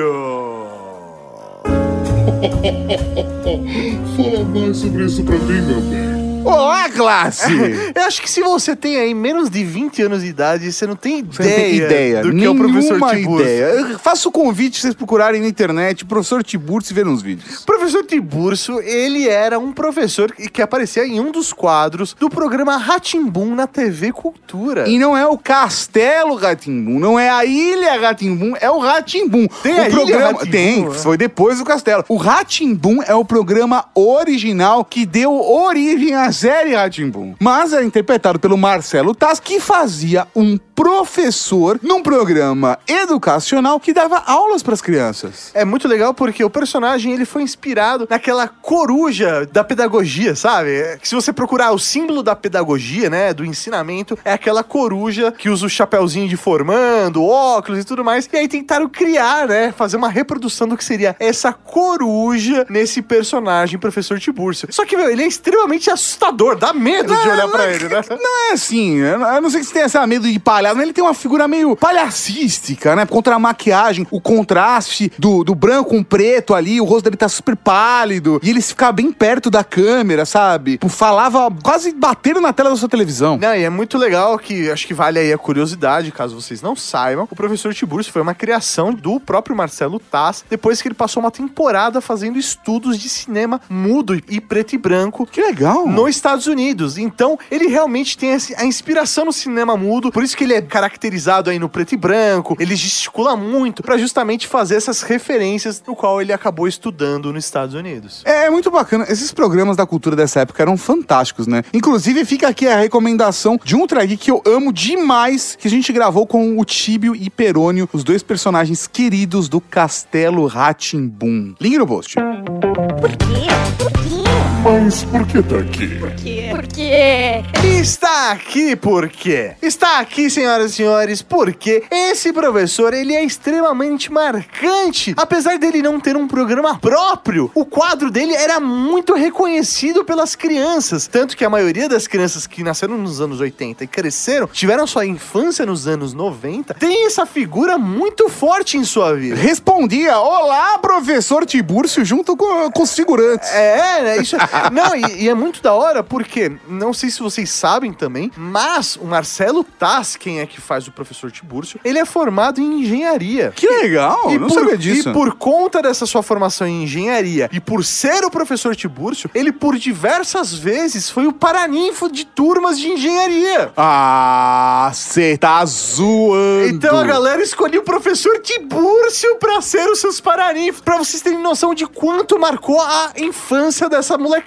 Fala 4.15 4.43
mais 4.45 4.77
sobre 4.77 5.05
isso 5.05 5.23
pra 5.23 5.35
mim, 5.37 5.61
meu 5.61 5.81
bem. 5.81 6.22
Olá, 6.45 6.89
classe! 6.89 7.51
Eu 7.95 8.03
acho 8.03 8.21
que 8.21 8.29
se 8.29 8.41
você 8.41 8.75
tem 8.75 8.97
aí 8.97 9.13
menos 9.13 9.49
de 9.49 9.63
20 9.63 10.01
anos 10.03 10.21
de 10.23 10.27
idade, 10.27 10.71
você 10.71 10.85
não 10.85 10.95
tem 10.95 11.23
Você 11.23 11.41
não 11.41 11.49
ideia, 11.49 11.63
tem 11.63 11.75
ideia, 11.75 12.21
do 12.21 12.35
que 12.35 12.43
é 12.43 12.49
o 12.49 12.55
professor 12.55 13.09
Tiburcio. 13.09 13.39
ideia. 13.39 13.63
Eu 13.63 13.99
faço 13.99 14.29
o 14.29 14.31
convite 14.31 14.73
pra 14.73 14.81
vocês 14.81 14.93
procurarem 14.93 15.41
na 15.41 15.47
internet 15.47 16.03
professor 16.05 16.43
Tiburcio 16.43 16.91
e 16.91 16.95
ver 16.95 17.07
uns 17.07 17.21
vídeos. 17.21 17.63
Professor 17.63 18.03
Tiburcio, 18.03 18.81
ele 18.81 19.27
era 19.29 19.57
um 19.57 19.71
professor 19.71 20.33
que 20.33 20.61
aparecia 20.61 21.05
em 21.05 21.19
um 21.19 21.31
dos 21.31 21.53
quadros 21.53 22.13
do 22.19 22.29
programa 22.29 22.75
Ratimbum 22.75 23.55
na 23.55 23.65
TV 23.65 24.11
Cultura. 24.11 24.89
E 24.89 24.99
não 24.99 25.15
é 25.15 25.25
o 25.25 25.37
Castelo 25.37 26.35
Ratimbum, 26.35 26.99
não 26.99 27.17
é 27.17 27.29
a 27.29 27.45
Ilha 27.45 28.01
Ratimbum, 28.01 28.53
é 28.59 28.69
o 28.69 28.79
Ratimbum. 28.79 29.47
Tem 29.61 29.75
o 29.75 29.81
a 29.81 29.87
Ilha 29.87 29.91
programa 29.91 30.25
Rá-Tim-Bum, 30.25 30.51
tem, 30.51 30.85
né? 30.85 30.91
foi 30.91 31.17
depois 31.17 31.59
do 31.59 31.65
Castelo. 31.65 32.03
O 32.09 32.17
Ratimbum 32.17 33.01
é 33.01 33.15
o 33.15 33.23
programa 33.23 33.85
original 33.95 34.83
que 34.83 35.05
deu 35.05 35.33
origem 35.33 36.13
à 36.13 36.32
série 36.33 36.75
Ratimbum. 36.75 37.35
Mas 37.39 37.71
é 37.71 37.83
interpretado 37.83 38.39
pelo 38.39 38.57
Marcelo 38.57 39.13
Taz, 39.13 39.39
que 39.39 39.59
fazia 39.59 40.27
um 40.35 40.57
professor 40.57 41.79
num 41.81 42.01
programa 42.01 42.77
educacional 42.87 43.79
que 43.79 43.93
dava 43.93 44.17
aulas 44.25 44.63
para 44.63 44.73
as 44.73 44.81
crianças. 44.81 45.51
É 45.53 45.63
muito 45.63 45.87
legal 45.87 46.13
porque 46.13 46.43
o 46.43 46.49
personagem 46.49 47.13
ele 47.13 47.25
foi 47.25 47.43
inspirado 47.43 48.07
naquela 48.09 48.47
coruja 48.47 49.45
da 49.51 49.63
pedagogia, 49.63 50.35
sabe? 50.35 50.71
É 50.71 50.97
que 50.97 51.07
se 51.07 51.15
você 51.15 51.31
procurar 51.31 51.71
o 51.71 51.79
símbolo 51.79 52.23
da 52.23 52.35
pedagogia, 52.35 53.09
né, 53.09 53.33
do 53.33 53.45
ensinamento, 53.45 54.17
é 54.25 54.33
aquela 54.33 54.63
coruja 54.63 55.31
que 55.31 55.49
usa 55.49 55.65
o 55.65 55.69
chapéuzinho 55.69 56.27
de 56.27 56.35
formando, 56.35 57.23
óculos 57.23 57.79
e 57.79 57.83
tudo 57.83 58.03
mais. 58.03 58.27
E 58.31 58.37
aí 58.37 58.47
tentaram 58.47 58.89
criar, 58.89 59.47
né, 59.47 59.71
fazer 59.71 59.97
uma 59.97 60.09
reprodução 60.09 60.67
do 60.67 60.75
que 60.75 60.83
seria 60.83 61.15
essa 61.19 61.53
coruja 61.53 62.65
nesse 62.69 63.01
personagem, 63.01 63.79
professor 63.79 64.19
Tiburcio. 64.19 64.67
Só 64.71 64.85
que, 64.85 64.97
meu, 64.97 65.09
ele 65.09 65.23
é 65.23 65.27
extremamente 65.27 65.89
assustador, 66.23 66.55
dá 66.55 66.73
medo 66.73 67.15
de 67.15 67.29
olhar 67.29 67.47
pra 67.47 67.67
ele, 67.67 67.87
né? 67.89 68.01
Não 68.09 68.49
é 68.49 68.53
assim, 68.53 68.97
eu 68.97 69.19
não 69.19 69.33
eu 69.33 69.41
não 69.41 69.49
sei 69.49 69.61
se 69.63 69.69
você 69.69 69.73
tem 69.73 69.83
essa 69.83 70.05
medo 70.07 70.31
de 70.31 70.39
palhaço, 70.39 70.75
mas 70.75 70.83
ele 70.83 70.93
tem 70.93 71.03
uma 71.03 71.13
figura 71.13 71.47
meio 71.47 71.75
palhacística, 71.75 72.95
né? 72.95 73.05
Contra 73.05 73.35
a 73.35 73.39
maquiagem, 73.39 74.07
o 74.09 74.21
contraste 74.21 75.11
do, 75.17 75.43
do 75.43 75.53
branco 75.55 75.89
com 75.89 76.03
preto 76.03 76.53
ali, 76.53 76.79
o 76.79 76.85
rosto 76.85 77.05
dele 77.05 77.17
tá 77.17 77.27
super 77.27 77.55
pálido, 77.55 78.39
e 78.41 78.49
ele 78.49 78.61
fica 78.61 78.91
bem 78.91 79.11
perto 79.11 79.49
da 79.49 79.63
câmera, 79.63 80.25
sabe? 80.25 80.73
Tipo, 80.73 80.89
Falava 80.89 81.49
quase 81.63 81.93
batendo 81.93 82.39
na 82.39 82.53
tela 82.53 82.69
da 82.69 82.75
sua 82.75 82.87
televisão. 82.87 83.37
Não, 83.37 83.53
e 83.53 83.63
é 83.63 83.69
muito 83.69 83.97
legal 83.97 84.37
que 84.37 84.69
acho 84.71 84.87
que 84.87 84.93
vale 84.93 85.19
aí 85.19 85.33
a 85.33 85.37
curiosidade, 85.37 86.11
caso 86.11 86.39
vocês 86.39 86.61
não 86.61 86.75
saibam. 86.75 87.27
O 87.29 87.35
professor 87.35 87.73
Tiburcio 87.73 88.13
foi 88.13 88.21
uma 88.21 88.33
criação 88.33 88.93
do 88.93 89.19
próprio 89.19 89.55
Marcelo 89.55 89.99
Taz, 89.99 90.45
depois 90.49 90.81
que 90.81 90.87
ele 90.87 90.95
passou 90.95 91.21
uma 91.21 91.31
temporada 91.31 91.99
fazendo 91.99 92.37
estudos 92.37 92.97
de 92.97 93.09
cinema 93.09 93.59
mudo 93.69 94.15
e 94.29 94.39
preto 94.39 94.73
e 94.73 94.77
branco 94.77 95.25
Que 95.25 95.41
legal. 95.41 95.87
nos 95.87 96.12
Estados 96.15 96.47
Unidos. 96.47 96.97
Então, 96.97 97.37
ele 97.49 97.67
realmente 97.67 98.17
tem 98.17 98.37
a 98.57 98.65
inspiração 98.65 99.25
no 99.25 99.33
cinema 99.33 99.75
mudo, 99.75 100.11
por 100.11 100.23
isso 100.23 100.35
que 100.35 100.43
ele 100.43 100.53
é 100.53 100.61
caracterizado 100.61 101.49
aí 101.49 101.59
no 101.59 101.69
preto 101.69 101.93
e 101.93 101.97
branco, 101.97 102.55
ele 102.59 102.75
gesticula 102.75 103.35
muito 103.35 103.83
pra 103.83 103.97
justamente 103.97 104.47
fazer 104.47 104.75
essas 104.75 105.01
referências 105.01 105.81
no 105.85 105.95
qual 105.95 106.21
ele 106.21 106.33
acabou 106.33 106.67
estudando 106.67 107.31
nos 107.31 107.45
Estados 107.45 107.75
Unidos. 107.75 108.21
É 108.25 108.49
muito 108.49 108.69
bacana. 108.71 109.05
Esses 109.09 109.31
programas 109.31 109.77
da 109.77 109.85
cultura 109.85 110.15
dessa 110.15 110.41
época 110.41 110.61
eram 110.61 110.77
fantásticos, 110.77 111.47
né? 111.47 111.63
Inclusive, 111.73 112.25
fica 112.25 112.47
aqui 112.47 112.67
a 112.67 112.77
recomendação 112.77 113.59
de 113.63 113.75
um 113.75 113.85
track 113.87 114.17
que 114.17 114.31
eu 114.31 114.41
amo 114.45 114.71
demais, 114.71 115.57
que 115.59 115.67
a 115.67 115.71
gente 115.71 115.91
gravou 115.91 116.25
com 116.25 116.59
o 116.59 116.65
Tíbio 116.65 117.15
e 117.15 117.29
Perônio, 117.29 117.89
os 117.91 118.03
dois 118.03 118.23
personagens 118.23 118.87
queridos 118.87 119.47
do 119.47 119.59
Castelo 119.59 120.45
Ratimbum. 120.47 121.55
Link 121.59 121.77
no 121.77 121.87
post. 121.87 122.15
Por 122.15 123.09
quê? 123.11 123.47
Por 123.77 123.91
quê? 123.91 124.22
Mas 124.63 125.03
por 125.03 125.27
que 125.27 125.43
tá 125.43 125.57
aqui? 125.57 125.87
Por 125.99 126.11
quê? 126.13 126.47
Por 126.49 126.67
quê? 126.67 127.43
Está 127.81 128.31
aqui 128.31 128.77
por 128.77 129.09
quê? 129.09 129.55
Está 129.61 129.99
aqui, 129.99 130.29
senhoras 130.29 130.71
e 130.71 130.75
senhores, 130.75 131.21
porque 131.21 131.83
esse 131.91 132.31
professor, 132.31 132.93
ele 132.93 133.13
é 133.13 133.25
extremamente 133.25 134.09
marcante. 134.09 135.13
Apesar 135.17 135.59
dele 135.59 135.81
não 135.81 135.99
ter 135.99 136.15
um 136.15 136.29
programa 136.29 136.79
próprio, 136.79 137.51
o 137.53 137.65
quadro 137.65 138.09
dele 138.09 138.33
era 138.33 138.61
muito 138.61 139.15
reconhecido 139.15 140.05
pelas 140.05 140.33
crianças. 140.33 141.07
Tanto 141.07 141.35
que 141.35 141.43
a 141.43 141.49
maioria 141.49 141.89
das 141.89 142.07
crianças 142.07 142.47
que 142.47 142.63
nasceram 142.63 142.97
nos 142.97 143.19
anos 143.19 143.41
80 143.41 143.83
e 143.83 143.87
cresceram, 143.87 144.47
tiveram 144.47 144.87
sua 144.87 145.05
infância 145.05 145.65
nos 145.65 145.89
anos 145.89 146.13
90, 146.13 146.75
tem 146.75 147.05
essa 147.05 147.25
figura 147.25 147.77
muito 147.77 148.29
forte 148.29 148.77
em 148.77 148.85
sua 148.85 149.13
vida. 149.13 149.35
Respondia: 149.35 150.17
Olá, 150.19 150.79
professor 150.79 151.45
Tibúrcio, 151.45 152.05
junto 152.05 152.37
com, 152.37 152.71
com 152.71 152.83
os 152.83 152.95
figurantes. 152.95 153.49
É, 153.51 154.03
né? 154.03 154.17
Isso, 154.19 154.37
não, 154.71 154.95
e, 154.95 155.23
e 155.23 155.29
é 155.29 155.33
muito 155.33 155.61
da 155.61 155.73
hora 155.73 156.03
porque, 156.03 156.51
não 156.67 156.93
sei 156.93 157.09
se 157.09 157.19
vocês 157.19 157.49
sabem 157.49 157.93
também, 157.93 158.31
mas 158.35 158.95
o 158.95 159.05
Marcelo 159.05 159.63
Taz, 159.63 160.15
quem 160.15 160.39
é 160.39 160.45
que 160.45 160.59
faz 160.61 160.87
o 160.87 160.91
professor 160.91 161.31
Tibúrcio, 161.31 161.79
ele 161.83 161.99
é 161.99 162.05
formado 162.05 162.59
em 162.61 162.81
engenharia. 162.81 163.51
Que 163.55 163.67
legal, 163.67 164.31
E 164.31 164.37
não 164.37 164.47
por, 164.47 164.53
sabia 164.59 164.77
disso. 164.77 165.09
e 165.09 165.13
por 165.13 165.35
conta 165.35 165.81
dessa 165.81 166.05
sua 166.05 166.23
formação 166.23 166.67
em 166.67 166.83
engenharia 166.83 167.49
e 167.51 167.59
por 167.59 167.83
ser 167.83 168.23
o 168.23 168.31
professor 168.31 168.75
Tibúrcio, 168.75 169.29
ele 169.33 169.51
por 169.51 169.77
diversas 169.77 170.53
vezes 170.53 171.09
foi 171.09 171.27
o 171.27 171.33
paraninfo 171.33 172.11
de 172.11 172.25
turmas 172.25 172.79
de 172.79 172.87
engenharia. 172.89 173.71
Ah, 173.77 174.91
você 174.93 175.37
tá 175.37 175.63
zoando. 175.65 176.67
Então 176.67 176.97
a 176.97 177.03
galera 177.03 177.41
escolheu 177.41 177.81
o 177.81 177.83
professor 177.83 178.39
Tibúrcio 178.39 179.35
pra 179.37 179.61
ser 179.61 179.87
os 179.89 179.99
seus 179.99 180.19
paraninfos, 180.19 180.81
pra 180.81 180.97
vocês 180.97 181.21
terem 181.21 181.39
noção 181.39 181.73
de 181.73 181.85
quanto 181.85 182.39
marcou 182.39 182.79
a 182.81 183.11
infância 183.17 183.89
dessa 183.89 184.17
molecada. 184.17 184.42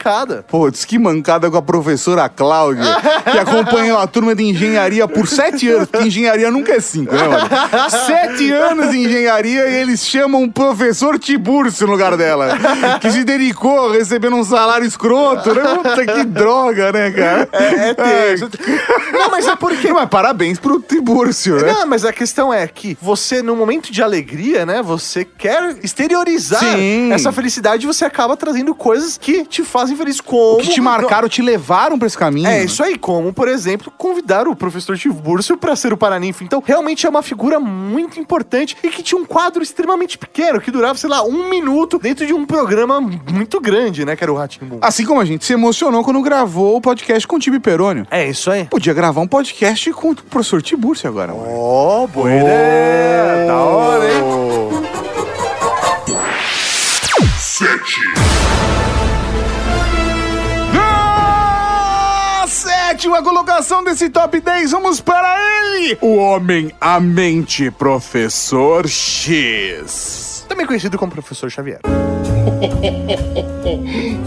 Putz, 0.49 0.85
que 0.85 0.99
mancada 0.99 1.51
com 1.51 1.57
a 1.57 1.63
professora 1.63 2.29
Cláudia, 2.29 2.85
que 3.31 3.39
acompanhou 3.39 3.99
a 3.99 4.07
turma 4.07 4.35
de 4.35 4.45
engenharia 4.45 5.07
por 5.07 5.27
sete 5.27 5.69
anos, 5.69 5.89
porque 5.89 6.07
engenharia 6.07 6.51
nunca 6.51 6.75
é 6.75 6.81
cinco, 6.81 7.15
né, 7.15 7.27
mano? 7.27 7.49
Sete 8.07 8.51
anos 8.53 8.91
de 8.91 8.99
engenharia 8.99 9.69
e 9.69 9.75
eles 9.75 10.05
chamam 10.07 10.43
o 10.45 10.51
professor 10.51 11.19
Tibúrcio 11.19 11.87
no 11.87 11.93
lugar 11.93 12.17
dela, 12.17 12.59
que 13.01 13.11
se 13.11 13.25
dedicou 13.25 13.91
recebendo 13.91 14.37
um 14.37 14.45
salário 14.45 14.87
escroto, 14.87 15.55
né? 15.55 15.63
Puta, 15.77 16.07
que 16.07 16.25
droga, 16.25 16.93
né, 16.93 17.11
cara? 17.11 17.49
É, 17.53 17.89
é 17.89 17.95
tenso. 17.95 18.51
Não, 19.13 19.31
mas 19.31 19.47
é 19.47 19.57
porque. 19.57 19.93
Mas 19.93 20.09
parabéns 20.09 20.59
pro 20.59 20.81
Tibúrcio, 20.81 21.57
né? 21.57 21.73
Não, 21.73 21.87
mas 21.87 22.05
a 22.05 22.13
questão 22.13 22.53
é 22.53 22.67
que 22.67 22.97
você, 23.01 23.43
no 23.43 23.57
momento 23.57 23.93
de 23.93 24.03
alegria, 24.03 24.67
né? 24.67 24.83
Você 24.83 25.25
quer 25.25 25.77
exteriorizar 25.83 26.61
Sim. 26.61 27.13
essa 27.13 27.33
felicidade 27.33 27.85
e 27.85 27.87
você 27.87 28.05
acaba 28.05 28.37
trazendo 28.37 28.75
coisas 28.75 29.19
que 29.19 29.45
te 29.45 29.63
fazem 29.63 29.86
feliz. 29.95 30.21
Como. 30.21 30.59
Que 30.59 30.71
te 30.71 30.81
marcaram, 30.81 31.29
te 31.29 31.43
levaram 31.43 31.99
pra 31.99 32.07
esse 32.07 32.17
caminho. 32.17 32.49
É, 32.49 32.65
isso 32.65 32.83
aí, 32.83 32.99
como, 32.99 33.33
por 33.33 33.47
exemplo, 33.47 33.93
convidar 33.97 34.49
o 34.49 34.57
professor 34.57 34.97
Tibúrcio 34.97 35.57
pra 35.57 35.77
ser 35.77 35.93
o 35.93 35.97
Paraninfo. 35.97 36.43
Então, 36.43 36.63
realmente 36.65 37.07
é 37.07 37.09
uma 37.09 37.23
figura 37.23 37.61
muito 37.61 38.19
importante 38.19 38.77
e 38.83 38.89
que 38.89 39.03
tinha 39.03 39.21
um 39.21 39.25
quadro 39.25 39.63
extremamente 39.63 40.19
pequeno, 40.19 40.61
que 40.61 40.71
durava, 40.71 40.99
sei 40.99 41.11
lá, 41.11 41.23
um 41.23 41.49
minuto 41.49 41.99
dentro 41.99 42.27
de 42.27 42.33
um 42.33 42.47
programa 42.47 43.01
muito 43.01 43.61
grande, 43.61 44.05
né? 44.05 44.17
Que 44.17 44.25
era 44.25 44.33
o 44.33 44.37
Ratimbu. 44.37 44.79
Assim 44.81 45.05
como 45.05 45.21
a 45.21 45.25
gente 45.25 45.45
se 45.45 45.53
emocionou 45.53 46.03
quando 46.03 46.21
gravou 46.23 46.77
o 46.77 46.81
podcast 46.81 47.27
com 47.29 47.37
o 47.37 47.39
Tibi 47.39 47.61
Perônio. 47.61 48.07
É 48.11 48.29
isso 48.29 48.51
aí. 48.51 48.65
Podia 48.65 48.95
gravar 48.95 49.21
um 49.21 49.29
podcast 49.29 49.93
com 49.93 50.11
o 50.11 50.17
professor 50.17 50.63
Tibúrcio 50.63 51.09
agora, 51.09 51.35
mano. 51.35 51.49
Ó, 51.49 52.07
boa 52.07 52.31
ideia! 52.33 53.47
Da 53.47 53.57
hora, 53.57 54.05
hein? 54.05 54.23
Sete. 57.39 58.26
Sétima 62.97 63.23
colocação 63.23 63.85
desse 63.85 64.09
top 64.09 64.41
10, 64.41 64.71
vamos 64.71 65.03
para 65.03 65.37
ele! 65.39 65.99
O 66.01 66.17
homem, 66.17 66.73
a 66.81 66.99
mente, 66.99 67.71
professor 67.71 68.89
X. 68.89 70.47
Também 70.49 70.65
conhecido 70.67 70.97
como 70.97 71.13
Professor 71.13 71.51
Xavier. 71.51 71.81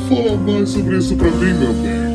Fala 0.07 0.37
mais 0.37 0.69
sobre 0.69 0.97
isso 0.97 1.15
pra 1.15 1.31
mim, 1.31 1.53
meu 1.53 1.73
bem. 1.73 2.08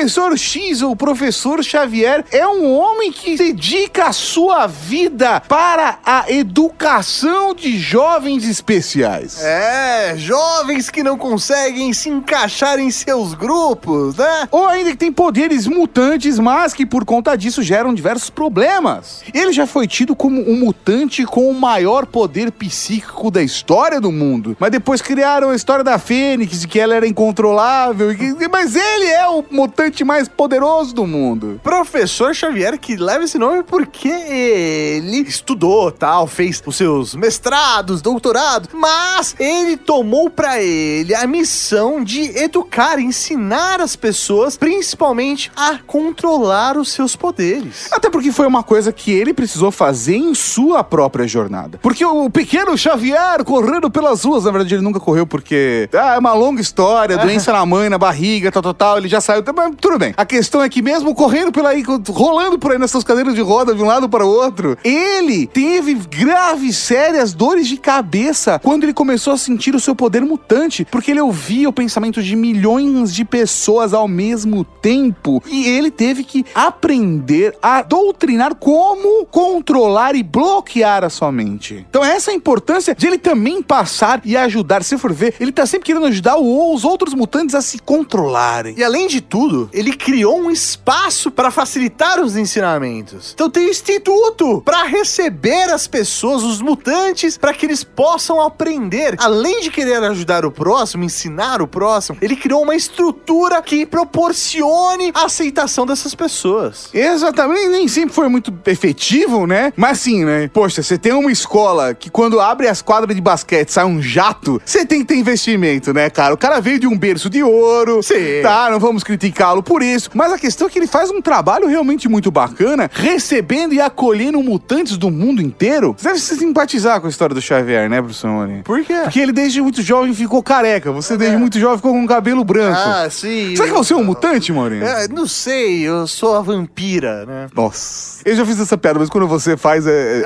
Professor 0.00 0.38
X 0.38 0.80
ou 0.80 0.96
Professor 0.96 1.62
Xavier 1.62 2.24
é 2.32 2.48
um 2.48 2.72
homem 2.72 3.12
que 3.12 3.36
dedica 3.36 4.06
a 4.06 4.12
sua 4.14 4.66
vida 4.66 5.40
para 5.40 5.98
a 6.02 6.24
educação 6.32 7.54
de 7.54 7.78
jovens 7.78 8.48
especiais. 8.48 9.42
É, 9.42 10.14
jovens 10.16 10.88
que 10.88 11.02
não 11.02 11.18
conseguem 11.18 11.92
se 11.92 12.08
encaixar 12.08 12.78
em 12.78 12.90
seus 12.90 13.34
grupos, 13.34 14.16
né? 14.16 14.48
Ou 14.50 14.66
ainda 14.66 14.92
que 14.92 14.96
tem 14.96 15.12
poderes 15.12 15.66
mutantes, 15.66 16.38
mas 16.38 16.72
que 16.72 16.86
por 16.86 17.04
conta 17.04 17.36
disso 17.36 17.62
geram 17.62 17.92
diversos 17.92 18.30
problemas. 18.30 19.22
Ele 19.34 19.52
já 19.52 19.66
foi 19.66 19.86
tido 19.86 20.16
como 20.16 20.40
um 20.50 20.56
mutante 20.56 21.26
com 21.26 21.50
o 21.50 21.54
maior 21.54 22.06
poder 22.06 22.50
psíquico 22.52 23.30
da 23.30 23.42
história 23.42 24.00
do 24.00 24.10
mundo. 24.10 24.56
Mas 24.58 24.70
depois 24.70 25.02
criaram 25.02 25.50
a 25.50 25.54
história 25.54 25.84
da 25.84 25.98
Fênix, 25.98 26.64
que 26.64 26.80
ela 26.80 26.94
era 26.94 27.06
incontrolável. 27.06 28.08
Mas 28.50 28.74
ele 28.74 29.04
é 29.04 29.28
o 29.28 29.44
mutante 29.50 29.89
mais 30.04 30.28
poderoso 30.28 30.94
do 30.94 31.06
mundo. 31.06 31.60
Professor 31.62 32.34
Xavier 32.34 32.78
que 32.78 32.96
leva 32.96 33.24
esse 33.24 33.38
nome 33.38 33.62
porque 33.62 34.08
ele 34.08 35.18
estudou, 35.20 35.90
tal, 35.90 36.26
fez 36.26 36.62
os 36.64 36.76
seus 36.76 37.14
mestrados, 37.14 38.00
doutorados, 38.00 38.70
mas 38.72 39.34
ele 39.38 39.76
tomou 39.76 40.30
pra 40.30 40.62
ele 40.62 41.14
a 41.14 41.26
missão 41.26 42.02
de 42.02 42.38
educar, 42.38 42.98
ensinar 42.98 43.80
as 43.80 43.96
pessoas, 43.96 44.56
principalmente 44.56 45.50
a 45.56 45.78
controlar 45.86 46.76
os 46.76 46.92
seus 46.92 47.16
poderes. 47.16 47.88
Até 47.92 48.08
porque 48.08 48.32
foi 48.32 48.46
uma 48.46 48.62
coisa 48.62 48.92
que 48.92 49.10
ele 49.10 49.34
precisou 49.34 49.70
fazer 49.70 50.16
em 50.16 50.34
sua 50.34 50.82
própria 50.84 51.26
jornada. 51.26 51.78
Porque 51.82 52.04
o 52.04 52.30
pequeno 52.30 52.76
Xavier 52.76 53.44
correndo 53.44 53.90
pelas 53.90 54.24
ruas, 54.24 54.44
na 54.44 54.50
verdade 54.50 54.74
ele 54.74 54.82
nunca 54.82 55.00
correu 55.00 55.26
porque 55.26 55.88
ah, 55.92 56.14
é 56.14 56.18
uma 56.18 56.32
longa 56.32 56.60
história, 56.60 57.16
doença 57.18 57.52
na 57.52 57.64
mãe, 57.66 57.88
na 57.88 57.98
barriga, 57.98 58.50
tal, 58.50 58.62
tal, 58.62 58.74
tal, 58.74 58.98
ele 58.98 59.08
já 59.08 59.20
saiu, 59.20 59.42
tudo 59.80 59.98
bem. 59.98 60.14
A 60.16 60.24
questão 60.24 60.62
é 60.62 60.68
que 60.68 60.82
mesmo 60.82 61.14
correndo 61.14 61.50
por 61.50 61.64
aí, 61.64 61.82
rolando 62.08 62.58
por 62.58 62.72
aí 62.72 62.78
nessas 62.78 63.02
cadeiras 63.02 63.34
de 63.34 63.40
roda 63.40 63.74
de 63.74 63.82
um 63.82 63.86
lado 63.86 64.08
para 64.08 64.24
o 64.24 64.28
outro, 64.28 64.76
ele 64.84 65.46
teve 65.46 65.94
graves, 65.94 66.76
sérias 66.76 67.32
dores 67.32 67.66
de 67.66 67.76
cabeça 67.76 68.60
quando 68.62 68.84
ele 68.84 68.92
começou 68.92 69.32
a 69.32 69.38
sentir 69.38 69.74
o 69.74 69.80
seu 69.80 69.94
poder 69.94 70.22
mutante, 70.22 70.86
porque 70.90 71.10
ele 71.10 71.20
ouvia 71.20 71.68
o 71.68 71.72
pensamento 71.72 72.22
de 72.22 72.36
milhões 72.36 73.14
de 73.14 73.24
pessoas 73.24 73.94
ao 73.94 74.06
mesmo 74.06 74.64
tempo 74.64 75.42
e 75.46 75.66
ele 75.66 75.90
teve 75.90 76.24
que 76.24 76.44
aprender 76.54 77.56
a 77.62 77.82
doutrinar 77.82 78.54
como 78.54 79.24
controlar 79.26 80.14
e 80.14 80.22
bloquear 80.22 81.04
a 81.04 81.10
sua 81.10 81.32
mente. 81.32 81.86
Então 81.88 82.04
essa 82.04 82.30
é 82.30 82.34
a 82.34 82.36
importância 82.36 82.94
de 82.94 83.06
ele 83.06 83.18
também 83.18 83.62
passar 83.62 84.20
e 84.24 84.36
ajudar. 84.36 84.82
Se 84.82 84.98
for 84.98 85.12
ver, 85.12 85.34
ele 85.40 85.52
tá 85.52 85.64
sempre 85.66 85.86
querendo 85.86 86.06
ajudar 86.06 86.36
os 86.36 86.84
outros 86.84 87.14
mutantes 87.14 87.54
a 87.54 87.62
se 87.62 87.78
controlarem. 87.78 88.74
E 88.76 88.84
além 88.84 89.06
de 89.06 89.20
tudo, 89.20 89.69
ele 89.72 89.92
criou 89.92 90.38
um 90.38 90.50
espaço 90.50 91.30
para 91.30 91.50
facilitar 91.50 92.20
os 92.20 92.36
ensinamentos. 92.36 93.32
Então 93.34 93.50
tem 93.50 93.66
um 93.66 93.70
instituto 93.70 94.62
para 94.64 94.84
receber 94.84 95.70
as 95.70 95.86
pessoas, 95.86 96.42
os 96.42 96.60
mutantes, 96.60 97.36
para 97.36 97.52
que 97.52 97.66
eles 97.66 97.84
possam 97.84 98.40
aprender. 98.40 99.14
Além 99.18 99.60
de 99.60 99.70
querer 99.70 100.02
ajudar 100.04 100.44
o 100.44 100.50
próximo, 100.50 101.04
ensinar 101.04 101.62
o 101.62 101.66
próximo, 101.66 102.18
ele 102.20 102.36
criou 102.36 102.62
uma 102.62 102.74
estrutura 102.74 103.60
que 103.62 103.86
proporcione 103.86 105.10
a 105.14 105.24
aceitação 105.24 105.86
dessas 105.86 106.14
pessoas. 106.14 106.88
Exatamente, 106.92 107.68
nem 107.68 107.88
sempre 107.88 108.14
foi 108.14 108.28
muito 108.28 108.52
efetivo, 108.66 109.46
né? 109.46 109.72
Mas 109.76 110.00
sim, 110.00 110.24
né? 110.24 110.48
Poxa, 110.52 110.82
você 110.82 110.98
tem 110.98 111.12
uma 111.12 111.30
escola 111.30 111.94
que 111.94 112.10
quando 112.10 112.40
abre 112.40 112.68
as 112.68 112.82
quadras 112.82 113.14
de 113.14 113.22
basquete 113.22 113.70
sai 113.70 113.84
um 113.84 114.00
jato, 114.00 114.60
você 114.64 114.84
tem 114.84 115.00
que 115.00 115.06
ter 115.06 115.16
investimento, 115.16 115.92
né, 115.92 116.10
cara? 116.10 116.34
O 116.34 116.38
cara 116.38 116.60
veio 116.60 116.78
de 116.78 116.86
um 116.86 116.96
berço 116.96 117.28
de 117.30 117.42
ouro, 117.42 118.02
Sim. 118.02 118.42
tá? 118.42 118.68
Não 118.70 118.78
vamos 118.78 119.02
criticá-lo 119.02 119.59
por 119.62 119.82
isso. 119.82 120.10
Mas 120.14 120.32
a 120.32 120.38
questão 120.38 120.66
é 120.66 120.70
que 120.70 120.78
ele 120.78 120.86
faz 120.86 121.10
um 121.10 121.20
trabalho 121.20 121.66
realmente 121.68 122.08
muito 122.08 122.30
bacana, 122.30 122.90
recebendo 122.92 123.72
e 123.74 123.80
acolhendo 123.80 124.42
mutantes 124.42 124.96
do 124.96 125.10
mundo 125.10 125.40
inteiro. 125.42 125.94
Você 125.96 126.08
deve 126.08 126.20
se 126.20 126.36
simpatizar 126.36 127.00
com 127.00 127.06
a 127.06 127.10
história 127.10 127.34
do 127.34 127.40
Xavier, 127.40 127.88
né, 127.88 128.00
professor 128.00 128.28
Morim? 128.30 128.62
Por 128.62 128.82
quê? 128.84 128.94
Porque 129.02 129.20
ele 129.20 129.32
desde 129.32 129.60
muito 129.60 129.82
jovem 129.82 130.14
ficou 130.14 130.42
careca. 130.42 130.90
Você 130.92 131.16
desde 131.16 131.36
muito 131.36 131.58
jovem 131.58 131.76
ficou 131.76 131.92
com 131.92 132.06
cabelo 132.06 132.44
branco. 132.44 132.78
Ah, 132.78 133.08
sim. 133.10 133.54
Será 133.56 133.68
que 133.68 133.74
você 133.74 133.92
é 133.92 133.96
um 133.96 134.04
mutante, 134.04 134.52
Maurinho? 134.52 134.84
É, 134.84 135.08
não 135.08 135.26
sei, 135.26 135.80
eu 135.82 136.06
sou 136.06 136.36
a 136.36 136.40
vampira, 136.42 137.24
né? 137.26 137.48
Nossa. 137.54 138.20
Eu 138.24 138.34
já 138.36 138.44
fiz 138.46 138.60
essa 138.60 138.76
piada, 138.76 138.98
mas 138.98 139.08
quando 139.08 139.26
você 139.26 139.56
faz, 139.56 139.86
é, 139.86 139.90
é- 139.90 140.22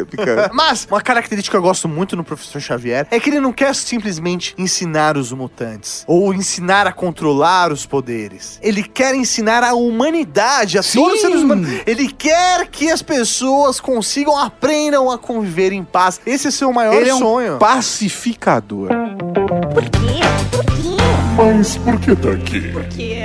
é- 0.00 0.04
fica... 0.08 0.50
Mas 0.54 0.86
uma 0.90 1.00
característica 1.00 1.52
que 1.54 1.56
eu 1.56 1.62
gosto 1.62 1.88
muito 1.88 2.16
no 2.16 2.24
professor 2.24 2.60
Xavier 2.60 3.06
é 3.10 3.20
que 3.20 3.30
ele 3.30 3.40
não 3.40 3.52
quer 3.52 3.74
simplesmente 3.74 4.54
ensinar 4.58 5.16
os 5.16 5.32
mutantes 5.32 6.04
ou 6.06 6.32
ensinar 6.34 6.86
a 6.86 6.92
controlar 6.92 7.72
os 7.72 7.86
poderes. 7.86 8.58
Ele 8.62 8.77
quer 8.82 9.14
ensinar 9.14 9.62
a 9.64 9.74
humanidade, 9.74 10.78
a 10.78 10.82
Sim. 10.82 10.98
todos 10.98 11.14
os 11.16 11.20
seres 11.20 11.40
humanos. 11.42 11.68
Ele 11.86 12.08
quer 12.12 12.66
que 12.68 12.90
as 12.90 13.02
pessoas 13.02 13.80
consigam, 13.80 14.36
aprendam 14.36 15.10
a 15.10 15.18
conviver 15.18 15.72
em 15.72 15.84
paz. 15.84 16.20
Esse 16.26 16.48
é 16.48 16.50
seu 16.50 16.72
maior 16.72 16.94
Ele 16.94 17.10
é 17.10 17.14
um 17.14 17.18
sonho. 17.18 17.58
pacificador. 17.58 18.88
Mas 21.38 21.76
por 21.76 22.00
que 22.00 22.16
tá 22.16 22.32
aqui? 22.32 22.72
Porque 22.72 23.24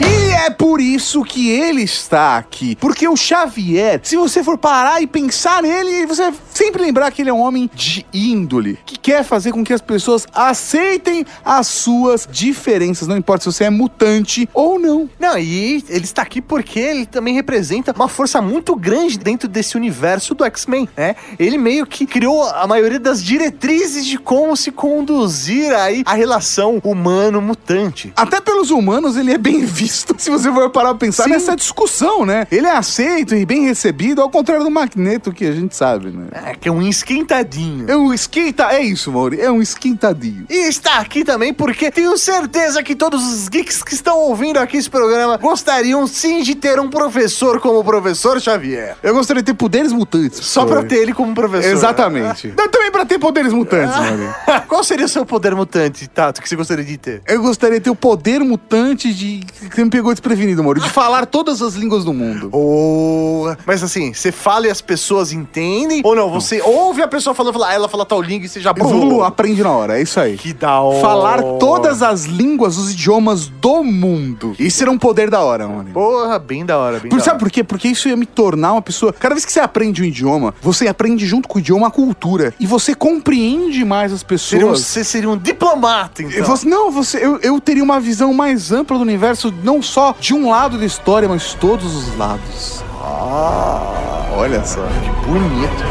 E 0.00 0.30
é 0.46 0.48
por 0.48 0.80
isso 0.80 1.22
que 1.22 1.50
ele 1.50 1.82
está 1.82 2.38
aqui. 2.38 2.74
Porque 2.76 3.06
o 3.06 3.14
Xavier, 3.14 4.00
se 4.02 4.16
você 4.16 4.42
for 4.42 4.56
parar 4.56 5.02
e 5.02 5.06
pensar 5.06 5.62
nele, 5.62 6.06
você 6.06 6.30
vai 6.30 6.34
sempre 6.54 6.80
lembrar 6.80 7.10
que 7.10 7.20
ele 7.20 7.28
é 7.28 7.32
um 7.32 7.40
homem 7.40 7.68
de 7.74 8.06
índole, 8.14 8.78
que 8.86 8.98
quer 8.98 9.24
fazer 9.24 9.52
com 9.52 9.62
que 9.62 9.74
as 9.74 9.82
pessoas 9.82 10.26
aceitem 10.32 11.26
as 11.44 11.66
suas 11.66 12.26
diferenças, 12.30 13.06
não 13.06 13.16
importa 13.16 13.42
se 13.44 13.52
você 13.52 13.64
é 13.64 13.70
mutante 13.70 14.48
ou 14.54 14.78
não. 14.78 15.10
Não, 15.20 15.36
e 15.36 15.84
ele 15.90 16.04
está 16.04 16.22
aqui 16.22 16.40
porque 16.40 16.80
ele 16.80 17.04
também 17.04 17.34
representa 17.34 17.92
uma 17.92 18.08
força 18.08 18.40
muito 18.40 18.74
grande 18.74 19.18
dentro 19.18 19.48
desse 19.48 19.76
universo 19.76 20.34
do 20.34 20.46
X-Men, 20.46 20.88
né? 20.96 21.14
Ele 21.38 21.58
meio 21.58 21.84
que 21.84 22.06
criou 22.06 22.42
a 22.44 22.66
maioria 22.66 22.98
das 22.98 23.22
diretrizes 23.22 24.06
de 24.06 24.16
como 24.16 24.56
se 24.56 24.72
conduzir 24.72 25.74
aí 25.74 26.02
a 26.06 26.14
relação 26.14 26.80
humano-mutante. 27.02 28.12
Até 28.16 28.40
pelos 28.40 28.70
humanos 28.70 29.16
ele 29.16 29.32
é 29.32 29.38
bem 29.38 29.64
visto, 29.66 30.14
se 30.18 30.30
você 30.30 30.50
for 30.52 30.70
parar 30.70 30.90
pra 30.90 30.98
pensar 30.98 31.24
Sim. 31.24 31.30
nessa 31.30 31.56
discussão, 31.56 32.24
né? 32.24 32.46
Ele 32.50 32.66
é 32.66 32.76
aceito 32.76 33.34
e 33.34 33.44
bem 33.44 33.64
recebido, 33.66 34.22
ao 34.22 34.30
contrário 34.30 34.64
do 34.64 34.70
Magneto 34.70 35.32
que 35.32 35.44
a 35.44 35.52
gente 35.52 35.76
sabe, 35.76 36.10
né? 36.10 36.26
É, 36.32 36.54
que 36.54 36.68
é 36.68 36.72
um 36.72 36.82
esquentadinho. 36.82 37.90
É 37.90 37.96
um 37.96 38.12
esquenta, 38.12 38.72
é 38.72 38.80
isso, 38.82 39.10
Mauri, 39.10 39.40
é 39.40 39.50
um 39.50 39.60
esquentadinho. 39.60 40.46
E 40.48 40.68
está 40.68 40.98
aqui 40.98 41.24
também 41.24 41.52
porque 41.52 41.90
tenho 41.90 42.16
certeza 42.16 42.82
que 42.82 42.94
todos 42.94 43.22
os 43.24 43.48
geeks 43.48 43.82
que 43.82 43.94
estão 43.94 44.18
ouvindo 44.18 44.58
aqui 44.58 44.76
esse 44.76 44.90
programa 44.90 45.36
gostariam 45.36 46.06
sim 46.06 46.42
de 46.42 46.54
ter 46.54 46.78
um 46.78 46.88
professor 46.88 47.60
como 47.60 47.80
o 47.80 47.84
professor 47.84 48.40
Xavier. 48.40 48.96
Eu 49.02 49.14
gostaria 49.14 49.42
de 49.42 49.46
ter 49.46 49.54
poderes 49.54 49.92
mutantes. 49.92 50.44
Só 50.44 50.64
pra 50.64 50.76
Mauri. 50.76 50.88
ter 50.88 50.96
ele 50.96 51.12
como 51.14 51.34
professor. 51.34 51.70
Exatamente. 51.70 52.48
Também 52.72 52.90
pra 52.90 53.04
ter 53.04 53.18
poderes 53.18 53.52
mutantes, 53.52 53.96
Mauri. 53.96 54.28
Qual 54.68 54.82
seria 54.82 55.06
o 55.06 55.08
seu 55.08 55.26
poder 55.26 55.54
mutante, 55.54 56.08
Tato, 56.08 56.40
que 56.40 56.48
você 56.48 56.56
gostaria 56.56 56.84
de 56.84 56.91
Eu 57.26 57.42
gostaria 57.42 57.78
de 57.78 57.84
ter 57.84 57.90
o 57.90 57.94
poder 57.96 58.40
mutante 58.40 59.12
de. 59.12 59.40
você 59.72 59.84
me 59.84 59.90
pegou 59.90 60.12
desprevenido, 60.12 60.62
Mauri. 60.62 60.80
De 60.80 60.88
falar 60.90 61.26
todas 61.26 61.62
as 61.62 61.74
línguas 61.74 62.04
do 62.04 62.12
mundo. 62.12 62.50
Oh, 62.52 63.54
mas 63.66 63.82
assim, 63.82 64.12
você 64.12 64.30
fala 64.32 64.66
e 64.66 64.70
as 64.70 64.80
pessoas 64.80 65.32
entendem? 65.32 66.00
Ou 66.04 66.14
não? 66.14 66.30
Você 66.30 66.60
ouve 66.62 67.02
a 67.02 67.08
pessoa 67.08 67.34
falando, 67.34 67.52
fala, 67.54 67.68
ah, 67.68 67.74
ela 67.74 67.88
fala 67.88 68.04
tal 68.04 68.20
língua 68.20 68.46
e 68.46 68.48
você 68.48 68.60
já 68.60 68.72
Vulu, 68.72 69.22
aprende 69.22 69.62
na 69.62 69.70
hora, 69.70 69.98
é 69.98 70.02
isso 70.02 70.18
aí. 70.18 70.36
Que 70.36 70.52
da 70.52 70.80
hora. 70.80 71.00
Falar 71.00 71.42
todas 71.58 72.02
as 72.02 72.24
línguas, 72.24 72.76
os 72.76 72.92
idiomas 72.92 73.46
do 73.48 73.82
mundo. 73.84 74.54
Isso 74.58 74.82
era 74.82 74.90
um 74.90 74.98
poder 74.98 75.30
da 75.30 75.40
hora, 75.40 75.66
mano. 75.68 75.90
Porra, 75.92 76.38
bem 76.38 76.64
da 76.64 76.78
hora, 76.78 76.98
bem 76.98 77.10
Por, 77.10 77.18
da 77.18 77.24
sabe 77.24 77.34
hora. 77.36 77.38
por 77.40 77.50
quê? 77.50 77.62
Porque 77.64 77.88
isso 77.88 78.08
ia 78.08 78.16
me 78.16 78.26
tornar 78.26 78.72
uma 78.72 78.82
pessoa. 78.82 79.12
Cada 79.12 79.34
vez 79.34 79.44
que 79.44 79.52
você 79.52 79.60
aprende 79.60 80.02
um 80.02 80.04
idioma, 80.04 80.54
você 80.62 80.88
aprende 80.88 81.26
junto 81.26 81.48
com 81.48 81.58
o 81.58 81.60
idioma 81.60 81.86
a 81.88 81.90
cultura. 81.90 82.54
E 82.58 82.66
você 82.66 82.94
compreende 82.94 83.84
mais 83.84 84.12
as 84.12 84.20
Seria 84.20 84.66
um- 84.66 84.70
pessoas. 84.70 84.86
você 84.86 85.04
seria 85.04 85.30
um 85.30 85.36
diplomata, 85.36 86.22
então. 86.22 86.44
Fosse- 86.44 86.66
não, 86.72 86.90
você, 86.90 87.22
eu, 87.22 87.38
eu 87.42 87.60
teria 87.60 87.84
uma 87.84 88.00
visão 88.00 88.32
mais 88.32 88.72
ampla 88.72 88.96
do 88.96 89.02
universo, 89.02 89.52
não 89.62 89.82
só 89.82 90.16
de 90.18 90.32
um 90.32 90.48
lado 90.48 90.78
da 90.78 90.86
história, 90.86 91.28
mas 91.28 91.52
todos 91.52 91.94
os 91.94 92.16
lados. 92.16 92.82
Ah, 92.98 94.30
Olha 94.34 94.64
só. 94.64 94.80
que 94.80 95.10
bonito. 95.28 95.84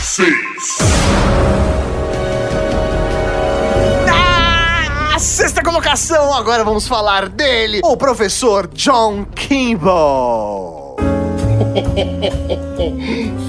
6. 0.00 0.32
Na 4.06 5.18
sexta 5.18 5.60
colocação, 5.60 6.32
agora 6.32 6.62
vamos 6.62 6.86
falar 6.86 7.28
dele, 7.28 7.80
o 7.82 7.96
professor 7.96 8.68
John 8.68 9.24
Kimball. 9.34 10.96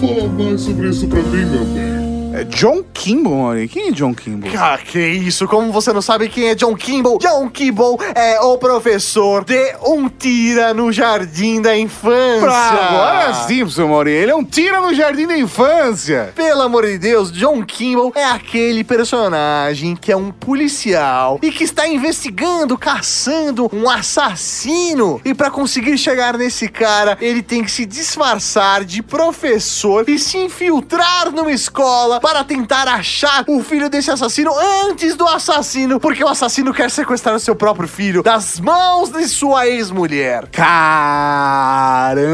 Fala 0.02 0.28
mais 0.30 0.62
sobre 0.62 0.90
isso 0.90 1.08
pra 1.08 1.22
mim, 1.22 1.46
meu 1.46 1.66
bem. 1.66 1.99
É 2.40 2.44
John 2.46 2.82
Kimball, 2.94 3.36
Maury. 3.36 3.68
Quem 3.68 3.90
é 3.90 3.92
John 3.92 4.14
Kimball? 4.14 4.50
Ah, 4.58 4.78
que 4.78 4.98
isso? 4.98 5.46
Como 5.46 5.74
você 5.74 5.92
não 5.92 6.02
sabe 6.02 6.30
quem 6.30 6.48
é 6.48 6.56
John 6.56 6.74
Kimball? 6.74 7.18
John 7.18 7.50
Kimball 7.50 8.00
é 8.16 8.40
o 8.40 8.58
professor 8.58 9.44
de 9.44 9.76
Um 9.86 10.08
Tira 10.08 10.74
no 10.74 10.90
Jardim 10.90 11.62
da 11.62 11.78
Infância. 11.78 12.40
Pra 12.40 12.56
agora 12.56 13.34
sim, 13.46 13.60
professor 13.60 13.90
Maury. 13.90 14.12
Ele 14.12 14.32
é 14.32 14.36
um 14.36 14.46
tira 14.46 14.80
no 14.80 14.94
jardim 14.94 15.28
da 15.28 15.38
infância. 15.38 16.32
Pelo 16.34 16.62
amor 16.62 16.86
de 16.86 16.98
Deus, 16.98 17.30
John 17.30 17.62
Kimball 17.64 18.14
é 18.16 18.24
aquele 18.24 18.86
personagem 18.86 19.96
que 19.96 20.10
é 20.10 20.16
um 20.16 20.32
policial 20.32 21.40
e 21.42 21.52
que 21.52 21.66
está 21.66 21.88
investigando, 21.88 22.78
caçando 22.78 23.70
um 23.74 23.90
assassino. 23.90 25.20
E 25.26 25.34
para 25.34 25.52
conseguir 25.52 25.98
chegar 25.98 26.38
nesse 26.38 26.70
cara, 26.70 27.18
ele 27.20 27.42
tem 27.42 27.64
que 27.66 27.72
se 27.72 27.86
disfarçar 27.86 28.86
de 28.86 29.04
professor 29.04 30.08
e 30.08 30.18
se 30.18 30.38
infiltrar 30.38 31.32
numa 31.32 31.52
escola 31.52 32.20
para 32.32 32.44
tentar 32.44 32.88
achar 32.88 33.44
o 33.48 33.64
filho 33.64 33.90
desse 33.90 34.12
assassino 34.12 34.52
antes 34.88 35.16
do 35.16 35.26
assassino, 35.28 36.00
porque 36.00 36.24
o 36.24 36.28
assassino 36.28 36.72
quer 36.72 36.92
sequestrar 36.92 37.36
o 37.36 37.40
seu 37.40 37.56
próprio 37.56 37.88
filho 37.88 38.22
das 38.22 38.60
mãos 38.60 39.10
de 39.10 39.28
sua 39.28 39.68
ex-mulher. 39.68 40.46
Caramba! 40.52 42.30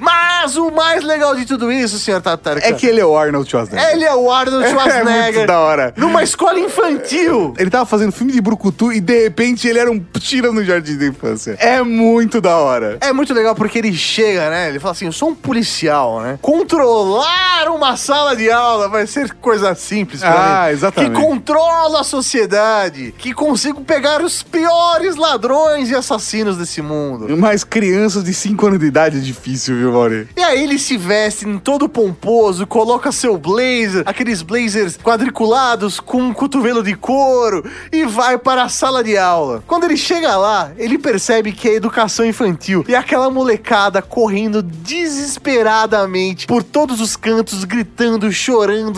Mas 0.00 0.56
o 0.56 0.70
mais 0.70 1.02
legal 1.02 1.34
de 1.34 1.44
tudo 1.44 1.72
isso, 1.72 1.98
senhor 1.98 2.22
Tatarka, 2.22 2.64
É 2.64 2.72
que 2.72 2.86
ele 2.86 3.00
é 3.00 3.04
o 3.04 3.16
Arnold 3.18 3.50
Schwarzenegger. 3.50 3.90
ele 3.92 4.04
é 4.04 4.14
o 4.14 4.30
Arnold 4.30 4.64
É 4.66 4.70
Schwarzenegger. 4.70 5.34
muito 5.34 5.46
da 5.48 5.58
hora. 5.58 5.92
Numa 5.96 6.22
escola 6.22 6.58
infantil. 6.60 7.52
Ele 7.58 7.68
tava 7.68 7.84
fazendo 7.84 8.12
filme 8.12 8.32
de 8.32 8.40
brucutu 8.40 8.92
e 8.92 9.00
de 9.00 9.24
repente 9.24 9.66
ele 9.66 9.80
era 9.80 9.90
um 9.90 9.98
tira 10.20 10.52
no 10.52 10.64
jardim 10.64 10.96
da 10.96 11.06
infância. 11.06 11.56
É 11.58 11.82
muito 11.82 12.40
da 12.40 12.56
hora. 12.58 12.98
É 13.00 13.12
muito 13.12 13.34
legal 13.34 13.56
porque 13.56 13.76
ele 13.78 13.92
chega, 13.92 14.48
né? 14.48 14.68
Ele 14.68 14.78
fala 14.78 14.92
assim: 14.92 15.06
eu 15.06 15.12
sou 15.12 15.30
um 15.30 15.34
policial, 15.34 16.20
né? 16.20 16.38
Controlar 16.40 17.66
uma 17.68 17.96
sala 17.96 18.36
de 18.36 18.48
aula 18.50 18.57
vai 18.88 19.06
ser 19.06 19.32
coisa 19.34 19.74
simples 19.74 20.20
pra 20.20 20.64
Ah, 20.64 20.66
mim. 20.66 20.72
exatamente. 20.72 21.14
Que 21.14 21.20
controla 21.22 22.00
a 22.00 22.04
sociedade. 22.04 23.14
Que 23.18 23.32
consigo 23.32 23.82
pegar 23.82 24.22
os 24.22 24.42
piores 24.42 25.16
ladrões 25.16 25.90
e 25.90 25.94
assassinos 25.94 26.56
desse 26.56 26.80
mundo. 26.82 27.36
Mas 27.36 27.64
crianças 27.64 28.24
de 28.24 28.32
5 28.34 28.66
anos 28.66 28.78
de 28.78 28.86
idade 28.86 29.18
é 29.18 29.20
difícil, 29.20 29.76
viu, 29.76 29.92
Mauri? 29.92 30.28
E 30.36 30.42
aí 30.42 30.62
ele 30.62 30.78
se 30.78 30.96
veste 30.96 31.46
em 31.48 31.58
todo 31.58 31.88
pomposo, 31.88 32.66
coloca 32.66 33.10
seu 33.12 33.36
blazer, 33.38 34.02
aqueles 34.06 34.42
blazers 34.42 34.96
quadriculados 34.96 36.00
com 36.00 36.20
um 36.22 36.32
cotovelo 36.32 36.82
de 36.82 36.94
couro 36.94 37.64
e 37.92 38.04
vai 38.04 38.38
para 38.38 38.64
a 38.64 38.68
sala 38.68 39.02
de 39.04 39.16
aula. 39.16 39.62
Quando 39.66 39.84
ele 39.84 39.96
chega 39.96 40.36
lá, 40.36 40.70
ele 40.76 40.98
percebe 40.98 41.52
que 41.52 41.68
é 41.68 41.74
educação 41.74 42.24
infantil 42.26 42.84
e 42.88 42.94
aquela 42.94 43.30
molecada 43.30 44.00
correndo 44.02 44.62
desesperadamente 44.62 46.46
por 46.46 46.62
todos 46.62 47.00
os 47.00 47.16
cantos, 47.16 47.64
gritando, 47.64 48.30
chorando, 48.32 48.47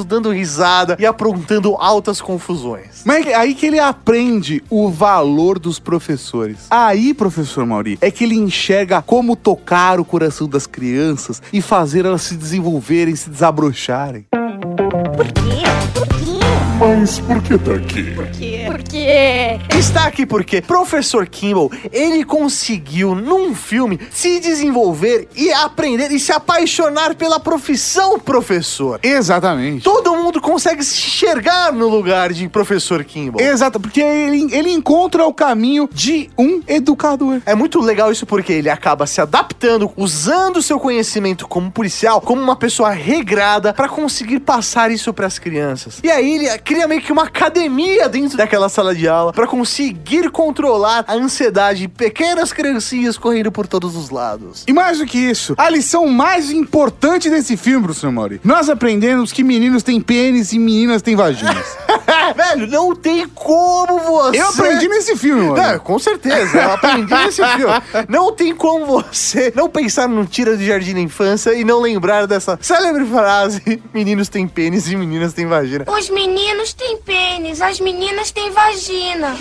dando 0.07 0.31
risada 0.31 0.97
e 0.99 1.07
aprontando 1.07 1.75
altas 1.77 2.21
confusões. 2.21 3.03
Mas 3.05 3.27
é 3.27 3.35
aí 3.35 3.55
que 3.55 3.67
ele 3.67 3.79
aprende 3.79 4.63
o 4.71 4.89
valor 4.91 5.59
dos 5.59 5.79
professores. 5.79 6.67
Aí, 6.71 7.15
professor 7.15 7.67
Mauri, 7.67 7.99
é 8.01 8.11
que 8.11 8.25
ele 8.25 8.37
enxerga 8.37 9.03
como 9.03 9.37
tocar 9.37 9.99
o 10.01 10.05
coração 10.05 10.49
das 10.49 10.67
crianças 10.67 11.43
e 11.53 11.61
fazer 11.61 12.05
elas 12.05 12.23
se 12.23 12.37
desenvolverem, 12.37 13.15
se 13.17 13.31
desabrocharem. 13.31 14.27
Por 14.31 15.27
quê? 15.27 15.63
Por 15.95 16.07
quê? 16.09 16.40
Mas 16.81 17.19
por 17.21 17.43
que 17.43 17.59
tá 17.59 17.75
aqui? 17.75 18.05
Por 18.13 18.27
quê? 18.29 18.63
Por 18.67 18.83
quê? 18.83 19.61
Está 19.79 20.07
aqui 20.07 20.25
porque 20.25 20.63
Professor 20.63 21.27
Kimball, 21.27 21.71
ele 21.93 22.25
conseguiu 22.25 23.15
num 23.15 23.55
filme 23.55 24.01
se 24.11 24.41
desenvolver 24.41 25.29
e 25.37 25.53
aprender 25.53 26.11
e 26.11 26.19
se 26.19 26.33
apaixonar 26.33 27.15
pela 27.17 27.39
profissão 27.39 28.19
professor. 28.19 28.99
Exatamente. 29.03 29.85
Todo 29.85 30.17
mundo 30.17 30.41
consegue 30.41 30.83
se 30.83 30.97
enxergar 31.07 31.71
no 31.71 31.87
lugar 31.87 32.33
de 32.33 32.49
Professor 32.49 33.05
Kimball. 33.05 33.43
Exato, 33.43 33.79
porque 33.79 34.01
ele, 34.01 34.49
ele 34.51 34.71
encontra 34.71 35.27
o 35.27 35.35
caminho 35.35 35.87
de 35.93 36.31
um 36.39 36.63
educador. 36.67 37.43
É 37.45 37.55
muito 37.55 37.79
legal 37.79 38.11
isso 38.11 38.25
porque 38.25 38.55
ele 38.55 38.71
acaba 38.71 39.07
se 39.07 39.21
adaptando, 39.21 39.93
usando 39.99 40.63
seu 40.63 40.81
conhecimento 40.81 41.47
como 41.47 41.71
policial, 41.71 42.23
como 42.23 42.41
uma 42.41 42.57
pessoa 42.57 42.89
regrada 42.89 43.75
para 43.75 43.87
conseguir 43.87 44.41
passar 44.41 44.91
isso 44.91 45.13
para 45.13 45.27
as 45.27 45.39
crianças. 45.39 46.01
E 46.03 46.11
aí 46.11 46.37
ele 46.37 46.49
cria 46.71 46.87
meio 46.87 47.03
que 47.03 47.11
uma 47.11 47.25
academia 47.25 48.09
dentro 48.09 48.37
daquela 48.37 48.69
sala 48.69 48.95
de 48.95 49.09
aula 49.09 49.33
para 49.33 49.45
conseguir 49.45 50.31
controlar 50.31 51.05
a 51.09 51.15
ansiedade 51.15 51.81
de 51.81 51.89
pequenas 51.89 52.53
criancinhas 52.53 53.19
correndo 53.19 53.51
por 53.51 53.67
todos 53.67 53.97
os 53.97 54.09
lados. 54.09 54.63
E 54.69 54.73
mais 54.73 54.99
do 54.99 55.05
que 55.05 55.19
isso, 55.19 55.57
a 55.59 55.69
lição 55.69 56.07
mais 56.07 56.49
importante 56.49 57.29
desse 57.29 57.57
filme, 57.57 57.87
professor 57.87 58.13
Mauri, 58.13 58.41
nós 58.45 58.69
aprendemos 58.69 59.33
que 59.33 59.43
meninos 59.43 59.83
têm 59.83 60.01
pênis 60.01 60.53
e 60.53 60.61
meninas 60.61 61.03
têm 61.03 61.17
vaginas. 61.17 61.77
Velho, 62.37 62.67
não 62.67 62.95
tem 62.95 63.29
como 63.29 63.99
você. 63.99 64.41
Eu 64.41 64.49
aprendi 64.49 64.89
nesse 64.89 65.17
filme, 65.17 65.43
mano. 65.49 65.61
É, 65.61 65.79
com 65.79 65.99
certeza, 65.99 66.59
eu 66.59 66.73
aprendi 66.73 67.13
nesse 67.15 67.45
filme. 67.45 67.75
Não 68.09 68.33
tem 68.33 68.55
como 68.55 68.87
você 68.87 69.53
não 69.55 69.69
pensar 69.69 70.09
num 70.09 70.25
tira 70.25 70.57
de 70.57 70.67
jardim 70.67 70.95
da 70.95 71.01
infância 71.01 71.55
e 71.55 71.65
não 71.65 71.81
lembrar 71.81 72.27
dessa 72.27 72.59
célebre 72.61 73.05
frase: 73.07 73.83
meninos 73.93 74.29
têm 74.29 74.47
pênis 74.47 74.89
e 74.89 74.97
meninas 74.97 75.33
têm 75.33 75.47
vagina. 75.47 75.85
Os 75.89 76.11
meninos 76.11 76.73
têm 76.73 76.97
pênis, 76.99 77.61
as 77.61 77.81
meninas 77.81 78.31
têm 78.31 78.51
vagina. 78.51 79.37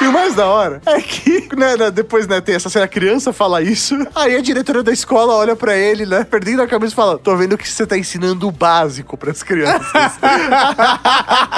E 0.00 0.04
o 0.06 0.12
mais 0.12 0.34
da 0.34 0.46
hora 0.46 0.80
é 0.86 1.00
que, 1.00 1.48
né, 1.56 1.76
né, 1.76 1.90
depois, 1.90 2.26
né, 2.26 2.40
tem 2.40 2.54
essa 2.54 2.68
cena, 2.68 2.84
a 2.84 2.88
criança 2.88 3.32
fala 3.32 3.62
isso, 3.62 3.94
aí 4.14 4.36
a 4.36 4.40
diretora 4.40 4.82
da 4.82 4.92
escola 4.92 5.34
olha 5.34 5.54
pra 5.54 5.76
ele, 5.76 6.06
né, 6.06 6.24
perdendo 6.24 6.62
a 6.62 6.66
cabeça 6.66 6.92
e 6.92 6.96
fala: 6.96 7.18
Tô 7.18 7.36
vendo 7.36 7.56
que 7.56 7.68
você 7.68 7.86
tá 7.86 7.96
ensinando 7.96 8.48
o 8.48 8.52
básico 8.52 9.16
pras 9.16 9.42
crianças. 9.42 10.12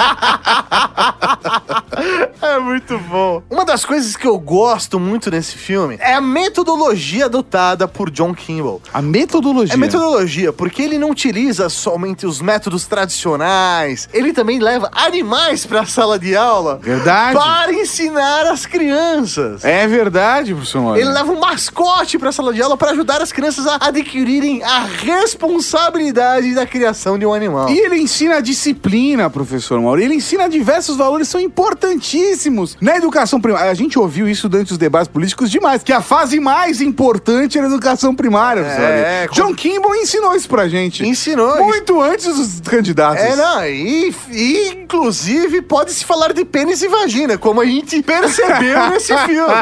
é 2.41 2.59
muito 2.59 2.97
bom. 2.99 3.41
Uma 3.49 3.65
das 3.65 3.85
coisas 3.85 4.15
que 4.15 4.27
eu 4.27 4.37
gosto 4.37 4.99
muito 4.99 5.31
nesse 5.31 5.57
filme 5.57 5.97
é 5.99 6.13
a 6.13 6.21
metodologia 6.21 7.25
adotada 7.25 7.87
por 7.87 8.09
John 8.09 8.33
Kimball. 8.33 8.81
A 8.93 9.01
metodologia. 9.01 9.73
É 9.73 9.77
metodologia, 9.77 10.53
porque 10.53 10.81
ele 10.81 10.97
não 10.97 11.11
utiliza 11.11 11.69
somente 11.69 12.25
os 12.25 12.41
métodos 12.41 12.85
tradicionais, 12.85 14.09
ele 14.13 14.33
também 14.33 14.59
leva 14.59 14.89
animais 14.91 15.65
pra 15.65 15.85
sala 15.85 16.19
de 16.19 16.35
aula 16.35 16.79
Verdade. 16.81 17.37
para 17.37 17.73
ensinar 17.73 18.47
as 18.47 18.65
crianças. 18.65 19.63
É 19.63 19.87
verdade, 19.87 20.53
professor 20.53 20.81
Mauri. 20.81 21.01
Ele 21.01 21.09
leva 21.09 21.31
um 21.31 21.39
mascote 21.39 22.17
pra 22.17 22.31
sala 22.31 22.53
de 22.53 22.61
aula 22.61 22.77
para 22.77 22.91
ajudar 22.91 23.21
as 23.21 23.31
crianças 23.31 23.67
a 23.67 23.77
adquirirem 23.81 24.63
a 24.63 24.79
responsabilidade 24.79 26.53
da 26.53 26.65
criação 26.65 27.17
de 27.17 27.25
um 27.25 27.33
animal. 27.33 27.69
E 27.69 27.77
ele 27.77 27.97
ensina 27.97 28.37
a 28.37 28.41
disciplina, 28.41 29.29
professor 29.29 29.79
Mauro. 29.81 29.94
Ele 29.99 30.15
ensina 30.15 30.47
diversos 30.49 30.97
valores 30.97 31.27
que 31.27 31.31
são 31.31 31.41
importantíssimos 31.41 32.77
na 32.81 32.97
educação 32.97 33.39
primária. 33.39 33.69
A 33.69 33.73
gente 33.73 33.97
ouviu 33.97 34.27
isso 34.27 34.47
durante 34.49 34.71
os 34.71 34.77
debates 34.77 35.07
políticos 35.07 35.49
demais, 35.49 35.83
que 35.83 35.93
a 35.93 36.01
fase 36.01 36.39
mais 36.39 36.81
importante 36.81 37.57
era 37.57 37.67
a 37.67 37.69
educação 37.69 38.15
primária, 38.15 38.61
É, 38.61 39.27
John 39.31 39.53
Kimball 39.53 39.95
ensinou 39.95 40.35
isso 40.35 40.47
pra 40.47 40.67
gente. 40.67 41.05
Ensinou 41.05 41.57
Muito 41.57 42.01
antes 42.01 42.25
dos 42.25 42.61
candidatos. 42.61 43.23
É, 43.23 43.35
não, 43.35 43.65
e, 43.65 44.13
e, 44.31 44.69
inclusive 44.83 45.61
pode-se 45.61 46.05
falar 46.05 46.33
de 46.33 46.45
pênis 46.45 46.81
e 46.81 46.87
vagina, 46.87 47.37
como 47.37 47.61
a 47.61 47.65
gente 47.65 48.01
percebeu 48.01 48.89
nesse 48.89 49.15
filme. 49.19 49.53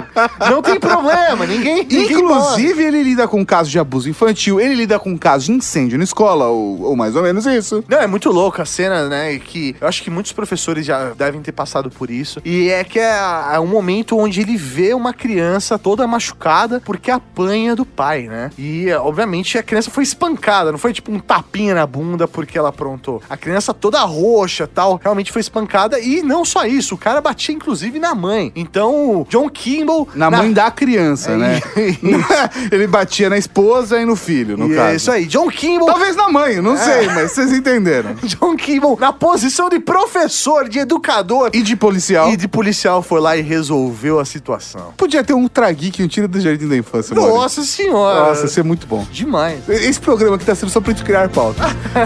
Não 0.50 0.62
tem 0.62 0.80
problema, 0.80 1.46
ninguém. 1.46 1.88
ninguém 1.90 2.14
Inclusive, 2.14 2.84
ele 2.84 3.04
lida 3.04 3.28
com 3.28 3.46
casos 3.46 3.72
de 3.72 3.80
abuso 3.80 4.10
infantil, 4.10 4.60
ele 4.60 4.76
lida 4.76 5.00
com 5.00 5.18
casos 5.18 5.46
de 5.46 5.52
incêndio 5.52 5.98
na 5.98 6.04
escola, 6.04 6.48
ou, 6.48 6.82
ou 6.82 6.96
mais 6.96 7.16
ou 7.16 7.24
menos 7.24 7.46
isso. 7.46 7.84
Não, 7.88 8.00
é 8.00 8.08
muito 8.08 8.30
louco 8.30 8.62
a 8.62 8.66
cena, 8.66 9.08
né? 9.08 9.38
Que 9.40 9.76
eu 9.80 9.88
acho 9.88 10.04
que 10.04 10.10
muitos 10.24 10.32
professores 10.32 10.86
já 10.86 11.10
devem 11.10 11.42
ter 11.42 11.52
passado 11.52 11.90
por 11.90 12.10
isso. 12.10 12.42
E 12.46 12.70
é 12.70 12.84
que 12.86 12.98
é, 12.98 13.14
é 13.54 13.60
um 13.60 13.68
momento 13.68 14.18
onde 14.18 14.40
ele 14.40 14.56
vê 14.56 14.94
uma 14.94 15.14
criança 15.14 15.78
toda 15.78 16.08
machucada 16.08 16.82
porque 16.86 17.12
apanha 17.12 17.76
do 17.76 17.86
pai, 17.86 18.24
né? 18.24 18.50
E, 18.58 18.90
obviamente, 18.94 19.58
a 19.58 19.64
criança 19.64 19.92
foi 19.92 20.04
espancada, 20.04 20.72
não 20.72 20.80
foi 20.80 20.94
tipo 20.94 21.12
um 21.12 21.20
tapinha 21.20 21.76
na 21.76 21.86
bunda 21.86 22.26
porque 22.26 22.58
ela 22.58 22.70
aprontou. 22.70 23.22
A 23.30 23.36
criança 23.36 23.74
toda 23.74 24.00
roxa 24.04 24.66
tal, 24.66 24.98
realmente 25.04 25.30
foi 25.30 25.42
espancada. 25.42 26.00
E 26.00 26.22
não 26.22 26.46
só 26.46 26.66
isso, 26.66 26.96
o 26.96 26.98
cara 26.98 27.20
batia 27.20 27.54
inclusive 27.54 28.00
na 28.00 28.16
mãe. 28.16 28.52
Então, 28.56 29.28
John 29.30 29.50
Kimball. 29.50 30.08
Na, 30.16 30.32
mãe 30.32 30.54
da 30.54 30.72
criança, 30.72 31.32
É 31.32 31.38
né? 31.38 31.60
ele 32.72 32.88
batia 32.88 33.30
na 33.30 33.38
esposa 33.38 34.00
e 34.00 34.06
no 34.06 34.16
filho, 34.16 34.56
no 34.56 34.72
E 34.72 34.76
caso. 34.76 34.88
é 34.90 34.96
isso 34.96 35.12
aí, 35.12 35.26
John 35.26 35.50
Kimball. 35.50 35.88
Talvez 35.88 36.16
na 36.16 36.30
mãe, 36.30 36.62
não 36.62 36.78
sei, 36.78 37.08
mas 37.08 37.32
vocês 37.34 37.52
entenderam. 37.52 38.14
John 38.24 38.56
Kimball, 38.56 38.98
na 38.98 39.12
posição 39.12 39.68
de 39.68 39.80
professor, 40.08 40.68
de 40.68 40.80
educador 40.80 41.50
E 41.54 41.62
de 41.62 41.76
policial? 41.76 42.30
e 42.32 42.38
de 42.38 42.48
policial, 42.48 43.02
foi 43.02 43.20
lá 43.22 43.38
e 43.38 43.42
resolveu 43.42 44.20
a 44.20 44.26
situação. 44.26 44.94
Podia 44.98 45.24
ter 45.24 45.34
um 45.34 45.48
trageek, 45.48 46.04
um 46.04 46.08
tiro 46.08 46.28
do 46.28 46.40
Jardim 46.42 46.68
da 46.68 46.76
Infância, 46.78 47.16
Maurício. 47.16 47.38
Nossa 47.40 47.64
senhora! 47.64 48.20
Nossa, 48.28 48.46
isso 48.46 48.60
é 48.60 48.64
muito 48.64 48.86
bom. 48.86 49.06
Demais. 49.12 49.68
Esse 49.70 50.00
programa 50.00 50.36
aqui 50.36 50.46
tá 50.46 50.54
sendo 50.56 50.70
só 50.70 50.82
pra 50.82 50.92
gente 50.94 51.04
criar 51.06 51.30
pauta. 51.30 51.64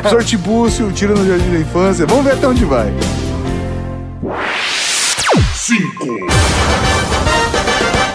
Sortibúcio, 0.10 0.92
tiro 0.94 1.18
no 1.18 1.28
Jardim 1.28 1.52
da 1.52 1.60
Infância. 1.60 2.06
Vamos 2.06 2.24
ver 2.24 2.34
até 2.34 2.48
onde 2.48 2.64
vai. 2.66 2.94
5, 5.56 6.06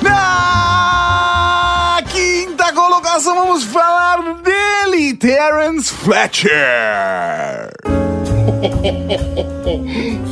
Na 0.02 1.98
quinta 2.10 2.72
colocação, 2.72 3.34
vamos 3.34 3.64
falar 3.64 4.22
dele, 4.42 5.14
Terence 5.14 5.92
Fletcher. 5.92 6.50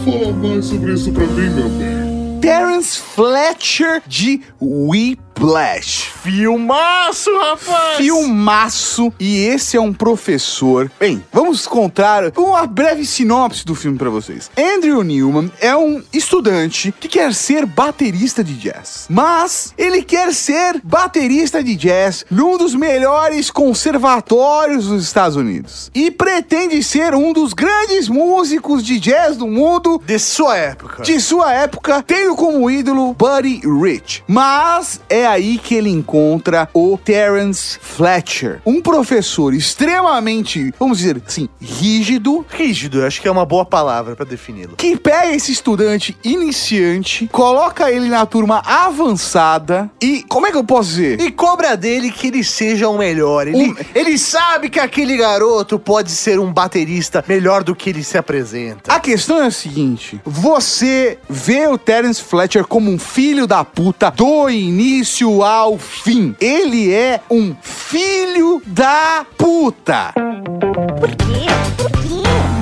Fala 0.05 0.33
mais 0.33 0.64
sobre 0.66 0.93
isso 0.93 1.12
pra 1.12 1.27
mim, 1.27 1.51
meu 1.51 1.69
bem. 1.71 2.40
Terence 2.40 3.01
Fletcher 3.24 4.02
de 4.06 4.40
Whiplash. 4.59 6.11
Filmaço, 6.22 7.30
rapaz! 7.38 7.96
Filmaço. 7.98 9.12
E 9.20 9.44
esse 9.44 9.76
é 9.76 9.80
um 9.80 9.92
professor. 9.92 10.90
Bem, 10.98 11.22
vamos 11.30 11.66
contar 11.66 12.33
uma 12.37 12.66
breve 12.66 13.04
sinopse 13.04 13.64
do 13.64 13.74
filme 13.74 13.98
pra 13.98 14.09
vocês. 14.09 14.50
Andrew 14.56 15.02
Newman 15.02 15.50
é 15.61 15.76
um 15.76 16.02
estudante 16.12 16.94
que 16.98 17.09
quer 17.09 17.35
ser 17.35 17.66
baterista 17.66 18.42
de 18.44 18.54
jazz. 18.54 19.06
Mas 19.09 19.74
ele 19.76 20.02
quer 20.02 20.33
ser 20.33 20.80
baterista 20.85 21.62
de 21.62 21.74
jazz 21.76 22.24
num 22.30 22.56
dos 22.56 22.74
melhores 22.74 23.50
conservatórios 23.50 24.87
dos 24.88 25.02
Estados 25.02 25.37
Unidos. 25.37 25.90
E 25.94 26.11
pretende 26.11 26.83
ser 26.83 27.14
um 27.14 27.33
dos 27.35 27.52
grandes 27.52 28.09
músicos 28.09 28.83
de 28.85 28.98
jazz 28.98 29.37
do 29.37 29.46
mundo 29.46 30.00
De 30.06 30.18
sua 30.18 30.56
época. 30.56 31.02
de 31.02 31.20
sua 31.20 31.52
época, 31.52 32.02
tendo 32.06 32.35
como 32.35 32.70
ídolo 32.70 33.10
Buddy 33.12 33.61
Rich. 33.64 34.23
Mas 34.27 35.01
é 35.09 35.27
aí 35.27 35.59
que 35.59 35.75
ele 35.75 35.90
encontra 35.90 36.68
o 36.75 36.99
Terence 36.99 37.79
Fletcher, 37.81 38.61
um 38.64 38.81
professor 38.81 39.55
extremamente, 39.55 40.73
vamos 40.79 40.98
dizer 40.98 41.21
assim, 41.27 41.48
rígido, 41.61 42.44
Rígido, 42.48 43.00
eu 43.00 43.06
acho 43.06 43.21
que 43.21 43.29
é 43.29 43.31
uma 43.31 43.44
boa 43.46 43.65
palavra 43.65 44.15
pra 44.17 44.25
defini-lo. 44.25 44.77
que 44.77 44.96
pega 44.96 45.35
esse 45.35 45.52
estudante 45.52 46.17
iniciante, 46.25 47.29
coloca 47.33 47.90
ele 47.90 48.08
na 48.08 48.25
turma 48.27 48.63
avançada 48.65 49.90
e, 50.00 50.23
como 50.29 50.46
é 50.46 50.50
que 50.50 50.56
eu 50.56 50.65
posso 50.65 50.90
dizer? 50.90 51.21
E 51.21 51.31
cobra 51.31 51.77
dele 51.77 52.11
que 52.11 52.29
ele 52.29 52.44
seja 52.44 52.88
o 52.88 52.96
melhor. 52.98 53.46
Ele, 53.46 53.56
Um- 53.71 53.77
ele 53.94 54.19
sabe 54.19 54.69
que 54.71 54.79
aquele 54.81 55.17
garoto 55.17 55.79
pode 55.79 56.11
ser 56.11 56.38
um 56.38 56.52
baterista 56.52 57.25
melhor 57.27 57.63
do 57.65 57.75
que 57.75 57.90
ele 57.90 58.02
se 58.04 58.17
apresenta. 58.19 58.92
A 58.92 59.00
questão 59.00 59.42
é 59.42 59.46
a 59.46 59.50
seguinte: 59.50 60.21
você 60.25 61.19
vê 61.29 61.67
o 61.67 61.77
Terence 61.79 62.23
Fletcher 62.23 62.65
como 62.67 62.90
um 62.90 62.98
filho 63.01 63.46
da 63.46 63.65
puta 63.65 64.11
do 64.11 64.48
início 64.48 65.42
ao 65.42 65.79
fim. 65.79 66.37
Ele 66.40 66.92
é 66.92 67.21
um 67.31 67.57
filho 67.63 68.63
da 68.67 69.27
puta. 69.37 70.13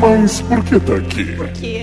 Mas 0.00 0.40
por 0.42 0.62
que 0.62 0.78
tá 0.78 0.94
aqui? 0.94 1.34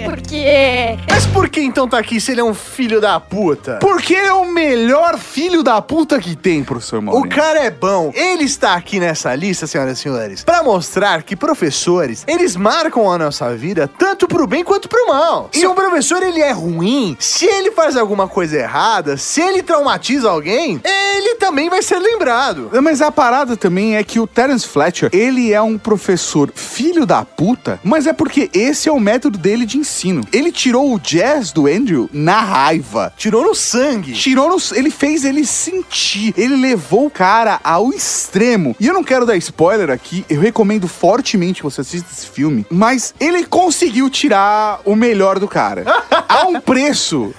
Porque. 0.05 0.97
Mas 1.09 1.25
por 1.27 1.49
que 1.49 1.59
então 1.59 1.87
tá 1.87 1.97
aqui 1.97 2.21
se 2.21 2.31
ele 2.31 2.39
é 2.39 2.43
um 2.43 2.53
filho 2.53 3.01
da 3.01 3.19
puta? 3.19 3.77
Porque 3.81 4.13
ele 4.13 4.27
é 4.27 4.33
o 4.33 4.45
melhor 4.45 5.17
filho 5.17 5.61
da 5.61 5.81
puta 5.81 6.17
que 6.19 6.33
tem, 6.33 6.63
professor 6.63 6.99
O 6.99 7.01
Maurinho. 7.01 7.29
cara 7.35 7.59
é 7.65 7.69
bom. 7.69 8.11
Ele 8.15 8.45
está 8.45 8.73
aqui 8.75 9.01
nessa 9.01 9.35
lista, 9.35 9.67
senhoras 9.67 9.99
e 9.99 10.01
senhores, 10.01 10.43
pra 10.45 10.63
mostrar 10.63 11.23
que 11.23 11.35
professores, 11.35 12.23
eles 12.25 12.55
marcam 12.55 13.11
a 13.11 13.17
nossa 13.17 13.53
vida 13.55 13.89
tanto 13.97 14.27
pro 14.27 14.47
bem 14.47 14.63
quanto 14.63 14.87
pro 14.87 15.07
mal. 15.07 15.49
Se 15.51 15.67
um 15.67 15.75
professor 15.75 16.23
ele 16.23 16.41
é 16.41 16.51
ruim, 16.53 17.17
se 17.19 17.45
ele 17.45 17.71
faz 17.71 17.97
alguma 17.97 18.29
coisa 18.29 18.57
errada, 18.57 19.17
se 19.17 19.41
ele 19.41 19.61
traumatiza 19.61 20.29
alguém, 20.29 20.79
ele 20.85 21.35
também 21.35 21.69
vai 21.69 21.81
ser 21.81 21.99
lembrado. 21.99 22.69
Mas 22.81 23.01
a 23.01 23.11
parada 23.11 23.57
também 23.57 23.97
é 23.97 24.03
que 24.03 24.19
o 24.21 24.27
Terence 24.27 24.65
Fletcher, 24.67 25.09
ele 25.11 25.51
é 25.51 25.61
um 25.61 25.77
professor 25.77 26.49
filho 26.55 27.05
da 27.05 27.25
puta, 27.25 27.77
mas 27.83 28.04
é 28.05 28.13
porque 28.13 28.49
esse 28.53 28.87
é 28.89 28.91
o 28.91 28.99
método 28.99 29.37
dele 29.37 29.65
de 29.65 29.77
ensino. 29.77 30.23
Ele 30.31 30.51
tirou 30.51 30.93
o 30.93 30.99
jazz 30.99 31.51
do 31.51 31.67
Andrew 31.67 32.09
na 32.13 32.39
raiva. 32.41 33.13
Tirou 33.17 33.43
no 33.45 33.55
sangue. 33.55 34.13
Tirou 34.13 34.49
no, 34.49 34.57
ele 34.73 34.89
fez 34.89 35.23
ele 35.25 35.45
sentir, 35.45 36.33
ele 36.37 36.55
levou 36.55 37.05
o 37.07 37.09
cara 37.11 37.59
ao 37.63 37.91
extremo. 37.91 38.75
E 38.79 38.87
eu 38.87 38.93
não 38.93 39.03
quero 39.03 39.25
dar 39.25 39.35
spoiler 39.37 39.89
aqui, 39.89 40.25
eu 40.29 40.39
recomendo 40.41 40.87
fortemente 40.87 41.61
que 41.61 41.63
você 41.63 41.81
assista 41.81 42.07
esse 42.11 42.27
filme, 42.27 42.65
mas 42.69 43.13
ele 43.19 43.45
conseguiu 43.45 44.09
tirar 44.09 44.79
o 44.85 44.95
melhor 44.95 45.39
do 45.39 45.47
cara. 45.47 45.83
Há 46.27 46.47
um 46.47 46.59
preço. 46.59 47.33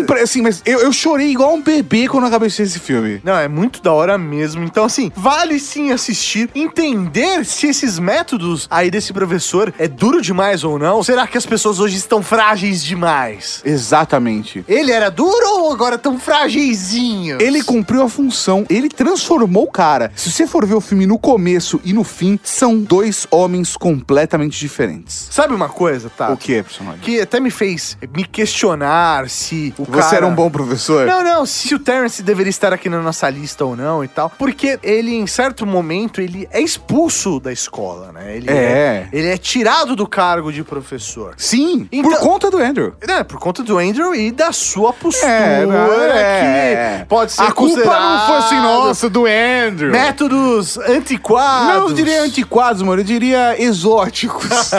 impre- 0.00 0.20
assim, 0.20 0.42
mas 0.42 0.62
eu, 0.64 0.80
eu 0.80 0.92
chorei 0.92 1.30
igual 1.30 1.54
um 1.54 1.62
bebê 1.62 2.08
quando 2.08 2.24
eu 2.24 2.28
acabei 2.28 2.48
esse 2.48 2.78
filme. 2.78 3.20
Não, 3.24 3.36
é 3.36 3.48
muito 3.48 3.82
da 3.82 3.92
hora 3.92 4.16
mesmo. 4.16 4.64
Então, 4.64 4.84
assim, 4.84 5.10
vale 5.14 5.58
sim 5.58 5.90
assistir, 5.90 6.48
entender 6.54 7.44
se 7.44 7.66
esses 7.66 7.98
métodos 7.98 8.66
aí 8.70 8.90
desse 8.90 9.12
professor 9.12 9.67
é 9.78 9.88
duro 9.88 10.20
demais 10.20 10.64
ou 10.64 10.78
não. 10.78 11.02
Será 11.02 11.26
que 11.26 11.36
as 11.38 11.46
pessoas 11.46 11.80
hoje 11.80 11.96
estão 11.96 12.22
frágeis 12.22 12.82
demais? 12.84 13.60
Exatamente. 13.64 14.64
Ele 14.68 14.92
era 14.92 15.10
duro 15.10 15.46
ou 15.60 15.72
agora 15.72 15.98
tão 15.98 16.18
frágilzinho? 16.18 17.38
Ele 17.40 17.62
cumpriu 17.62 18.02
a 18.02 18.08
função, 18.08 18.64
ele 18.68 18.88
transformou 18.88 19.64
o 19.64 19.70
cara. 19.70 20.10
Se 20.14 20.30
você 20.30 20.46
for 20.46 20.64
ver 20.66 20.74
o 20.74 20.80
filme 20.80 21.06
no 21.06 21.18
começo 21.18 21.80
e 21.84 21.92
no 21.92 22.04
fim, 22.04 22.38
são 22.42 22.78
dois 22.78 23.26
homens 23.30 23.76
completamente 23.76 24.58
diferentes. 24.58 25.28
Sabe 25.30 25.54
uma 25.54 25.68
coisa, 25.68 26.10
tá? 26.10 26.30
O 26.30 26.36
que 26.36 26.54
é, 26.54 26.62
personagem? 26.62 27.00
Que 27.00 27.20
até 27.20 27.40
me 27.40 27.50
fez 27.50 27.96
me 28.14 28.24
questionar 28.24 29.28
se 29.28 29.74
o 29.78 29.84
Você 29.84 30.00
cara... 30.00 30.16
era 30.16 30.26
um 30.26 30.34
bom 30.34 30.50
professor? 30.50 31.06
Não, 31.06 31.22
não, 31.22 31.46
se 31.46 31.74
o 31.74 31.78
Terence 31.78 32.22
deveria 32.22 32.50
estar 32.50 32.72
aqui 32.72 32.88
na 32.88 33.00
nossa 33.00 33.28
lista 33.30 33.64
ou 33.64 33.76
não 33.76 34.02
e 34.02 34.08
tal. 34.08 34.30
Porque 34.38 34.78
ele, 34.82 35.14
em 35.14 35.26
certo 35.26 35.66
momento, 35.66 36.20
ele 36.20 36.48
é 36.50 36.60
expulso 36.60 37.40
da 37.40 37.52
escola, 37.52 38.12
né? 38.12 38.36
Ele 38.36 38.50
É. 38.50 39.08
ele 39.12 39.28
é 39.28 39.36
tirado 39.58 39.96
do 39.96 40.06
cargo 40.06 40.52
de 40.52 40.62
professor. 40.62 41.34
Sim, 41.36 41.88
Então- 41.90 42.10
por 42.10 42.20
conta 42.20 42.50
do 42.50 42.58
Andrew. 42.58 42.94
É, 43.00 43.24
por 43.24 43.38
conta 43.38 43.62
do 43.62 43.76
Andrew 43.78 44.14
e 44.14 44.30
da 44.30 44.52
sua 44.52 44.92
postura 44.92 45.30
é. 45.32 46.98
que 47.00 47.06
pode 47.06 47.32
ser 47.32 47.42
A 47.42 47.50
culpa 47.52 47.80
não 47.84 48.26
foi 48.26 48.36
assim, 48.36 48.56
nossa, 48.56 49.08
do 49.10 49.24
Andrew. 49.26 49.90
Métodos 49.90 50.76
antiquados. 50.78 51.68
Não, 51.74 51.88
eu 51.88 51.92
diria 51.94 52.22
antiquados, 52.22 52.82
mano. 52.82 53.00
Eu 53.00 53.04
diria 53.04 53.60
exóticos. 53.60 54.48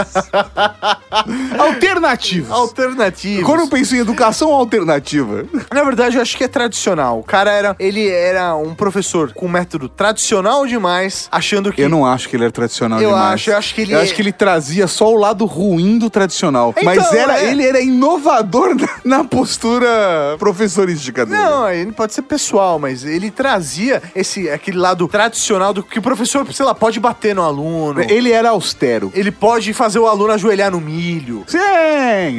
Alternativos. 1.58 2.52
Alternativos. 2.52 3.44
Quando 3.46 3.62
eu 3.62 3.68
penso 3.68 3.96
em 3.96 4.00
educação 4.00 4.52
alternativa. 4.54 5.46
Na 5.74 5.84
verdade, 5.84 6.16
eu 6.16 6.22
acho 6.22 6.38
que 6.38 6.44
é 6.44 6.48
tradicional. 6.48 7.20
O 7.20 7.24
cara 7.24 7.52
era. 7.52 7.76
Ele 7.80 8.08
era 8.08 8.56
um 8.56 8.74
professor 8.74 9.34
com 9.34 9.48
método 9.48 9.90
tradicional 9.90 10.66
demais, 10.66 11.28
achando 11.32 11.72
que. 11.72 11.82
Eu 11.82 11.90
não 11.90 12.06
acho 12.06 12.30
que 12.30 12.36
ele 12.36 12.44
era 12.44 12.52
tradicional 12.52 13.00
Eu 13.02 13.10
demais. 13.10 13.34
acho, 13.34 13.50
eu 13.52 13.58
acho 13.58 13.76
que 13.76 13.82
ele 13.82 13.94
Eu 13.94 14.00
é- 14.00 14.04
acho 14.04 14.14
que 14.14 14.22
ele 14.22 14.32
trazia 14.32 14.69
só 14.88 15.12
o 15.12 15.18
lado 15.18 15.46
ruim 15.46 15.98
do 15.98 16.10
tradicional. 16.10 16.74
Então, 16.78 16.84
mas 16.84 17.14
era, 17.14 17.40
é. 17.40 17.52
ele 17.52 17.66
era 17.66 17.82
inovador 17.82 18.76
na, 19.04 19.20
na 19.20 19.24
postura 19.24 20.36
professorística 20.38 21.26
dele. 21.26 21.42
Não, 21.42 21.70
ele 21.70 21.92
pode 21.92 22.14
ser 22.14 22.22
pessoal, 22.24 22.80
mas 22.80 23.04
ele 23.04 23.32
trazia 23.32 24.02
esse 24.16 24.50
aquele 24.50 24.78
lado 24.78 25.08
tradicional 25.08 25.74
do 25.74 25.84
que 25.84 26.00
o 26.00 26.02
professor, 26.02 26.46
sei 26.54 26.66
lá, 26.66 26.74
pode 26.74 27.00
bater 27.00 27.36
no 27.36 27.42
aluno. 27.42 28.02
Ele 28.02 28.32
era 28.32 28.50
austero. 28.50 29.12
Ele 29.14 29.32
pode 29.32 29.74
fazer 29.74 30.00
o 30.00 30.08
aluno 30.08 30.34
ajoelhar 30.34 30.72
no 30.72 30.80
milho. 30.80 31.44
Sim, 31.48 31.60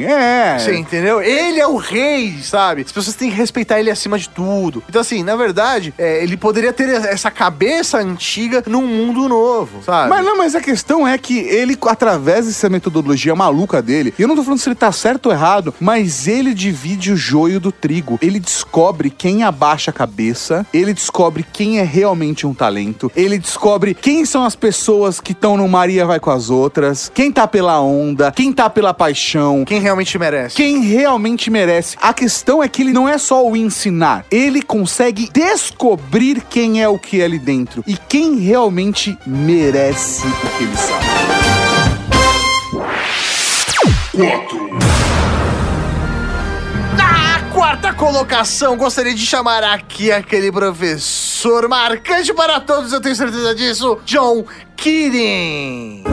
é. 0.05 0.57
Você 0.59 0.75
entendeu? 0.75 1.21
Ele 1.21 1.59
é 1.59 1.67
o 1.67 1.77
rei, 1.77 2.39
sabe? 2.41 2.81
As 2.81 2.91
pessoas 2.91 3.15
têm 3.15 3.29
que 3.29 3.35
respeitar 3.35 3.79
ele 3.79 3.89
acima 3.89 4.17
de 4.17 4.29
tudo. 4.29 4.83
Então, 4.87 5.01
assim, 5.01 5.23
na 5.23 5.35
verdade, 5.35 5.93
é, 5.97 6.23
ele 6.23 6.37
poderia 6.37 6.73
ter 6.73 6.89
essa 6.89 7.31
cabeça 7.31 7.99
antiga 7.99 8.63
num 8.67 8.85
mundo 8.85 9.27
novo, 9.27 9.83
sabe? 9.83 10.09
Mas 10.09 10.25
não, 10.25 10.37
mas 10.37 10.55
a 10.55 10.61
questão 10.61 11.07
é 11.07 11.17
que 11.17 11.39
ele, 11.39 11.77
através 11.87 12.20
dessa 12.21 12.69
metodologia 12.69 13.35
maluca 13.35 13.81
dele, 13.81 14.13
e 14.17 14.21
eu 14.21 14.27
não 14.27 14.35
tô 14.35 14.43
falando 14.43 14.59
se 14.59 14.69
ele 14.69 14.75
tá 14.75 14.91
certo 14.91 15.27
ou 15.27 15.31
errado, 15.31 15.73
mas 15.79 16.27
ele 16.27 16.53
divide 16.53 17.11
o 17.11 17.17
joio 17.17 17.59
do 17.59 17.71
trigo. 17.71 18.17
Ele 18.21 18.39
descobre 18.39 19.09
quem 19.09 19.43
abaixa 19.43 19.91
a 19.91 19.93
cabeça, 19.93 20.65
ele 20.73 20.93
descobre 20.93 21.45
quem 21.51 21.79
é 21.79 21.83
realmente 21.83 22.45
um 22.47 22.53
talento, 22.53 23.11
ele 23.15 23.37
descobre 23.37 23.93
quem 23.93 24.25
são 24.25 24.43
as 24.43 24.55
pessoas 24.55 25.19
que 25.19 25.31
estão 25.31 25.57
no 25.57 25.67
Maria 25.67 26.05
vai 26.05 26.19
com 26.19 26.29
as 26.31 26.49
outras, 26.49 27.11
quem 27.13 27.31
tá 27.31 27.47
pela 27.47 27.79
onda, 27.81 28.31
quem 28.31 28.51
tá 28.53 28.69
pela 28.69 28.93
paixão, 28.93 29.63
Quem 29.65 29.79
realmente 29.79 30.17
merece? 30.17 30.55
quem 30.55 30.81
realmente 30.81 31.49
merece. 31.49 31.97
A 32.01 32.13
questão 32.13 32.61
é 32.63 32.67
que 32.67 32.81
ele 32.81 32.93
não 32.93 33.07
é 33.07 33.17
só 33.17 33.45
o 33.47 33.55
ensinar, 33.55 34.25
ele 34.31 34.61
consegue 34.61 35.29
descobrir 35.33 36.41
quem 36.49 36.81
é 36.81 36.87
o 36.87 36.97
que 36.99 37.21
é 37.21 37.25
ali 37.25 37.39
dentro 37.39 37.83
e 37.87 37.95
quem 37.97 38.37
realmente 38.39 39.17
merece 39.25 40.27
o 40.27 40.57
que 40.57 40.63
ele 40.63 40.77
sabe. 40.77 41.60
4, 44.13 44.69
Na 46.97 47.49
quarta 47.53 47.93
colocação, 47.93 48.75
gostaria 48.75 49.13
de 49.13 49.25
chamar 49.25 49.63
aqui 49.63 50.11
aquele 50.11 50.51
professor 50.51 51.69
marcante 51.69 52.33
para 52.33 52.59
todos, 52.59 52.91
eu 52.91 52.99
tenho 52.99 53.15
certeza 53.15 53.55
disso, 53.55 53.99
John 54.03 54.43
Keating. 54.75 56.03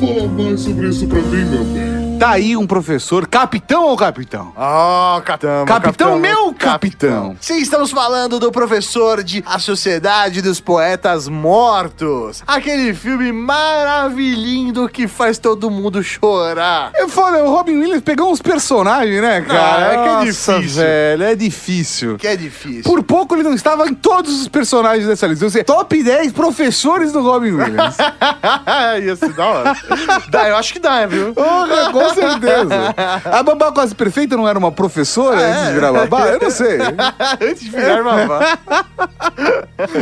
fala 0.00 0.26
mais 0.26 0.60
sobre 0.60 0.88
isso 0.88 1.06
pra 1.06 1.20
mim, 1.20 1.44
meu 1.44 1.64
bem. 1.66 1.93
Tá 2.24 2.30
aí 2.30 2.56
um 2.56 2.66
professor, 2.66 3.26
capitão 3.26 3.84
ou 3.84 3.98
capitão? 3.98 4.50
Oh, 4.56 5.20
capitão. 5.20 5.66
Capitão, 5.66 6.18
meu 6.18 6.54
capitão. 6.54 7.36
Sim, 7.38 7.58
estamos 7.58 7.90
falando 7.90 8.40
do 8.40 8.50
professor 8.50 9.22
de 9.22 9.44
A 9.46 9.58
Sociedade 9.58 10.40
dos 10.40 10.58
Poetas 10.58 11.28
Mortos. 11.28 12.42
Aquele 12.46 12.94
filme 12.94 13.30
maravilhindo 13.30 14.88
que 14.88 15.06
faz 15.06 15.36
todo 15.36 15.70
mundo 15.70 16.02
chorar. 16.02 16.92
É 16.94 17.06
foda, 17.06 17.44
o 17.44 17.50
Robin 17.50 17.76
Williams 17.76 18.02
pegou 18.02 18.32
uns 18.32 18.40
personagens, 18.40 19.20
né, 19.20 19.42
cara? 19.42 19.76
Ah, 19.76 19.92
é 19.92 19.96
que 19.96 20.08
é 20.08 20.12
Nossa, 20.12 20.54
difícil. 20.54 20.82
velho, 20.82 21.24
é 21.24 21.34
difícil. 21.34 22.16
Que 22.16 22.26
é 22.26 22.36
difícil. 22.36 22.84
Por 22.84 23.02
pouco 23.02 23.34
ele 23.34 23.42
não 23.42 23.52
estava 23.52 23.86
em 23.86 23.92
todos 23.92 24.40
os 24.40 24.48
personagens 24.48 25.06
dessa 25.06 25.26
lista. 25.26 25.50
Seja, 25.50 25.62
top 25.62 26.02
10 26.02 26.32
professores 26.32 27.12
do 27.12 27.20
Robin 27.20 27.50
Williams. 27.50 27.98
Ia 29.04 29.14
ser 29.14 29.34
da 29.34 29.46
hora. 29.46 29.76
dá, 30.30 30.48
eu 30.48 30.56
acho 30.56 30.72
que 30.72 30.78
dá, 30.78 31.04
viu? 31.04 31.34
Com 31.34 32.13
certeza. 32.14 32.94
A 33.24 33.42
babá 33.42 33.72
quase 33.72 33.94
perfeita 33.94 34.36
não 34.36 34.48
era 34.48 34.58
uma 34.58 34.72
professora 34.72 35.40
É. 35.40 35.50
antes 35.52 35.66
de 35.66 35.72
virar 35.74 35.92
babá? 35.92 36.26
Eu 36.28 36.40
não 36.40 36.50
sei. 36.50 36.78
Antes 37.40 37.60
de 37.60 37.70
virar 37.70 38.02
babá. 38.02 38.58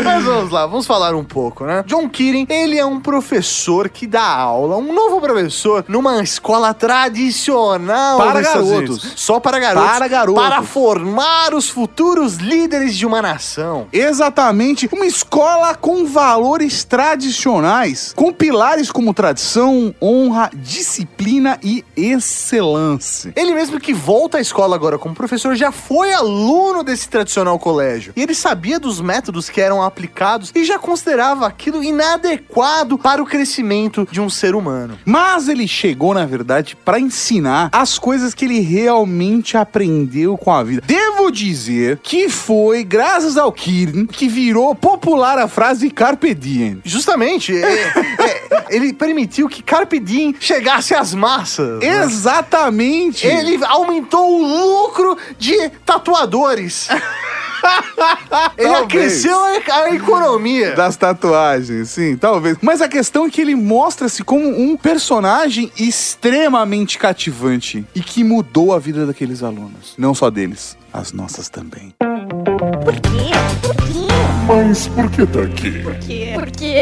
Mas 0.05 0.25
vamos 0.25 0.51
lá, 0.51 0.67
vamos 0.67 0.87
falar 0.87 1.15
um 1.15 1.25
pouco, 1.25 1.65
né? 1.65 1.83
John 1.87 2.09
Keating, 2.09 2.47
ele 2.51 2.79
é 2.79 2.85
um 2.85 3.01
professor 3.01 3.89
que 3.89 4.07
dá 4.07 4.23
aula, 4.27 4.77
um 4.77 4.93
novo 4.93 5.21
professor, 5.21 5.85
numa 5.89 6.23
escola 6.23 6.75
tradicional 6.75 8.19
Para 8.19 8.41
garotos. 8.43 9.13
Só 9.17 9.41
para 9.41 9.59
garotos. 9.59 9.91
Para 9.91 10.09
garotos. 10.09 10.43
Para 10.43 10.63
formar 10.63 11.55
os 11.55 11.69
futuros 11.69 12.37
líderes 12.37 12.95
de 12.97 13.07
uma 13.07 13.23
nação. 13.23 13.87
Exatamente. 13.93 14.89
Uma 14.93 15.07
escola 15.07 15.75
com 15.75 16.05
valores 16.07 16.85
tradicionais, 16.85 18.13
com 18.15 18.33
pilares 18.33 18.91
como 18.91 19.15
tradição, 19.15 19.95
honra, 20.03 20.51
disciplina 20.55 21.59
e 21.63 21.85
excelência. 21.97 23.33
Ele 23.37 23.55
mesmo 23.55 23.79
que 23.81 23.93
volta 23.93 24.39
à 24.39 24.41
escola 24.41 24.75
agora 24.77 24.99
como 24.99 25.15
professor 25.15 25.55
já 25.55 25.71
foi 25.73 26.13
aluno 26.13 26.83
desse 26.83 27.09
tradicional 27.09 27.59
colégio. 27.59 28.13
E 28.17 28.23
ele 28.23 28.35
sabia 28.35 28.79
dos 28.79 29.01
métodos 29.01 29.49
que 29.49 29.61
eram 29.61 29.83
aplicados 29.83 30.51
e 30.55 30.65
já 30.65 30.79
considerava 30.79 31.47
aquilo 31.47 31.83
inadequado 31.83 32.99
para 32.99 33.23
o 33.23 33.27
crescimento 33.27 34.07
de 34.11 34.21
um 34.21 34.29
ser 34.31 34.55
humano. 34.55 34.99
Mas 35.05 35.49
ele 35.49 35.67
chegou, 35.69 36.15
na 36.15 36.25
verdade, 36.27 36.77
para 36.77 36.99
ensinar 37.01 37.69
as 37.73 37.99
coisas 37.99 38.35
que 38.35 38.45
ele 38.45 38.61
realmente 38.61 39.57
aprendeu 39.57 40.37
com 40.37 40.53
a 40.53 40.63
vida. 40.63 40.83
Devo 40.87 41.31
dizer 41.31 41.99
que 42.03 42.29
foi 42.29 42.85
graças 42.85 43.37
ao 43.37 43.53
Kirin 43.53 44.07
que 44.07 44.29
virou 44.29 44.75
popular 44.75 45.39
a 45.39 45.49
frase 45.49 45.91
Carpe 45.91 46.35
Diem. 46.35 46.81
Justamente, 46.85 47.55
é- 47.57 47.93
é- 48.19 48.65
ele 48.71 48.93
permitiu 48.93 49.49
que 49.49 49.63
Carpe 49.63 49.99
Diem 49.99 50.35
chegasse 50.39 50.95
às 50.95 51.15
massas. 51.15 51.82
Né? 51.83 52.05
Exatamente. 52.05 53.27
Ele 53.27 53.63
aumentou 53.65 54.41
o 54.41 54.83
lucro 54.83 55.17
de 55.39 55.69
tatuadores. 55.85 56.89
ele 58.59 58.69
Talvez. 58.69 58.83
aqueceu 58.83 59.39
a, 59.39 59.75
a 59.85 59.95
economia. 59.95 60.75
das 60.75 60.97
tatuagens, 60.97 61.91
sim, 61.91 62.17
talvez. 62.17 62.57
Mas 62.61 62.81
a 62.81 62.89
questão 62.89 63.27
é 63.27 63.31
que 63.31 63.41
ele 63.41 63.55
mostra-se 63.55 64.25
como 64.25 64.49
um 64.49 64.77
personagem 64.77 65.71
extremamente 65.79 66.99
cativante 66.99 67.85
e 67.95 68.01
que 68.01 68.25
mudou 68.25 68.75
a 68.75 68.79
vida 68.79 69.07
daqueles 69.07 69.43
alunos. 69.43 69.95
Não 69.97 70.15
só 70.15 70.31
deles, 70.31 70.77
as 70.93 71.13
nossas 71.13 71.49
também. 71.49 71.95
Por 71.99 72.95
quê? 72.95 73.31
Por 73.63 73.77
quê? 73.77 74.13
Mas 74.49 74.89
por 74.89 75.09
que 75.11 75.25
tá 75.27 75.43
aqui? 75.43 75.83
Por 75.83 75.95
quê? 76.01 76.22
Por 76.43 76.51
quê? 76.51 76.75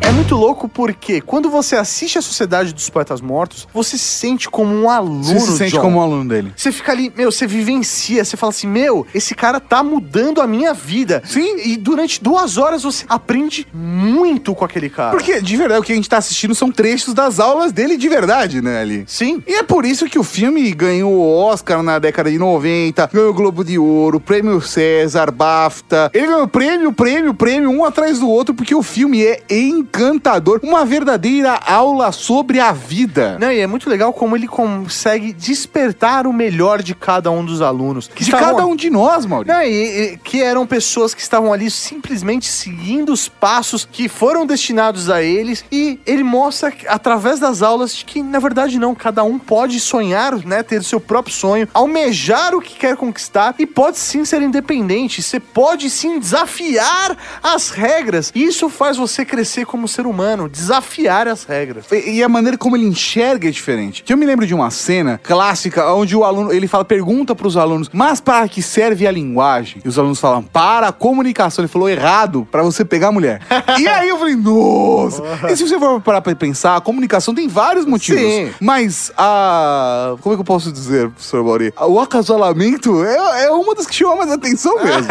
É 0.00 0.10
muito 0.12 0.34
louco 0.34 0.68
porque 0.68 1.20
quando 1.20 1.48
você 1.48 1.76
assiste 1.76 2.18
a 2.18 2.20
Sociedade 2.20 2.74
dos 2.74 2.90
Poetas 2.90 3.20
Mortos, 3.20 3.68
você 3.72 3.96
se 3.96 4.02
sente 4.02 4.50
como 4.50 4.74
um 4.74 4.90
aluno. 4.90 5.22
Você 5.22 5.38
se 5.38 5.56
sente 5.56 5.70
John. 5.74 5.80
como 5.80 5.98
um 5.98 6.00
aluno 6.00 6.28
dele. 6.28 6.52
Você 6.56 6.72
fica 6.72 6.90
ali, 6.90 7.12
meu, 7.16 7.30
você 7.30 7.46
vivencia, 7.46 8.24
você 8.24 8.36
fala 8.36 8.50
assim, 8.50 8.66
meu, 8.66 9.06
esse 9.14 9.32
cara 9.32 9.60
tá 9.60 9.80
mudando 9.80 10.40
a 10.40 10.46
minha 10.48 10.74
vida. 10.74 11.22
Sim. 11.24 11.56
E 11.64 11.76
durante 11.76 12.20
duas 12.20 12.58
horas 12.58 12.82
você 12.82 13.04
aprende 13.08 13.64
muito 13.72 14.56
com 14.56 14.64
aquele 14.64 14.90
cara. 14.90 15.12
Porque, 15.12 15.40
de 15.40 15.56
verdade, 15.56 15.80
o 15.82 15.84
que 15.84 15.92
a 15.92 15.94
gente 15.94 16.08
tá 16.08 16.18
assistindo 16.18 16.52
são 16.52 16.72
trechos 16.72 17.14
das 17.14 17.38
aulas 17.38 17.70
dele 17.70 17.96
de 17.96 18.08
verdade, 18.08 18.60
né, 18.60 18.80
ali. 18.80 19.04
Sim. 19.06 19.40
E 19.46 19.54
é 19.54 19.62
por 19.62 19.84
isso 19.84 20.06
que 20.06 20.18
o 20.18 20.24
filme 20.24 20.72
ganhou 20.72 21.12
o 21.12 21.44
Oscar 21.44 21.80
na 21.80 22.00
década 22.00 22.28
de 22.28 22.40
90, 22.40 23.08
ganhou 23.12 23.30
o 23.30 23.34
Globo 23.34 23.62
de 23.64 23.78
Ouro, 23.78 24.18
prêmio 24.18 24.60
César, 24.60 25.30
BAFTA. 25.30 26.10
Ele 26.12 26.26
ganhou 26.26 26.48
prêmio, 26.48 26.92
prêmio, 26.92 27.32
prêmio, 27.32 27.70
um 27.70 27.84
atrás 27.84 28.18
do 28.18 28.28
outro, 28.28 28.52
porque 28.52 28.74
o 28.74 28.82
filme 28.82 28.95
é 29.04 29.42
encantador. 29.50 30.60
Uma 30.62 30.84
verdadeira 30.84 31.52
aula 31.66 32.12
sobre 32.12 32.60
a 32.60 32.72
vida. 32.72 33.36
Não, 33.38 33.50
e 33.52 33.60
é 33.60 33.66
muito 33.66 33.88
legal 33.90 34.12
como 34.12 34.36
ele 34.36 34.48
consegue 34.48 35.32
despertar 35.32 36.26
o 36.26 36.32
melhor 36.32 36.82
de 36.82 36.94
cada 36.94 37.30
um 37.30 37.44
dos 37.44 37.60
alunos. 37.60 38.08
De 38.14 38.22
estavam- 38.22 38.46
cada 38.56 38.66
um 38.66 38.74
de 38.76 38.88
nós, 38.90 39.26
Maurício. 39.26 39.54
Não, 39.54 39.62
e, 39.62 40.12
e 40.14 40.16
que 40.18 40.42
eram 40.42 40.66
pessoas 40.66 41.14
que 41.14 41.20
estavam 41.20 41.52
ali 41.52 41.70
simplesmente 41.70 42.46
seguindo 42.48 43.12
os 43.12 43.28
passos 43.28 43.86
que 43.90 44.08
foram 44.08 44.46
destinados 44.46 45.10
a 45.10 45.22
eles. 45.22 45.64
E 45.70 45.98
ele 46.06 46.22
mostra, 46.22 46.72
através 46.88 47.38
das 47.38 47.62
aulas, 47.62 48.02
que 48.02 48.22
na 48.22 48.38
verdade 48.38 48.78
não, 48.78 48.94
cada 48.94 49.22
um 49.24 49.38
pode 49.38 49.78
sonhar, 49.80 50.34
né? 50.44 50.62
Ter 50.62 50.82
seu 50.82 51.00
próprio 51.00 51.34
sonho, 51.34 51.68
almejar 51.74 52.54
o 52.54 52.60
que 52.60 52.76
quer 52.76 52.96
conquistar 52.96 53.54
e 53.58 53.66
pode 53.66 53.98
sim 53.98 54.24
ser 54.24 54.40
independente. 54.42 55.22
Você 55.22 55.38
pode 55.40 55.90
sim 55.90 56.18
desafiar 56.18 57.16
as 57.42 57.70
regras. 57.70 58.30
Isso 58.34 58.68
faz 58.68 58.85
você 58.94 59.24
crescer 59.24 59.64
como 59.64 59.86
ser 59.86 60.06
humano, 60.06 60.48
desafiar 60.48 61.28
as 61.28 61.44
regras. 61.44 61.86
E 61.92 62.16
e 62.16 62.22
a 62.22 62.28
maneira 62.28 62.56
como 62.56 62.76
ele 62.76 62.86
enxerga 62.86 63.48
é 63.48 63.50
diferente. 63.50 64.02
Que 64.02 64.10
eu 64.10 64.16
me 64.16 64.24
lembro 64.24 64.46
de 64.46 64.54
uma 64.54 64.70
cena 64.70 65.20
clássica 65.22 65.92
onde 65.92 66.16
o 66.16 66.24
aluno, 66.24 66.50
ele 66.50 66.66
fala, 66.66 66.84
pergunta 66.84 67.34
pros 67.34 67.56
alunos, 67.56 67.90
mas 67.92 68.20
para 68.20 68.48
que 68.48 68.62
serve 68.62 69.06
a 69.06 69.10
linguagem? 69.10 69.82
E 69.84 69.88
os 69.88 69.98
alunos 69.98 70.18
falam, 70.18 70.42
para 70.42 70.88
a 70.88 70.92
comunicação. 70.92 71.62
Ele 71.62 71.70
falou 71.70 71.88
errado, 71.88 72.48
para 72.50 72.62
você 72.62 72.84
pegar 72.84 73.08
a 73.08 73.12
mulher. 73.12 73.42
e 73.78 73.86
aí 73.86 74.08
eu 74.08 74.18
falei, 74.18 74.34
nossa! 74.34 75.22
E 75.50 75.56
se 75.56 75.68
você 75.68 75.78
for 75.78 76.00
parar 76.00 76.22
pra 76.22 76.34
pensar, 76.34 76.76
a 76.76 76.80
comunicação 76.80 77.34
tem 77.34 77.48
vários 77.48 77.84
motivos. 77.84 78.22
Sim. 78.22 78.50
Mas 78.60 79.12
a... 79.16 80.14
como 80.22 80.34
é 80.34 80.36
que 80.36 80.40
eu 80.40 80.44
posso 80.44 80.72
dizer, 80.72 81.10
professor 81.10 81.44
Mauri? 81.44 81.72
O 81.78 82.00
acasalamento 82.00 83.04
é, 83.04 83.44
é 83.44 83.50
uma 83.50 83.74
das 83.74 83.86
que 83.86 83.94
chama 83.94 84.16
mais 84.16 84.32
atenção 84.32 84.74
mesmo. 84.82 85.06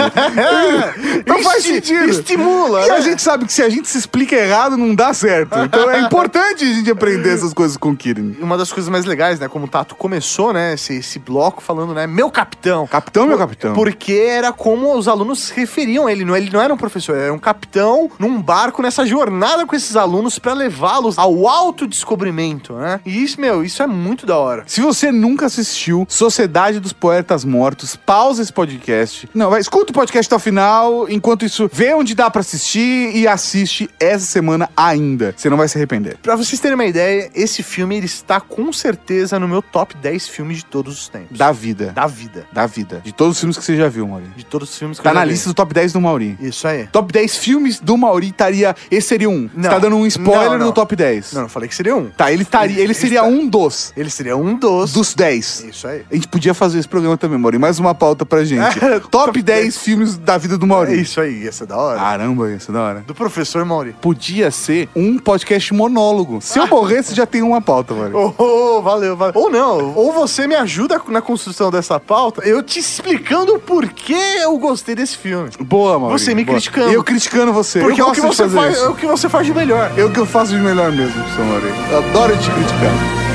Não 1.28 1.43
faz 1.43 1.63
sentido. 1.63 2.09
Estimula, 2.09 2.88
E 2.88 2.89
a 2.89 2.95
né? 2.95 3.01
gente 3.01 3.21
sabe 3.21 3.45
que 3.45 3.53
se 3.53 3.61
a 3.66 3.70
gente 3.70 3.88
se 3.89 3.97
explica 3.97 4.36
errado, 4.36 4.78
não 4.78 4.93
dá 4.93 5.13
certo. 5.13 5.57
Então 5.59 5.89
é 5.89 5.99
importante 6.05 6.63
a 6.63 6.74
gente 6.74 6.89
aprender 6.91 7.34
essas 7.34 7.53
coisas 7.53 7.76
com 7.78 7.89
o 7.89 7.95
Kirin. 7.95 8.38
uma 8.39 8.57
das 8.57 8.72
coisas 8.72 8.89
mais 8.89 9.05
legais, 9.05 9.39
né? 9.39 9.47
Como 9.47 9.66
o 9.66 9.68
Tato 9.68 9.95
começou, 9.95 10.53
né? 10.53 10.74
Esse, 10.74 10.95
esse 10.95 11.20
bloco 11.20 11.61
falando, 11.61 11.93
né? 11.93 12.05
Meu 12.05 12.30
capitão. 12.30 12.86
Capitão, 12.88 13.26
meu 13.26 13.38
capitão. 13.38 13.74
Porque 13.74 14.13
era 14.13 14.53
como 14.53 14.95
os 14.95 15.07
alunos 15.07 15.39
se 15.39 15.53
referiam 15.53 16.07
a 16.07 16.11
ele. 16.11 16.24
Não, 16.24 16.36
ele 16.36 16.49
não 16.51 16.61
era 16.61 16.74
um 16.74 16.78
professor, 16.78 17.18
era 17.18 17.34
um 17.34 17.39
capitão 17.39 18.09
num 18.20 18.41
barco 18.41 18.82
nessa 18.82 19.05
jornada 19.05 19.66
com 19.66 19.76
esses 19.76 19.95
alunos 19.95 20.38
pra 20.38 20.53
levá-los 20.53 21.18
ao 21.18 21.47
autodescobrimento, 21.47 22.74
né? 22.74 22.99
E 23.05 23.24
isso, 23.24 23.41
meu, 23.41 23.63
isso 23.63 23.82
é 23.82 23.88
muito 23.88 24.26
da 24.26 24.38
hora. 24.38 24.63
Se 24.68 24.82
você 24.82 25.11
nunca 25.11 25.47
assistiu 25.47 26.05
Sociedade 26.07 26.80
dos 26.80 26.93
Poetas 26.93 27.43
Mortos, 27.43 27.95
pausa 27.95 28.41
esse 28.41 28.53
podcast. 28.53 29.30
Não, 29.34 29.49
vai, 29.49 29.59
escuta 29.59 29.91
o 29.91 29.95
podcast 29.95 30.28
até 30.28 30.36
o 30.36 30.39
final. 30.39 31.09
Enquanto 31.09 31.45
isso, 31.45 31.70
vê 31.72 31.93
onde 31.93 32.13
dá 32.13 32.30
pra 32.30 32.41
assistir 32.41 33.16
e 33.16 33.28
assiste 33.28 33.55
essa 33.99 34.26
semana 34.26 34.70
ainda. 34.76 35.34
Você 35.36 35.49
não 35.49 35.58
vai 35.58 35.68
se 35.68 35.78
arrepender. 35.78 36.18
Pra 36.22 36.36
vocês 36.36 36.60
terem 36.60 36.76
uma 36.76 36.86
ideia, 36.86 37.30
esse 37.34 37.64
filme 37.64 37.95
ele 37.97 38.06
está 38.06 38.39
com 38.39 38.72
certeza 38.74 39.39
no 39.39 39.47
meu 39.47 39.62
top 39.62 39.95
10 39.97 40.28
filmes 40.28 40.58
de 40.58 40.66
todos 40.66 40.93
os 40.99 41.08
tempos. 41.08 41.38
Da 41.38 41.51
vida. 41.51 41.91
Da 41.93 42.08
vida. 42.08 42.45
Da 42.51 42.66
vida. 42.66 43.01
De 43.03 43.12
todos 43.12 43.34
os 43.36 43.39
filmes 43.39 43.58
que 43.58 43.64
você 43.64 43.76
já 43.78 43.88
viu, 43.88 44.08
Mauri. 44.08 44.26
De 44.36 44.45
todos 44.45 44.70
os 44.70 44.78
filmes 44.78 44.97
que 44.97 45.03
Tá 45.03 45.10
eu 45.12 45.14
já 45.14 45.20
na 45.20 45.26
vi. 45.26 45.32
lista 45.32 45.49
do 45.49 45.53
top 45.53 45.74
10 45.74 45.93
do 45.93 46.01
Mauri. 46.01 46.38
Isso 46.41 46.68
aí. 46.68 46.88
Top 46.88 47.12
10 47.12 47.36
filmes 47.38 47.80
do 47.80 47.97
Mauri 47.97 48.28
estaria. 48.30 48.76
Esse 48.89 49.08
seria 49.08 49.30
um. 49.30 49.47
Você 49.47 49.60
Não. 49.62 49.70
tá 49.70 49.80
dando 49.80 49.95
um 49.95 50.06
spoiler 50.08 50.51
Não, 50.51 50.58
não. 50.58 50.66
no 50.68 50.72
top 50.74 50.95
10. 50.95 51.34
Não, 51.34 51.41
eu 51.43 51.49
falei 51.49 51.70
que 51.70 51.76
seria 51.76 51.95
um. 51.95 52.10
Tá, 52.10 52.32
ele 52.32 52.43
estaria. 52.43 52.82
Ele 52.82 52.93
seria 52.93 53.20
está- 53.20 53.30
um 53.30 53.47
dos. 53.47 53.93
Ele 53.95 54.10
seria 54.10 54.36
um 54.38 54.58
dos. 54.58 54.93
Dos 54.93 55.14
10. 55.14 55.66
Isso 55.70 55.88
aí. 55.88 56.03
A 56.12 56.16
gente 56.16 56.28
podia 56.28 56.53
fazer 56.53 56.80
esse 56.80 56.88
programa 56.88 57.18
também, 57.18 57.38
Mauri. 57.38 57.58
Mais 57.58 57.80
uma 57.80 57.93
pauta 57.95 58.26
pra 58.26 58.43
gente. 58.43 58.80
Top 59.12 59.41
10 59.41 59.78
filmes 59.78 60.18
da 60.18 60.38
vida 60.38 60.58
do 60.58 60.66
É 60.66 60.70
Mauri. 60.70 61.01
isso 61.01 61.20
aí, 61.22 61.43
ia 61.43 61.51
ser 61.51 61.66
da 61.68 61.78
hora. 61.78 61.99
Caramba, 61.99 62.51
isso 62.51 62.72
é 62.72 62.74
da 62.74 62.82
hora. 62.82 62.99
Do 63.06 63.14
professor 63.36 63.65
Mauri. 63.65 63.93
Podia 63.99 64.49
ser 64.49 64.88
um 64.95 65.19
podcast 65.19 65.73
monólogo. 65.73 66.39
Se 66.41 66.57
eu 66.57 66.67
morresse, 66.67 67.13
já 67.13 67.25
tem 67.25 67.41
uma 67.41 67.61
pauta, 67.61 67.93
Mauri. 67.93 68.13
Oh, 68.13 68.33
oh, 68.38 68.81
valeu, 68.81 69.17
valeu. 69.17 69.33
Ou 69.36 69.49
não, 69.49 69.93
ou 69.93 70.13
você 70.13 70.47
me 70.47 70.55
ajuda 70.55 71.01
na 71.09 71.21
construção 71.21 71.69
dessa 71.69 71.99
pauta, 71.99 72.41
eu 72.47 72.63
te 72.63 72.79
explicando 72.79 73.55
o 73.55 73.59
porquê 73.59 74.39
eu 74.41 74.57
gostei 74.57 74.95
desse 74.95 75.17
filme. 75.17 75.49
Boa, 75.59 75.99
Mauri. 75.99 76.17
Você 76.17 76.33
me 76.33 76.45
boa. 76.45 76.55
criticando. 76.55 76.93
Eu 76.93 77.03
criticando 77.03 77.51
você. 77.51 77.81
Porque 77.81 77.99
é 77.99 78.03
eu 78.03 78.07
o 78.07 78.11
que 78.13 78.21
você 78.21 78.43
fazer 78.43 78.55
faz, 78.55 78.75
isso. 78.75 78.86
é 78.86 78.89
o 78.89 78.95
que 78.95 79.05
você 79.05 79.27
faz 79.27 79.45
de 79.45 79.53
melhor. 79.53 79.91
É 79.97 80.05
o 80.05 80.11
que 80.11 80.19
eu 80.19 80.25
faço 80.25 80.51
de 80.51 80.59
melhor 80.59 80.91
mesmo, 80.91 81.13
professor 81.13 81.45
Mauri. 81.45 81.73
Eu 81.91 81.97
adoro 81.97 82.38
te 82.38 82.49
criticar. 82.51 83.25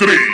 Na 0.00 0.31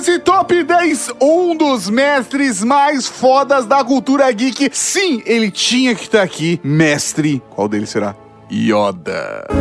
desse 0.00 0.18
top 0.18 0.64
10, 0.64 1.10
um 1.20 1.54
dos 1.54 1.90
mestres 1.90 2.64
mais 2.64 3.06
fodas 3.06 3.66
da 3.66 3.84
cultura 3.84 4.32
geek. 4.32 4.70
Sim, 4.72 5.22
ele 5.26 5.50
tinha 5.50 5.94
que 5.94 6.04
estar 6.04 6.22
aqui. 6.22 6.58
Mestre, 6.64 7.42
qual 7.50 7.68
deles 7.68 7.90
será? 7.90 8.16
Yoda. 8.50 9.46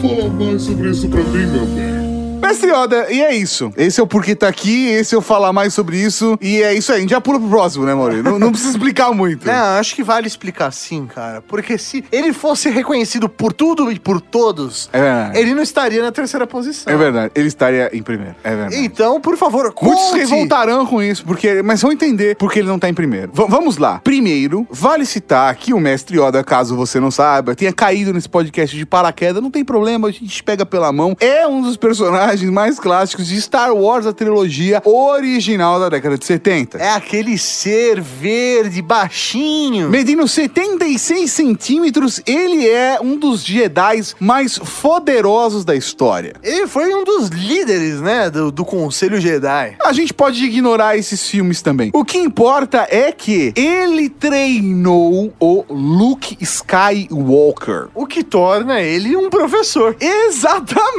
Fala 0.00 0.30
mais 0.30 0.62
sobre 0.62 0.90
isso 0.90 1.10
pra 1.10 1.22
mim, 1.22 1.46
meu 1.46 1.66
bem. 1.66 1.99
Mestre 2.40 2.70
Yoda, 2.72 3.06
e 3.12 3.20
é 3.22 3.34
isso. 3.34 3.70
Esse 3.76 4.00
é 4.00 4.02
o 4.02 4.06
porquê 4.06 4.34
tá 4.34 4.48
aqui, 4.48 4.86
esse 4.88 5.14
é 5.14 5.18
o 5.18 5.20
falar 5.20 5.52
mais 5.52 5.72
sobre 5.74 5.96
isso. 5.98 6.38
E 6.40 6.62
é 6.62 6.74
isso 6.74 6.90
aí, 6.90 6.98
a 6.98 7.00
gente 7.00 7.10
já 7.10 7.20
pula 7.20 7.38
pro 7.38 7.48
próximo, 7.48 7.84
né, 7.84 7.94
Mauri? 7.94 8.22
Não, 8.22 8.38
não 8.38 8.50
precisa 8.50 8.72
explicar 8.72 9.12
muito. 9.12 9.46
Não, 9.50 9.78
acho 9.78 9.94
que 9.94 10.02
vale 10.02 10.26
explicar 10.26 10.70
sim, 10.72 11.06
cara. 11.06 11.42
Porque 11.46 11.76
se 11.78 12.04
ele 12.10 12.32
fosse 12.32 12.68
reconhecido 12.70 13.28
por 13.28 13.52
tudo 13.52 13.90
e 13.92 13.98
por 13.98 14.20
todos, 14.20 14.88
É 14.92 15.30
ele 15.34 15.54
não 15.54 15.62
estaria 15.62 16.02
na 16.02 16.10
terceira 16.12 16.46
posição. 16.46 16.92
É 16.92 16.96
verdade, 16.96 17.30
ele 17.34 17.48
estaria 17.48 17.90
em 17.92 18.02
primeiro. 18.02 18.34
É 18.42 18.50
verdade. 18.56 18.76
Então, 18.84 19.20
por 19.20 19.36
favor, 19.36 19.72
Muitos 19.82 20.04
conte. 20.06 20.18
revoltarão 20.18 20.86
com 20.86 21.02
isso, 21.02 21.24
porque, 21.24 21.62
mas 21.62 21.82
vão 21.82 21.92
entender 21.92 22.36
porque 22.36 22.58
ele 22.60 22.68
não 22.68 22.78
tá 22.78 22.88
em 22.88 22.94
primeiro. 22.94 23.30
V- 23.32 23.46
vamos 23.48 23.76
lá. 23.76 24.00
Primeiro, 24.02 24.66
vale 24.70 25.04
citar 25.04 25.54
que 25.56 25.74
o 25.74 25.80
mestre 25.80 26.18
Yoda, 26.18 26.42
caso 26.42 26.74
você 26.76 26.98
não 26.98 27.10
saiba, 27.10 27.54
tenha 27.54 27.72
caído 27.72 28.12
nesse 28.12 28.28
podcast 28.28 28.76
de 28.76 28.86
paraquedas, 28.86 29.42
não 29.42 29.50
tem 29.50 29.64
problema, 29.64 30.08
a 30.08 30.10
gente 30.12 30.42
pega 30.42 30.64
pela 30.64 30.90
mão. 30.92 31.14
É 31.20 31.46
um 31.46 31.60
dos 31.60 31.76
personagens 31.76 32.29
personagens 32.30 32.50
mais 32.50 32.78
clássicos 32.78 33.26
de 33.26 33.40
Star 33.40 33.74
Wars, 33.74 34.06
a 34.06 34.12
trilogia 34.12 34.80
original 34.84 35.80
da 35.80 35.88
década 35.88 36.16
de 36.16 36.24
70. 36.24 36.78
É 36.78 36.90
aquele 36.90 37.36
ser 37.36 38.00
verde 38.00 38.80
baixinho. 38.80 39.88
Medindo 39.88 40.26
76 40.28 41.30
centímetros, 41.30 42.22
ele 42.26 42.68
é 42.68 42.98
um 43.00 43.16
dos 43.16 43.44
Jedi 43.44 43.90
mais 44.20 44.58
poderosos 44.58 45.64
da 45.64 45.74
história. 45.74 46.34
Ele 46.42 46.66
foi 46.66 46.94
um 46.94 47.04
dos 47.04 47.28
líderes, 47.28 48.00
né, 48.00 48.30
do, 48.30 48.52
do 48.52 48.64
Conselho 48.64 49.20
Jedi. 49.20 49.76
A 49.82 49.92
gente 49.92 50.14
pode 50.14 50.44
ignorar 50.44 50.96
esses 50.96 51.26
filmes 51.26 51.62
também. 51.62 51.90
O 51.92 52.04
que 52.04 52.18
importa 52.18 52.86
é 52.88 53.10
que 53.10 53.52
ele 53.56 54.08
treinou 54.08 55.32
o 55.40 55.64
Luke 55.68 56.36
Skywalker. 56.40 57.88
O 57.94 58.06
que 58.06 58.22
torna 58.22 58.80
ele 58.80 59.16
um 59.16 59.28
professor. 59.28 59.96
Exatamente! 60.00 60.90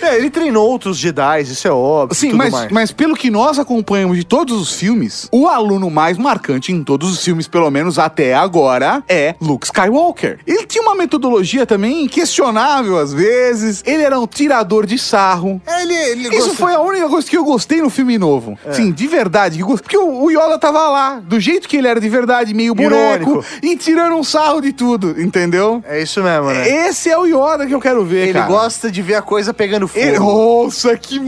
É, 0.00 0.13
ele 0.16 0.30
treinou 0.30 0.68
outros 0.68 0.96
Jedi, 0.96 1.42
isso 1.42 1.66
é 1.66 1.70
óbvio. 1.70 2.14
Sim, 2.14 2.32
mas, 2.32 2.52
mais. 2.52 2.72
mas 2.72 2.92
pelo 2.92 3.14
que 3.14 3.30
nós 3.30 3.58
acompanhamos 3.58 4.16
de 4.16 4.24
todos 4.24 4.60
os 4.60 4.72
filmes, 4.74 5.28
o 5.32 5.46
aluno 5.48 5.90
mais 5.90 6.16
marcante 6.18 6.72
em 6.72 6.82
todos 6.82 7.10
os 7.12 7.22
filmes, 7.24 7.46
pelo 7.48 7.70
menos 7.70 7.98
até 7.98 8.34
agora, 8.34 9.02
é 9.08 9.34
Luke 9.40 9.66
Skywalker. 9.66 10.38
Ele 10.46 10.66
tinha 10.66 10.82
uma 10.82 10.94
metodologia 10.94 11.66
também 11.66 12.06
questionável 12.08 12.98
às 12.98 13.12
vezes, 13.12 13.82
ele 13.86 14.02
era 14.02 14.18
um 14.18 14.26
tirador 14.26 14.86
de 14.86 14.98
sarro. 14.98 15.60
Ele, 15.80 15.94
ele 15.94 16.28
Isso 16.28 16.48
gosta- 16.48 16.54
foi 16.54 16.74
a 16.74 16.80
única 16.80 17.08
coisa 17.08 17.28
que 17.28 17.36
eu 17.36 17.44
gostei 17.44 17.80
no 17.82 17.90
filme 17.90 18.18
novo. 18.18 18.58
Sim, 18.72 18.90
de 18.92 19.06
verdade. 19.06 19.58
Porque 19.64 19.96
o 19.96 20.14
o 20.24 20.30
Yoda 20.30 20.58
tava 20.58 20.88
lá, 20.88 21.20
do 21.20 21.38
jeito 21.40 21.68
que 21.68 21.76
ele 21.76 21.88
era 21.88 22.00
de 22.00 22.08
verdade, 22.08 22.54
meio 22.54 22.74
boneco, 22.74 22.94
Irônico. 23.30 23.44
e 23.62 23.76
tirando 23.76 24.14
um 24.14 24.22
sarro 24.24 24.60
de 24.60 24.72
tudo, 24.72 25.20
entendeu? 25.20 25.82
É 25.86 26.00
isso 26.00 26.22
mesmo, 26.22 26.46
né? 26.46 26.68
Esse 26.88 27.10
é 27.10 27.18
o 27.18 27.26
Yoda 27.26 27.66
que 27.66 27.74
eu 27.74 27.80
quero 27.80 28.04
ver, 28.04 28.24
Ele 28.28 28.32
cara. 28.32 28.46
gosta 28.46 28.90
de 28.90 29.02
ver 29.02 29.16
a 29.16 29.22
coisa 29.22 29.52
pegando 29.52 29.86
fogo. 29.88 30.03
Ele- 30.08 30.18
Nossa, 30.18 30.96
que 30.96 31.18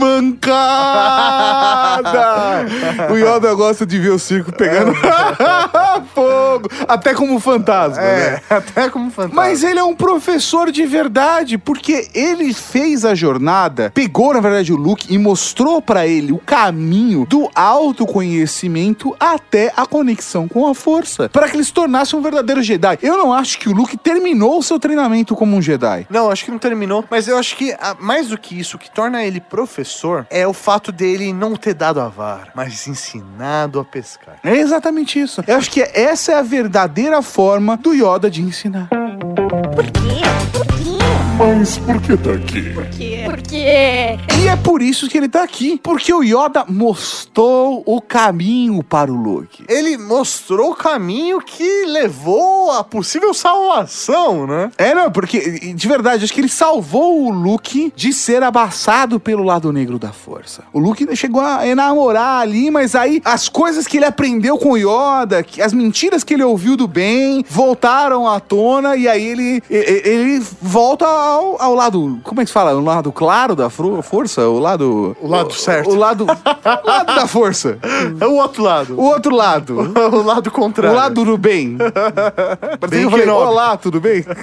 mancada! 1.07 2.65
o 3.11 3.15
Yoda 3.17 3.53
gosta 3.53 3.85
de 3.85 3.99
ver 3.99 4.09
o 4.11 4.19
circo 4.19 4.51
pegando 4.51 4.93
fogo, 6.13 6.69
até 6.87 7.13
como 7.13 7.39
fantasma, 7.39 8.01
né? 8.01 8.41
É, 8.49 8.55
até 8.55 8.89
como 8.89 9.09
fantasma. 9.11 9.35
Mas 9.41 9.63
ele 9.63 9.79
é 9.79 9.83
um 9.83 9.95
professor 9.95 10.71
de 10.71 10.85
verdade, 10.85 11.57
porque 11.57 12.07
ele 12.13 12.53
fez 12.53 13.05
a 13.05 13.13
jornada, 13.15 13.91
pegou 13.93 14.33
na 14.33 14.39
verdade 14.39 14.71
o 14.73 14.75
Luke 14.75 15.07
e 15.13 15.17
mostrou 15.17 15.81
pra 15.81 16.05
ele 16.07 16.31
o 16.31 16.37
caminho 16.39 17.25
do 17.25 17.49
autoconhecimento 17.55 19.15
até 19.19 19.71
a 19.75 19.85
conexão 19.85 20.47
com 20.47 20.67
a 20.67 20.75
força, 20.75 21.29
para 21.29 21.47
que 21.49 21.55
ele 21.55 21.63
se 21.63 21.73
tornasse 21.73 22.15
um 22.15 22.21
verdadeiro 22.21 22.61
Jedi. 22.61 22.97
Eu 23.01 23.17
não 23.17 23.33
acho 23.33 23.59
que 23.59 23.69
o 23.69 23.73
Luke 23.73 23.97
terminou 23.97 24.57
o 24.59 24.63
seu 24.63 24.79
treinamento 24.79 25.35
como 25.35 25.55
um 25.55 25.61
Jedi. 25.61 26.05
Não, 26.09 26.29
acho 26.31 26.45
que 26.45 26.51
não 26.51 26.57
terminou. 26.59 27.03
Mas 27.09 27.27
eu 27.27 27.37
acho 27.37 27.55
que, 27.55 27.73
ah, 27.79 27.95
mais 27.99 28.27
do 28.29 28.37
que 28.37 28.59
isso, 28.59 28.66
o 28.75 28.79
que 28.79 28.89
torna 28.89 29.23
ele 29.23 29.39
professor 29.39 30.25
é 30.29 30.45
o 30.47 30.53
fato 30.53 30.91
dele 30.91 31.31
não 31.33 31.55
ter 31.55 31.73
dado 31.73 31.99
a 31.99 32.07
vara, 32.07 32.51
mas 32.55 32.87
ensinado 32.87 33.79
a 33.79 33.85
pescar. 33.85 34.37
É 34.43 34.55
exatamente 34.57 35.19
isso. 35.19 35.43
Eu 35.47 35.57
acho 35.57 35.71
que 35.71 35.81
essa 35.81 36.31
é 36.31 36.35
a 36.35 36.41
verdadeira 36.41 37.21
forma 37.21 37.77
do 37.77 37.93
Yoda 37.93 38.29
de 38.29 38.41
ensinar. 38.41 38.89
Por 38.89 39.85
quê? 39.85 40.21
Por 40.51 40.65
quê? 40.65 40.96
Mas 41.37 41.77
por 41.77 42.01
que 42.01 42.17
tá 42.17 42.31
aqui? 42.33 42.73
Por 42.73 42.85
quê? 42.87 43.21
Por 43.25 43.41
quê? 43.41 44.17
E 44.41 44.47
é 44.47 44.55
por 44.55 44.81
isso 44.81 45.07
que 45.07 45.17
ele 45.17 45.29
tá 45.29 45.43
aqui, 45.43 45.79
porque 45.83 46.11
o 46.11 46.23
Yoda 46.23 46.65
mostrou 46.67 47.83
o 47.85 48.01
caminho 48.01 48.81
para 48.81 49.11
o 49.11 49.15
Luke. 49.15 49.63
Ele 49.69 49.97
mostrou 49.97 50.71
o 50.71 50.75
caminho 50.75 51.39
que 51.39 51.85
levou 51.85 52.71
a 52.71 52.83
possível 52.83 53.33
salvação, 53.35 54.47
né? 54.47 54.71
É, 54.79 54.95
não, 54.95 55.11
porque, 55.11 55.73
de 55.73 55.87
verdade, 55.87 56.23
acho 56.23 56.33
que 56.33 56.41
ele 56.41 56.49
salvou 56.49 57.25
o 57.27 57.29
Luke 57.31 57.93
de 57.95 58.13
ser 58.13 58.41
abraçado 58.41 59.19
pelo 59.19 59.43
lado 59.43 59.71
negro 59.71 59.99
da 59.99 60.11
força. 60.11 60.63
O 60.73 60.79
Luke 60.79 61.05
chegou 61.15 61.41
a 61.41 61.67
enamorar 61.67 62.41
ali, 62.41 62.71
mas 62.71 62.95
aí 62.95 63.21
as 63.23 63.47
coisas 63.47 63.85
que 63.85 63.97
ele 63.97 64.05
aprendeu 64.05 64.57
com 64.57 64.71
o 64.71 64.77
Yoda, 64.77 65.43
que- 65.43 65.61
as 65.61 65.71
mentiras 65.73 66.23
que 66.23 66.33
ele 66.33 66.43
ouviu 66.43 66.75
do 66.75 66.87
bem, 66.87 67.45
voltaram 67.47 68.27
à 68.27 68.39
tona 68.39 68.95
e 68.95 69.07
aí 69.07 69.23
ele, 69.23 69.61
e- 69.69 69.75
e- 69.75 70.01
ele 70.09 70.43
volta 70.61 71.05
ao, 71.27 71.61
ao 71.61 71.75
lado, 71.75 72.19
como 72.23 72.41
é 72.41 72.43
que 72.43 72.49
se 72.49 72.53
fala? 72.53 72.73
O 72.73 72.83
lado 72.83 73.11
claro 73.11 73.55
da 73.55 73.69
força? 73.69 74.47
O 74.47 74.59
lado... 74.59 75.15
O 75.21 75.27
lado 75.27 75.53
certo. 75.53 75.89
O 75.91 75.95
lado, 75.95 76.25
o 76.25 76.87
lado 76.87 77.15
da 77.15 77.27
força. 77.27 77.77
É 78.19 78.25
o 78.25 78.33
outro 78.35 78.63
lado. 78.63 78.99
O 78.99 79.03
outro 79.03 79.35
lado. 79.35 79.77
o 80.13 80.23
lado 80.23 80.47
O 80.47 80.51
contrário. 80.51 80.97
lado 80.97 81.25
do 81.25 81.37
bem. 81.37 81.77
Bem 82.89 82.99
que 83.01 83.05
eu 83.05 83.11
falei, 83.11 83.29
olá, 83.29 83.77
tudo 83.77 83.99
bem? 83.99 84.23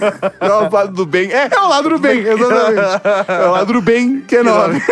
É 0.41 0.51
o 0.51 0.71
lado 0.71 0.93
do 0.93 1.07
bem. 1.07 1.31
É, 1.33 1.49
é 1.51 1.61
o 1.61 1.69
lado 1.69 1.89
do 1.89 1.99
bem, 1.99 2.19
exatamente. 2.21 3.03
É 3.29 3.49
o 3.49 3.51
lado 3.53 3.73
do 3.73 3.81
bem 3.81 4.21
que 4.27 4.37
é 4.37 4.43
nome. 4.43 4.83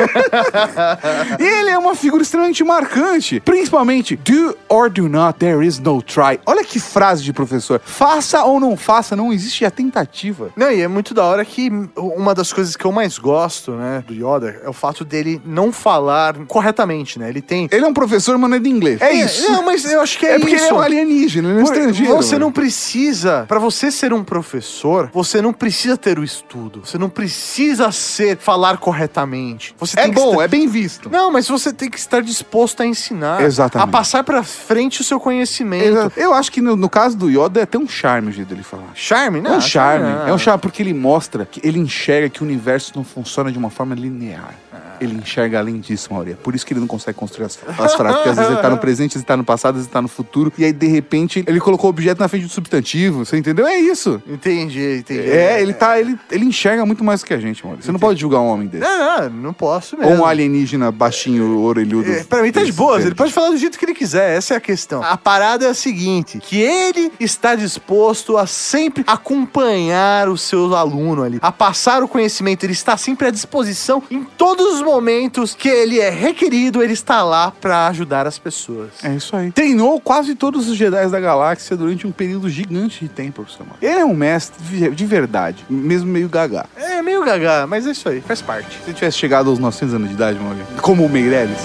e 1.39 1.45
ele 1.45 1.71
é 1.71 1.79
uma 1.79 1.95
figura 1.95 2.23
extremamente 2.23 2.63
marcante. 2.65 3.41
Principalmente, 3.41 4.17
do 4.17 4.57
or 4.69 4.89
do 4.91 5.09
not, 5.09 5.39
there 5.39 5.67
is 5.67 5.79
no 5.79 6.03
try. 6.03 6.39
Olha 6.47 6.65
que 6.65 6.79
frase 6.81 7.23
de 7.23 7.33
professor. 7.33 7.81
Faça 7.85 8.43
ou 8.45 8.59
não 8.59 8.77
faça, 8.77 9.15
não 9.17 9.33
existe 9.33 9.65
a 9.65 9.71
tentativa. 9.71 10.51
Não, 10.57 10.71
e 10.71 10.81
é 10.81 10.89
muito 10.89 11.13
da 11.15 11.25
hora 11.25 11.45
que 11.45 11.71
uma 11.97 12.35
das 12.35 12.53
coisas 12.53 12.77
que 12.77 12.85
eu 12.85 12.93
mais 12.93 13.19
gosto, 13.19 13.73
né, 13.73 14.03
do 14.07 14.13
Yoda 14.15 14.61
é 14.65 14.69
o 14.69 14.73
fato 14.73 15.05
dele 15.05 15.41
não 15.45 15.73
falar 15.73 16.35
corretamente, 16.47 17.19
né? 17.19 17.29
Ele 17.29 17.41
tem. 17.43 17.69
Ele 17.71 17.85
é 17.85 17.89
um 17.89 17.95
professor, 17.95 18.37
mas 18.39 18.51
não 18.51 18.57
é 18.57 18.61
de 18.61 18.69
inglês. 18.69 19.01
É 19.01 19.13
isso. 19.13 19.51
Não, 19.51 19.65
mas 19.65 19.85
eu 19.85 20.01
acho 20.01 20.19
que 20.19 20.27
é, 20.27 20.35
É 20.35 20.39
porque 20.39 20.55
isso. 20.55 20.65
ele 20.67 20.71
é 20.75 20.75
um 20.75 20.81
alienígena, 20.81 21.49
ele 21.49 21.59
é 21.59 21.61
um 21.61 21.65
estrangeiro. 21.65 22.17
Você 22.17 22.35
mano. 22.35 22.47
não 22.47 22.53
precisa, 22.53 23.45
Pra 23.49 23.59
você 23.59 23.91
ser 23.91 24.13
um 24.13 24.23
professor, 24.25 25.11
você 25.13 25.41
não 25.43 25.53
precisa 25.53 25.97
ter 25.97 26.19
o 26.19 26.25
estudo. 26.25 26.83
Você 26.85 26.99
não 26.99 27.09
precisa 27.09 27.91
ser 27.93 28.37
falar 28.39 28.79
corretamente. 28.79 29.75
Você 29.79 29.99
É 29.99 30.09
bom, 30.09 30.33
estar- 30.33 30.45
é 30.45 30.49
bem 30.49 30.67
visto. 30.67 31.11
Não, 31.11 31.31
mas 31.31 31.49
você 31.49 31.73
tem 31.73 31.91
que 31.91 31.99
estar 31.99 32.23
disposto 32.23 32.83
a 32.83 32.87
ensinar, 32.87 33.43
Exatamente. 33.43 33.89
a 33.89 33.91
passar 33.91 34.25
pra 34.25 34.43
frente 34.43 35.01
o 35.01 35.05
seu 35.05 35.19
conhecimento. 35.21 35.85
Exato. 35.85 36.19
Eu 36.21 36.33
acho 36.35 36.51
que 36.51 36.61
no, 36.61 36.77
no 36.77 36.89
caso 36.89 37.17
do 37.17 37.29
Yoda 37.31 37.61
é 37.61 37.63
até 37.65 37.79
um 37.79 37.89
charme 37.89 38.29
o 38.29 38.33
jeito 38.33 38.49
dele 38.49 38.63
falar. 38.63 38.91
Charme, 38.95 39.41
né? 39.41 39.51
É 39.51 39.57
um 39.57 39.61
charme. 39.61 40.29
É 40.29 40.33
um 40.33 40.39
charme 40.39 40.61
porque 40.61 40.83
ele 40.83 40.95
mostra 40.95 41.45
que 41.47 41.61
ele 41.67 41.72
enxerga 41.79 42.29
que 42.29 42.43
o 42.43 42.45
universo 42.45 42.93
não 42.95 43.05
funciona 43.05 43.51
de 43.51 43.59
uma 43.59 43.71
forma 43.71 43.95
linear. 43.95 44.55
Ele 45.01 45.15
enxerga 45.15 45.59
além 45.59 45.81
disso, 45.81 46.13
Mauri. 46.13 46.33
É 46.33 46.35
por 46.35 46.55
isso 46.55 46.65
que 46.65 46.73
ele 46.73 46.81
não 46.81 46.87
consegue 46.87 47.19
construir 47.19 47.47
as, 47.47 47.59
as 47.79 47.95
frases. 47.95 48.17
Porque 48.17 48.29
às 48.29 48.37
vezes 48.37 48.53
ele 48.53 48.61
tá 48.61 48.71
no 48.71 48.79
presente, 48.83 49.11
às 49.11 49.15
vezes 49.15 49.23
ele 49.23 49.27
tá 49.27 49.37
no 49.37 49.45
passado, 49.45 49.71
às 49.71 49.77
vezes 49.77 49.89
ele 49.89 49.93
tá 49.93 50.03
no 50.03 50.09
futuro. 50.09 50.53
E 50.57 50.65
aí, 50.65 50.73
de 50.73 50.87
repente, 50.87 51.45
ele 51.47 51.59
colocou 51.59 51.89
o 51.89 51.91
objeto 51.91 52.21
na 52.21 52.29
frente 52.29 52.47
do 52.47 52.53
substantivo. 52.53 53.25
Você 53.25 53.37
entendeu? 53.37 53.67
É 53.67 53.77
isso. 53.77 54.23
Entendi, 54.27 54.99
entendi. 54.99 55.29
É, 55.29 55.61
ele 55.61 55.75
tá. 55.75 55.99
Ele, 55.99 56.17
ele 56.31 56.45
enxerga 56.45 56.87
muito 56.87 57.03
mais 57.03 57.21
do 57.21 57.27
que 57.27 57.35
a 57.35 57.39
gente, 57.39 57.65
Mauri. 57.65 57.83
Você 57.83 57.91
não 57.91 57.99
pode 57.99 58.21
julgar 58.21 58.41
um 58.41 58.47
homem 58.47 58.69
desse. 58.69 58.85
Não, 58.85 59.29
não, 59.29 59.31
não 59.31 59.53
posso 59.53 59.97
Ou 59.97 60.03
mesmo. 60.03 60.23
um 60.23 60.25
alienígena 60.25 60.93
baixinho, 60.93 61.59
orelhudo. 61.61 62.11
É, 62.11 62.25
pra 62.25 62.43
mim 62.43 62.53
tá 62.53 62.63
de 62.63 62.73
boas, 62.73 62.99
verde. 62.99 63.09
ele 63.09 63.15
pode 63.15 63.33
falar 63.33 63.51
do 63.51 63.57
jeito 63.57 63.79
que 63.79 63.85
ele 63.85 63.95
quiser, 63.95 64.37
essa 64.37 64.55
é 64.55 64.57
a 64.57 64.61
questão. 64.61 65.03
A 65.03 65.17
parada 65.17 65.65
é 65.67 65.69
a 65.69 65.75
seguinte, 65.75 66.39
que 66.39 66.61
ele 66.61 67.13
está 67.19 67.55
disposto 67.55 68.37
a 68.37 68.47
sempre 68.47 69.05
acompanhar 69.07 70.29
o 70.29 70.39
seu 70.39 70.75
aluno 70.75 71.23
ali, 71.23 71.39
a 71.43 71.53
passar 71.63 72.03
o 72.03 72.09
conhecimento, 72.09 72.65
ele 72.65 72.73
está 72.73 72.97
sempre 72.97 73.29
à 73.29 73.31
disposição 73.31 74.03
em 74.11 74.25
todos 74.25 74.75
os 74.75 74.83
momentos 74.83 75.55
que 75.55 75.69
ele 75.69 76.01
é 76.01 76.11
requerido, 76.11 76.83
ele 76.83 76.93
está 76.93 77.23
lá 77.23 77.53
pra 77.53 77.87
ajudar 77.87 78.27
as 78.27 78.37
pessoas. 78.37 78.91
É 79.01 79.15
isso 79.15 79.37
aí. 79.37 79.53
Treinou 79.53 80.01
quase 80.01 80.35
todos 80.35 80.69
os 80.69 80.77
Jedi 80.77 81.09
da 81.09 81.21
galáxia 81.21 81.77
durante 81.77 82.05
um 82.05 82.11
período 82.11 82.51
gigante 82.51 83.05
de 83.05 83.09
tempo. 83.09 83.47
Ele 83.81 84.01
é 84.01 84.05
um 84.05 84.13
mestre 84.13 84.61
de 84.61 84.91
de 84.91 85.07
verdade, 85.07 85.65
mesmo 85.71 86.11
meio 86.11 86.29
gaga. 86.29 86.67
É 86.77 87.01
meio 87.01 87.25
gaga, 87.25 87.65
mas 87.65 87.87
é 87.87 87.93
isso 87.93 88.09
aí, 88.09 88.21
faz 88.21 88.43
parte. 88.43 88.79
Se 88.79 88.91
ele 88.91 88.95
tivesse 88.95 89.19
chegado 89.19 89.49
aos 89.49 89.61
900 89.61 89.95
anos 89.95 90.09
de 90.09 90.15
idade, 90.15 90.41
Mauri, 90.41 90.59
como 90.81 91.05
o 91.05 91.09
Meirelles, 91.09 91.61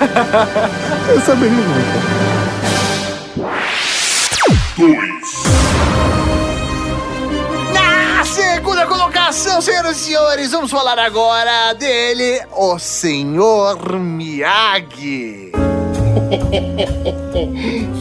eu 1.12 1.20
saberia 1.20 1.52
muito. 1.52 2.32
Na 4.78 5.51
colocação, 9.32 9.62
senhoras 9.62 9.96
e 9.96 10.00
senhores, 10.04 10.50
vamos 10.52 10.70
falar 10.70 10.98
agora 10.98 11.72
dele, 11.72 12.42
o 12.54 12.78
Senhor 12.78 13.98
Miyagi. 13.98 15.50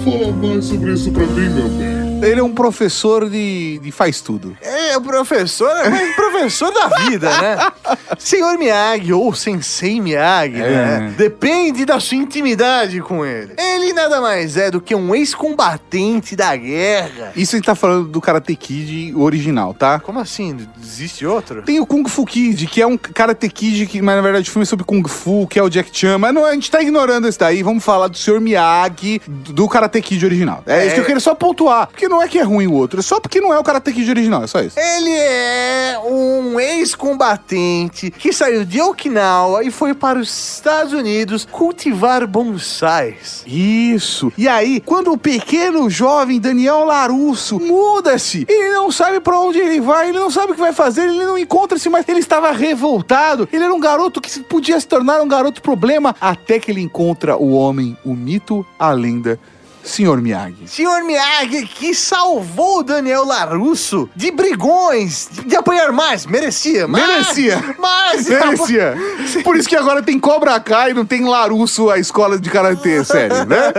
Fala 0.03 0.31
mais 0.33 0.65
sobre 0.65 0.91
isso 0.91 1.09
pra 1.11 1.25
mim, 1.25 1.49
meu 1.49 1.69
bem. 1.69 2.00
Ele 2.21 2.39
é 2.39 2.43
um 2.43 2.53
professor 2.53 3.29
de, 3.29 3.79
de 3.79 3.91
faz 3.91 4.21
tudo. 4.21 4.55
É, 4.61 4.95
o 4.97 5.01
professor, 5.01 5.71
mas 5.89 6.15
professor 6.15 6.71
da 6.73 6.87
vida, 7.05 7.29
né? 7.41 7.57
Senhor 8.19 8.57
Miyagi 8.57 9.11
ou 9.13 9.33
Sensei 9.33 9.99
Miyagi, 9.99 10.61
É. 10.61 10.69
né? 10.99 11.13
Depende 11.17 11.83
da 11.85 11.99
sua 11.99 12.17
intimidade 12.17 12.99
com 13.01 13.25
ele. 13.25 13.53
Ele 13.57 13.93
nada 13.93 14.21
mais 14.21 14.55
é 14.57 14.69
do 14.69 14.79
que 14.79 14.93
um 14.93 15.15
ex-combatente 15.15 16.35
da 16.35 16.55
guerra. 16.55 17.31
Isso 17.35 17.55
a 17.55 17.57
gente 17.57 17.65
tá 17.65 17.75
falando 17.75 18.07
do 18.07 18.21
Karate 18.21 18.55
Kid 18.55 19.13
original, 19.15 19.73
tá? 19.73 19.99
Como 19.99 20.19
assim? 20.19 20.55
Existe 20.81 21.25
outro? 21.25 21.61
Tem 21.63 21.79
o 21.79 21.85
Kung 21.85 22.07
Fu 22.07 22.25
Kid, 22.25 22.67
que 22.67 22.81
é 22.81 22.87
um 22.87 22.97
Karate 22.97 23.49
Kid, 23.49 23.87
que, 23.87 24.01
mas 24.01 24.15
na 24.15 24.21
verdade 24.21 24.47
o 24.49 24.51
filme 24.51 24.63
é 24.63 24.65
sobre 24.65 24.85
Kung 24.85 25.03
Fu, 25.07 25.47
que 25.47 25.57
é 25.57 25.63
o 25.63 25.69
Jack 25.69 25.89
Chan. 25.91 26.17
Mas 26.17 26.33
não, 26.33 26.45
a 26.45 26.53
gente 26.53 26.69
tá 26.69 26.81
ignorando 26.81 27.27
esse 27.27 27.39
daí. 27.39 27.63
Vamos 27.63 27.83
falar 27.83 28.07
do 28.07 28.17
Sr. 28.17 28.39
Miyagi, 28.39 29.21
do 29.27 29.61
do 29.61 29.67
Karate 29.67 30.01
Kid 30.01 30.25
original. 30.25 30.63
É, 30.65 30.79
É. 30.81 30.85
isso 30.85 30.95
que 30.95 31.01
eu 31.01 31.05
queria 31.05 31.19
só 31.19 31.35
pontuar. 31.35 31.87
Porque 31.87 32.07
não 32.11 32.21
é 32.21 32.27
que 32.27 32.37
é 32.37 32.43
ruim 32.43 32.67
o 32.67 32.73
outro, 32.73 32.99
é 32.99 33.03
só 33.03 33.19
porque 33.19 33.39
não 33.39 33.53
é 33.53 33.57
o 33.57 33.63
Karate 33.63 33.93
Kid 33.93 34.09
original, 34.09 34.43
é 34.43 34.47
só 34.47 34.61
isso. 34.61 34.77
Ele 34.77 35.11
é 35.11 35.97
um 36.05 36.59
ex-combatente 36.59 38.11
que 38.11 38.33
saiu 38.33 38.65
de 38.65 38.81
Okinawa 38.81 39.63
e 39.63 39.71
foi 39.71 39.93
para 39.93 40.19
os 40.19 40.29
Estados 40.29 40.93
Unidos 40.93 41.47
cultivar 41.49 42.27
bonsais. 42.27 43.43
Isso. 43.47 44.31
E 44.37 44.47
aí, 44.47 44.81
quando 44.81 45.11
o 45.11 45.17
pequeno 45.17 45.89
jovem 45.89 46.39
Daniel 46.39 46.83
Larusso 46.83 47.59
muda-se, 47.59 48.45
ele 48.47 48.71
não 48.71 48.91
sabe 48.91 49.19
pra 49.19 49.39
onde 49.39 49.59
ele 49.59 49.79
vai, 49.79 50.09
ele 50.09 50.19
não 50.19 50.29
sabe 50.29 50.51
o 50.51 50.55
que 50.55 50.61
vai 50.61 50.73
fazer, 50.73 51.03
ele 51.07 51.25
não 51.25 51.37
encontra-se 51.37 51.89
mais. 51.89 52.07
Ele 52.07 52.19
estava 52.19 52.51
revoltado. 52.51 53.47
Ele 53.51 53.63
era 53.63 53.73
um 53.73 53.79
garoto 53.79 54.19
que 54.19 54.39
podia 54.41 54.79
se 54.79 54.87
tornar 54.87 55.21
um 55.21 55.27
garoto 55.27 55.61
problema 55.61 56.15
até 56.19 56.59
que 56.59 56.71
ele 56.71 56.81
encontra 56.81 57.37
o 57.37 57.53
homem, 57.53 57.97
o 58.03 58.13
mito, 58.13 58.65
a 58.77 58.91
lenda, 58.91 59.39
Sr. 59.83 60.21
Miyagi. 60.21 60.67
Senhor 60.67 61.03
Miyagi, 61.03 61.65
que 61.65 61.93
salvou 61.93 62.79
o 62.79 62.83
Daniel 62.83 63.25
Larusso 63.25 64.09
de 64.15 64.31
brigões, 64.31 65.29
de, 65.31 65.43
de 65.45 65.55
apanhar 65.55 65.91
mais, 65.91 66.25
merecia, 66.25 66.87
mas, 66.87 67.07
Merecia. 67.07 67.75
Mas, 67.79 68.27
Merecia. 68.27 68.95
Por 69.43 69.55
isso 69.55 69.67
que 69.67 69.75
agora 69.75 70.01
tem 70.01 70.19
Cobra 70.19 70.59
Kai 70.59 70.91
e 70.91 70.93
não 70.93 71.05
tem 71.05 71.23
Larusso, 71.23 71.89
a 71.89 71.97
escola 71.97 72.39
de 72.39 72.49
karatê, 72.49 73.03
sério, 73.03 73.45
né? 73.45 73.73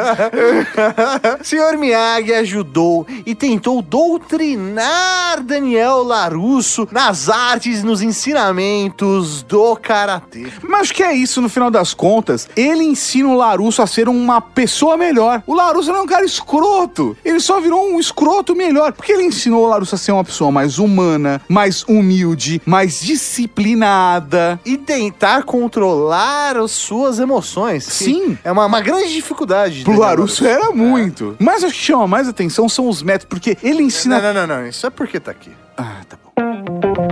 Senhor 1.42 1.76
Miyagi 1.76 2.32
ajudou 2.34 3.06
e 3.24 3.34
tentou 3.34 3.82
doutrinar 3.82 5.42
Daniel 5.42 6.02
Larusso 6.02 6.88
nas 6.90 7.28
artes, 7.28 7.82
nos 7.82 8.02
ensinamentos 8.02 9.42
do 9.42 9.76
karatê. 9.76 10.46
Mas 10.62 10.82
acho 10.82 10.94
que 10.94 11.02
é 11.02 11.14
isso, 11.14 11.40
no 11.40 11.48
final 11.48 11.70
das 11.70 11.94
contas. 11.94 12.48
Ele 12.56 12.84
ensina 12.84 13.28
o 13.28 13.36
Larusso 13.36 13.82
a 13.82 13.86
ser 13.86 14.08
uma 14.08 14.40
pessoa 14.40 14.96
melhor. 14.96 15.42
O 15.46 15.54
Larusso 15.54 15.91
não 15.92 16.00
é 16.00 16.02
um 16.02 16.06
cara 16.06 16.24
escroto. 16.24 17.16
Ele 17.24 17.40
só 17.40 17.60
virou 17.60 17.90
um 17.90 18.00
escroto 18.00 18.54
melhor. 18.54 18.92
Porque 18.92 19.12
ele 19.12 19.24
ensinou 19.24 19.64
o 19.64 19.68
Larusso 19.68 19.94
a 19.94 19.98
ser 19.98 20.12
uma 20.12 20.24
pessoa 20.24 20.50
mais 20.50 20.78
humana, 20.78 21.40
mais 21.48 21.84
humilde, 21.84 22.60
mais 22.64 23.00
disciplinada. 23.00 24.60
E 24.64 24.76
tentar 24.76 25.44
controlar 25.44 26.56
as 26.56 26.72
suas 26.72 27.18
emoções. 27.18 27.84
Sim. 27.84 28.38
É 28.42 28.50
uma, 28.50 28.66
uma 28.66 28.80
grande 28.80 29.12
dificuldade. 29.12 29.78
de 29.78 29.84
Pro 29.84 29.98
Larusso 29.98 30.46
era 30.46 30.70
muito. 30.70 31.36
Mas 31.38 31.62
o 31.62 31.66
que 31.66 31.72
chama 31.72 32.06
mais 32.06 32.28
atenção 32.28 32.68
são 32.68 32.88
os 32.88 33.02
métodos, 33.02 33.28
porque 33.28 33.56
ele 33.62 33.82
ensina. 33.82 34.20
Não, 34.20 34.34
não, 34.34 34.46
não, 34.46 34.56
não. 34.58 34.66
Isso 34.66 34.86
é 34.86 34.90
porque 34.90 35.20
tá 35.20 35.30
aqui. 35.30 35.50
Ah, 35.76 35.96
tá 36.08 36.16
bom. 36.22 36.32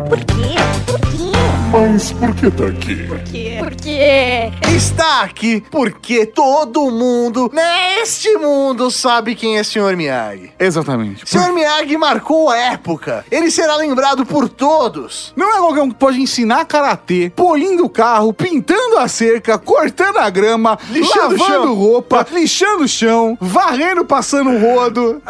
Por 0.09 0.19
quê? 0.19 0.55
Por 0.87 1.01
quê? 1.01 1.30
Mas 1.73 2.11
por 2.13 2.35
que 2.35 2.51
tá 2.51 2.67
aqui? 2.67 2.97
Por 3.07 3.19
quê? 3.21 3.57
Por 3.61 3.75
quê? 3.77 4.53
Está 4.75 5.21
aqui 5.23 5.63
porque 5.71 6.27
todo 6.27 6.91
mundo 6.91 7.49
neste 7.53 8.37
mundo 8.39 8.91
sabe 8.91 9.35
quem 9.37 9.57
é 9.57 9.63
Sr. 9.63 9.97
Miyagi. 9.97 10.51
Exatamente. 10.59 11.23
Sr. 11.29 11.53
Miyagi 11.53 11.97
marcou 11.97 12.51
a 12.51 12.57
época. 12.57 13.25
Ele 13.31 13.51
será 13.51 13.77
lembrado 13.77 14.27
por 14.27 14.49
todos. 14.49 15.33
Não 15.37 15.55
é 15.55 15.59
qualquer 15.61 15.83
um 15.83 15.91
que 15.91 15.95
pode 15.97 16.21
ensinar 16.21 16.65
karatê, 16.65 17.31
polindo 17.37 17.85
o 17.85 17.89
carro, 17.91 18.33
pintando 18.33 18.99
a 18.99 19.07
cerca, 19.07 19.57
cortando 19.59 20.17
a 20.19 20.29
grama, 20.29 20.77
Lixando 20.91 21.35
o 21.37 21.39
lavando 21.39 21.67
chão. 21.67 21.75
roupa, 21.75 22.27
lixando 22.33 22.85
o 22.85 22.89
chão, 22.89 23.39
varrendo, 23.41 24.05
passando 24.05 24.51
um 24.51 24.61
rodo, 24.61 25.23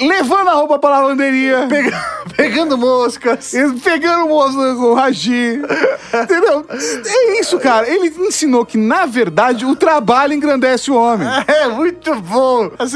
le- 0.00 0.06
levando 0.08 0.48
a 0.48 0.54
roupa 0.54 0.78
pra 0.78 0.90
lavanderia, 1.00 1.66
Pega- 1.68 2.04
pegando 2.36 2.78
moscas. 2.78 3.52
pegando 3.84 4.24
o 4.24 4.28
moço 4.28 4.54
com 4.76 4.92
o 4.92 4.94
Entendeu? 6.22 6.66
É 6.70 7.40
isso, 7.40 7.58
cara. 7.58 7.88
Ele 7.88 8.08
ensinou 8.26 8.64
que, 8.64 8.76
na 8.78 9.06
verdade, 9.06 9.64
o 9.64 9.74
trabalho 9.76 10.32
engrandece 10.34 10.90
o 10.90 10.94
homem. 10.96 11.26
É 11.46 11.68
muito 11.68 12.14
bom. 12.16 12.70
Mas- 12.78 12.92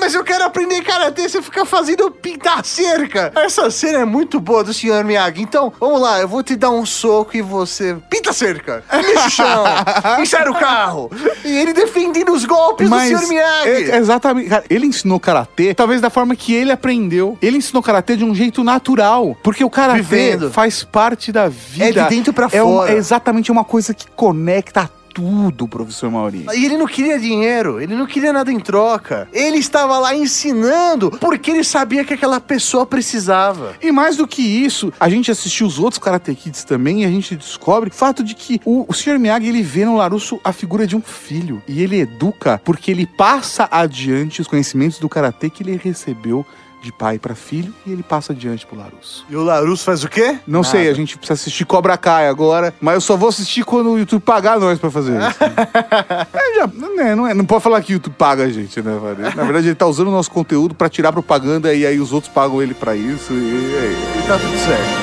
Mas 0.00 0.14
eu 0.14 0.24
quero 0.24 0.44
aprender 0.44 0.82
karatê. 0.82 1.28
Você 1.28 1.40
fica 1.42 1.64
fazendo 1.64 2.10
pintar 2.10 2.64
cerca. 2.64 3.32
Essa 3.36 3.70
cena 3.70 4.00
é 4.00 4.04
muito 4.04 4.40
boa 4.40 4.62
do 4.64 4.72
Sr. 4.72 5.04
Miyagi. 5.04 5.42
Então, 5.42 5.72
vamos 5.78 6.00
lá. 6.00 6.20
Eu 6.20 6.28
vou 6.28 6.42
te 6.42 6.56
dar 6.56 6.70
um 6.70 6.84
soco 6.86 7.36
e 7.36 7.42
você 7.42 7.96
pinta 8.10 8.30
a 8.30 8.32
cerca. 8.32 8.82
Lixa 8.92 9.26
o 9.26 9.30
chão. 9.30 9.64
Enxera 10.20 10.50
o 10.50 10.54
carro. 10.54 11.10
E 11.44 11.56
ele 11.58 11.72
defendendo 11.72 12.32
os 12.32 12.44
golpes 12.44 12.88
do 12.88 12.96
Sr. 12.98 13.28
Miyagi. 13.28 13.90
é- 13.90 13.96
exatamente, 13.96 14.48
cara, 14.48 14.64
ele 14.68 14.86
ensinou 14.86 15.18
karatê, 15.20 15.74
talvez 15.74 16.00
da 16.00 16.10
forma 16.10 16.34
que 16.36 16.54
ele 16.54 16.70
aprendeu. 16.72 17.36
Ele 17.40 17.56
ensinou 17.58 17.82
karatê 17.82 18.16
de 18.16 18.24
um 18.24 18.34
jeito 18.34 18.62
natural, 18.64 19.36
porque 19.42 19.64
o 19.64 19.70
karatê 19.70 20.02
Vivendo. 20.02 20.50
faz 20.50 20.82
parte 20.82 21.30
da 21.32 21.48
vida. 21.48 21.84
É 21.88 22.04
de 22.04 22.08
dentro 22.08 22.32
pra 22.32 22.46
é 22.46 22.60
fora. 22.60 22.92
é 22.92 22.96
exatamente 22.96 23.50
uma 23.50 23.64
coisa 23.64 23.92
que 23.94 24.06
conecta 24.10 24.90
tudo, 25.18 25.66
professor 25.66 26.08
Mauri. 26.10 26.46
E 26.54 26.64
ele 26.64 26.76
não 26.76 26.86
queria 26.86 27.18
dinheiro, 27.18 27.80
ele 27.80 27.96
não 27.96 28.06
queria 28.06 28.32
nada 28.32 28.52
em 28.52 28.60
troca. 28.60 29.28
Ele 29.32 29.58
estava 29.58 29.98
lá 29.98 30.14
ensinando 30.14 31.10
porque 31.10 31.50
ele 31.50 31.64
sabia 31.64 32.04
que 32.04 32.14
aquela 32.14 32.40
pessoa 32.40 32.86
precisava. 32.86 33.74
E 33.82 33.90
mais 33.90 34.16
do 34.16 34.28
que 34.28 34.42
isso, 34.42 34.92
a 35.00 35.08
gente 35.08 35.28
assistiu 35.28 35.66
os 35.66 35.76
outros 35.80 35.98
Karate 35.98 36.32
Kids 36.36 36.62
também 36.62 37.02
e 37.02 37.04
a 37.04 37.10
gente 37.10 37.34
descobre 37.34 37.90
o 37.90 37.92
fato 37.92 38.22
de 38.22 38.36
que 38.36 38.60
o, 38.64 38.86
o 38.88 38.94
Sr. 38.94 39.18
Miyagi 39.18 39.48
ele 39.48 39.62
vê 39.62 39.84
no 39.84 39.96
Larusso 39.96 40.40
a 40.44 40.52
figura 40.52 40.86
de 40.86 40.94
um 40.94 41.02
filho. 41.02 41.60
E 41.66 41.82
ele 41.82 41.98
educa 41.98 42.60
porque 42.64 42.92
ele 42.92 43.06
passa 43.06 43.66
adiante 43.70 44.40
os 44.40 44.46
conhecimentos 44.46 45.00
do 45.00 45.08
Karatê 45.08 45.50
que 45.50 45.64
ele 45.64 45.80
recebeu 45.82 46.46
de 46.82 46.92
pai 46.92 47.18
para 47.18 47.34
filho 47.34 47.74
e 47.84 47.92
ele 47.92 48.02
passa 48.02 48.32
adiante 48.32 48.66
pro 48.66 48.76
Larusso. 48.76 49.26
E 49.28 49.36
o 49.36 49.42
Larusso 49.42 49.84
faz 49.84 50.04
o 50.04 50.08
quê? 50.08 50.38
Não 50.46 50.60
Nada. 50.60 50.70
sei, 50.70 50.88
a 50.88 50.94
gente 50.94 51.16
precisa 51.16 51.34
assistir 51.34 51.64
Cobra 51.64 51.96
Kai 51.96 52.28
agora, 52.28 52.74
mas 52.80 52.94
eu 52.94 53.00
só 53.00 53.16
vou 53.16 53.28
assistir 53.28 53.64
quando 53.64 53.90
o 53.90 53.98
YouTube 53.98 54.22
pagar 54.22 54.58
nós 54.58 54.78
pra 54.78 54.90
fazer 54.90 55.18
isso. 55.20 55.38
é, 56.32 56.54
já, 56.54 56.66
né, 56.66 57.14
não, 57.14 57.26
é, 57.26 57.34
não 57.34 57.44
pode 57.44 57.62
falar 57.62 57.80
que 57.82 57.92
o 57.92 57.94
YouTube 57.94 58.14
paga 58.14 58.44
a 58.44 58.48
gente, 58.48 58.80
né, 58.80 58.98
velho? 59.02 59.36
Na 59.36 59.44
verdade, 59.44 59.68
ele 59.68 59.74
tá 59.74 59.86
usando 59.86 60.08
o 60.08 60.12
nosso 60.12 60.30
conteúdo 60.30 60.74
pra 60.74 60.88
tirar 60.88 61.12
propaganda 61.12 61.74
e 61.74 61.86
aí 61.86 61.98
os 61.98 62.12
outros 62.12 62.32
pagam 62.32 62.62
ele 62.62 62.74
pra 62.74 62.94
isso 62.94 63.32
e 63.32 63.74
é 63.74 63.92
isso. 63.92 64.18
E 64.18 64.28
tá 64.28 64.38
tudo 64.38 64.58
certo. 64.58 64.98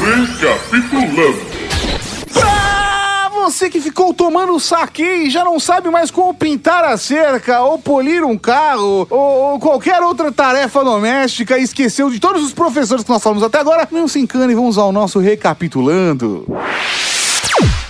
Recapitulando. 0.00 1.49
Você 3.50 3.68
que 3.68 3.80
ficou 3.80 4.14
tomando 4.14 4.60
saque 4.60 5.02
e 5.02 5.28
já 5.28 5.42
não 5.42 5.58
sabe 5.58 5.90
mais 5.90 6.08
como 6.08 6.32
pintar 6.32 6.84
a 6.84 6.96
cerca, 6.96 7.60
ou 7.62 7.80
polir 7.80 8.22
um 8.22 8.38
carro, 8.38 9.08
ou, 9.10 9.18
ou 9.18 9.58
qualquer 9.58 10.00
outra 10.02 10.30
tarefa 10.30 10.84
doméstica 10.84 11.58
e 11.58 11.64
esqueceu 11.64 12.08
de 12.10 12.20
todos 12.20 12.44
os 12.44 12.52
professores 12.52 13.02
que 13.02 13.10
nós 13.10 13.20
falamos 13.20 13.42
até 13.42 13.58
agora, 13.58 13.88
não 13.90 14.06
se 14.06 14.20
encane, 14.20 14.54
vamos 14.54 14.78
ao 14.78 14.92
nosso 14.92 15.18
recapitulando. 15.18 16.46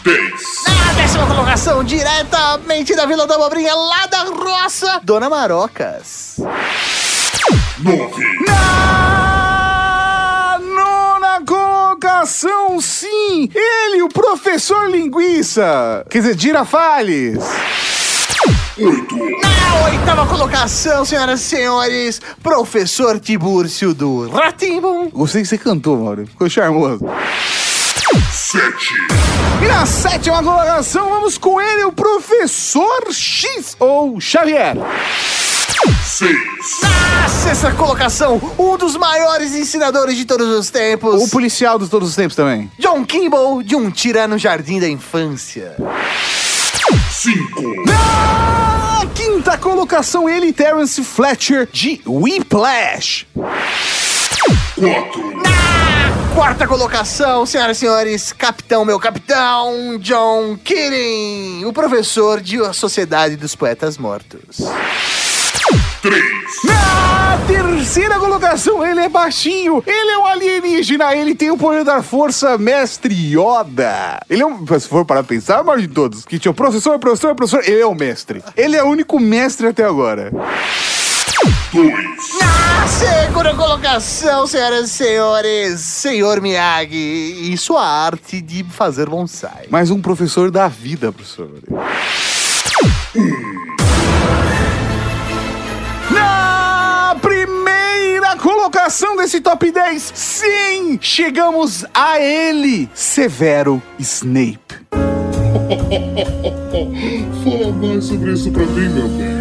10. 0.03 0.17
Na 0.87 0.93
décima 0.95 1.27
colocação, 1.27 1.85
diretamente 1.85 2.97
da 2.97 3.05
Vila 3.05 3.27
da 3.27 3.35
Abobrinha, 3.35 3.75
lá 3.75 4.07
da 4.07 4.23
roça, 4.23 4.99
Dona 5.05 5.29
Marocas. 5.29 6.41
9. 7.79 8.25
Na 8.47 8.55
nona 8.55 9.30
colocação, 12.21 12.79
sim, 12.83 13.49
ele, 13.55 14.03
o 14.03 14.09
professor 14.09 14.91
linguiça, 14.91 16.05
quer 16.11 16.19
dizer, 16.19 16.39
Girafales. 16.39 17.39
8. 18.79 19.17
Na 19.17 19.85
oitava 19.87 20.27
colocação, 20.27 21.03
senhoras 21.03 21.41
e 21.41 21.45
senhores, 21.45 22.21
professor 22.43 23.19
Tibúrcio 23.19 23.95
do 23.95 24.29
Ratimbum. 24.29 25.09
Gostei 25.09 25.41
que 25.41 25.49
você 25.49 25.57
cantou, 25.57 25.97
Mauro, 25.97 26.27
ficou 26.27 26.49
charmoso. 26.51 27.07
7. 28.31 28.69
E 29.63 29.67
na 29.67 29.87
sétima 29.87 30.43
colocação, 30.43 31.09
vamos 31.09 31.39
com 31.39 31.59
ele, 31.59 31.85
o 31.85 31.93
professor 31.93 33.11
X, 33.11 33.77
ou 33.79 34.21
Xavier. 34.21 34.77
6. 36.21 36.37
Na 36.83 37.29
sexta 37.31 37.73
colocação, 37.73 38.39
um 38.59 38.77
dos 38.77 38.95
maiores 38.95 39.55
ensinadores 39.55 40.19
de 40.19 40.27
todos 40.27 40.47
os 40.49 40.69
tempos, 40.69 41.23
O 41.23 41.31
policial 41.31 41.79
de 41.79 41.89
todos 41.89 42.11
os 42.11 42.15
tempos 42.15 42.37
também. 42.37 42.71
John 42.79 43.07
Kimball, 43.07 43.63
de 43.63 43.75
um 43.75 43.91
tira 43.91 44.29
no 44.29 44.37
jardim 44.37 44.79
da 44.79 44.87
infância. 44.87 45.75
5. 47.11 47.63
Na 47.87 49.07
quinta 49.15 49.57
colocação, 49.57 50.29
ele, 50.29 50.53
Terence 50.53 51.03
Fletcher, 51.03 51.67
de 51.73 52.03
Whiplash. 52.07 53.27
4. 53.35 53.51
Quarta 56.35 56.67
colocação, 56.67 57.47
senhoras 57.47 57.79
e 57.79 57.81
senhores, 57.81 58.31
capitão, 58.35 58.85
meu 58.85 59.01
capitão, 59.01 59.97
John 59.99 60.59
Keating, 60.63 61.65
o 61.65 61.73
professor 61.73 62.43
de 62.43 62.61
A 62.61 62.75
Sociedade 62.75 63.37
dos 63.37 63.55
Poetas 63.55 63.97
Mortos. 63.97 64.59
3. 66.03 66.23
Na 66.65 67.39
terceira 67.47 68.19
colocação, 68.19 68.85
ele 68.87 69.01
é 69.01 69.09
baixinho, 69.09 69.83
ele 69.87 70.11
é 70.11 70.19
um 70.19 70.27
alienígena, 70.27 71.15
ele 71.15 71.35
tem 71.35 71.51
o 71.51 71.59
poder 71.59 71.85
da 71.85 72.03
força 72.03 72.57
mestre 72.57 73.15
Yoda. 73.15 74.21
Ele 74.29 74.43
é 74.43 74.47
um, 74.47 74.67
se 74.79 74.89
for 74.89 75.05
para 75.05 75.23
pensar, 75.23 75.61
o 75.61 75.65
maior 75.67 75.81
de 75.81 75.89
todos, 75.89 76.25
que 76.25 76.39
tinha 76.39 76.53
o 76.53 76.55
professor, 76.55 76.99
professor, 76.99 77.35
professor, 77.35 77.63
ele 77.69 77.81
é 77.81 77.87
o 77.87 77.95
mestre. 77.95 78.43
Ele 78.57 78.77
é 78.77 78.83
o 78.83 78.87
único 78.87 79.21
mestre 79.21 79.67
até 79.67 79.85
agora. 79.85 80.33
2. 81.73 81.95
Na 82.41 82.87
segunda 82.87 83.55
colocação, 83.55 84.47
senhoras 84.47 84.87
e 84.87 84.89
senhores, 84.89 85.81
senhor 85.81 86.41
Miyagi 86.41 87.53
e 87.53 87.57
sua 87.57 87.87
arte 87.87 88.41
de 88.41 88.65
fazer 88.65 89.09
bonsai. 89.09 89.67
Mais 89.71 89.91
um 89.91 90.01
professor 90.01 90.51
da 90.51 90.67
vida, 90.67 91.13
professor. 91.13 91.51
Na 96.13 97.17
primeira 97.21 98.37
colocação 98.37 99.17
desse 99.17 99.41
top 99.41 99.71
10, 99.71 100.13
sim, 100.15 100.99
chegamos 101.01 101.85
a 101.95 102.21
ele, 102.21 102.89
Severo 102.95 103.81
Snape. 103.99 104.59
Fala 107.45 107.73
mais 107.73 108.05
sobre 108.05 108.33
isso 108.33 108.51
pra 108.51 108.65
mim, 108.67 108.89
meu 108.89 109.09
bem. 109.09 109.40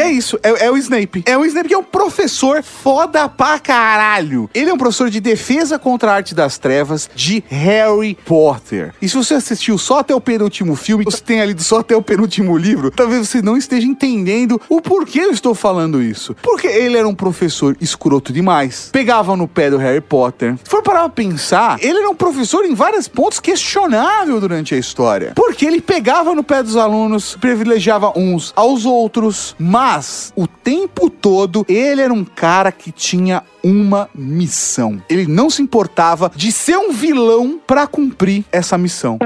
É 0.00 0.10
isso, 0.10 0.38
é, 0.42 0.66
é 0.66 0.70
o 0.70 0.78
Snape. 0.78 1.22
É 1.26 1.36
o 1.36 1.44
Snape 1.44 1.68
que 1.68 1.74
é 1.74 1.78
um 1.78 1.84
professor 1.84 2.62
foda 2.62 3.28
pra 3.28 3.58
caralho. 3.58 4.48
Ele 4.54 4.70
é 4.70 4.72
um 4.72 4.78
professor 4.78 5.10
de 5.10 5.20
defesa 5.20 5.78
contra 5.78 6.10
a 6.10 6.14
arte 6.14 6.34
das 6.34 6.56
trevas 6.56 7.10
de 7.14 7.44
Harry 7.48 8.16
Potter. 8.24 8.94
E 9.02 9.06
se 9.06 9.14
você 9.14 9.34
assistiu 9.34 9.76
só 9.76 9.98
até 9.98 10.14
o 10.14 10.20
penúltimo 10.20 10.74
filme, 10.74 11.04
você 11.04 11.20
tem 11.22 11.44
lido 11.44 11.62
só 11.62 11.80
até 11.80 11.94
o 11.94 12.00
penúltimo 12.00 12.56
livro, 12.56 12.90
talvez 12.90 13.28
você 13.28 13.42
não 13.42 13.58
esteja 13.58 13.86
entendendo 13.86 14.58
o 14.70 14.80
porquê 14.80 15.20
eu 15.20 15.32
estou 15.32 15.54
falando 15.54 16.02
isso. 16.02 16.34
Porque 16.42 16.66
ele 16.66 16.96
era 16.96 17.06
um 17.06 17.14
professor 17.14 17.76
escroto 17.78 18.32
demais. 18.32 18.88
Pegava 18.90 19.36
no 19.36 19.46
pé 19.46 19.68
do 19.68 19.76
Harry 19.76 20.00
Potter. 20.00 20.56
Se 20.64 20.70
for 20.70 20.82
parar 20.82 21.00
pra 21.00 21.10
pensar, 21.10 21.76
ele 21.78 21.98
era 21.98 22.08
um 22.08 22.14
professor 22.14 22.64
em 22.64 22.74
vários 22.74 23.06
pontos 23.06 23.38
questionável 23.38 24.40
durante 24.40 24.74
a 24.74 24.78
história. 24.78 25.32
Porque 25.36 25.66
ele 25.66 25.82
pegava 25.82 26.34
no 26.34 26.42
pé 26.42 26.62
dos 26.62 26.76
alunos, 26.76 27.36
privilegiava 27.36 28.12
uns 28.16 28.50
aos 28.56 28.86
outros, 28.86 29.54
mas 29.58 29.89
o 30.36 30.46
tempo 30.46 31.10
todo 31.10 31.64
ele 31.68 32.00
era 32.00 32.12
um 32.12 32.24
cara 32.24 32.70
que 32.70 32.92
tinha 32.92 33.42
uma 33.62 34.08
missão. 34.14 35.02
Ele 35.08 35.26
não 35.26 35.50
se 35.50 35.62
importava 35.62 36.30
de 36.34 36.52
ser 36.52 36.76
um 36.76 36.92
vilão 36.92 37.60
pra 37.66 37.86
cumprir 37.86 38.44
essa 38.52 38.78
missão. 38.78 39.18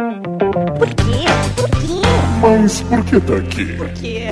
Mas 2.41 2.81
por 2.83 3.05
que 3.05 3.21
tá 3.21 3.37
aqui? 3.37 3.77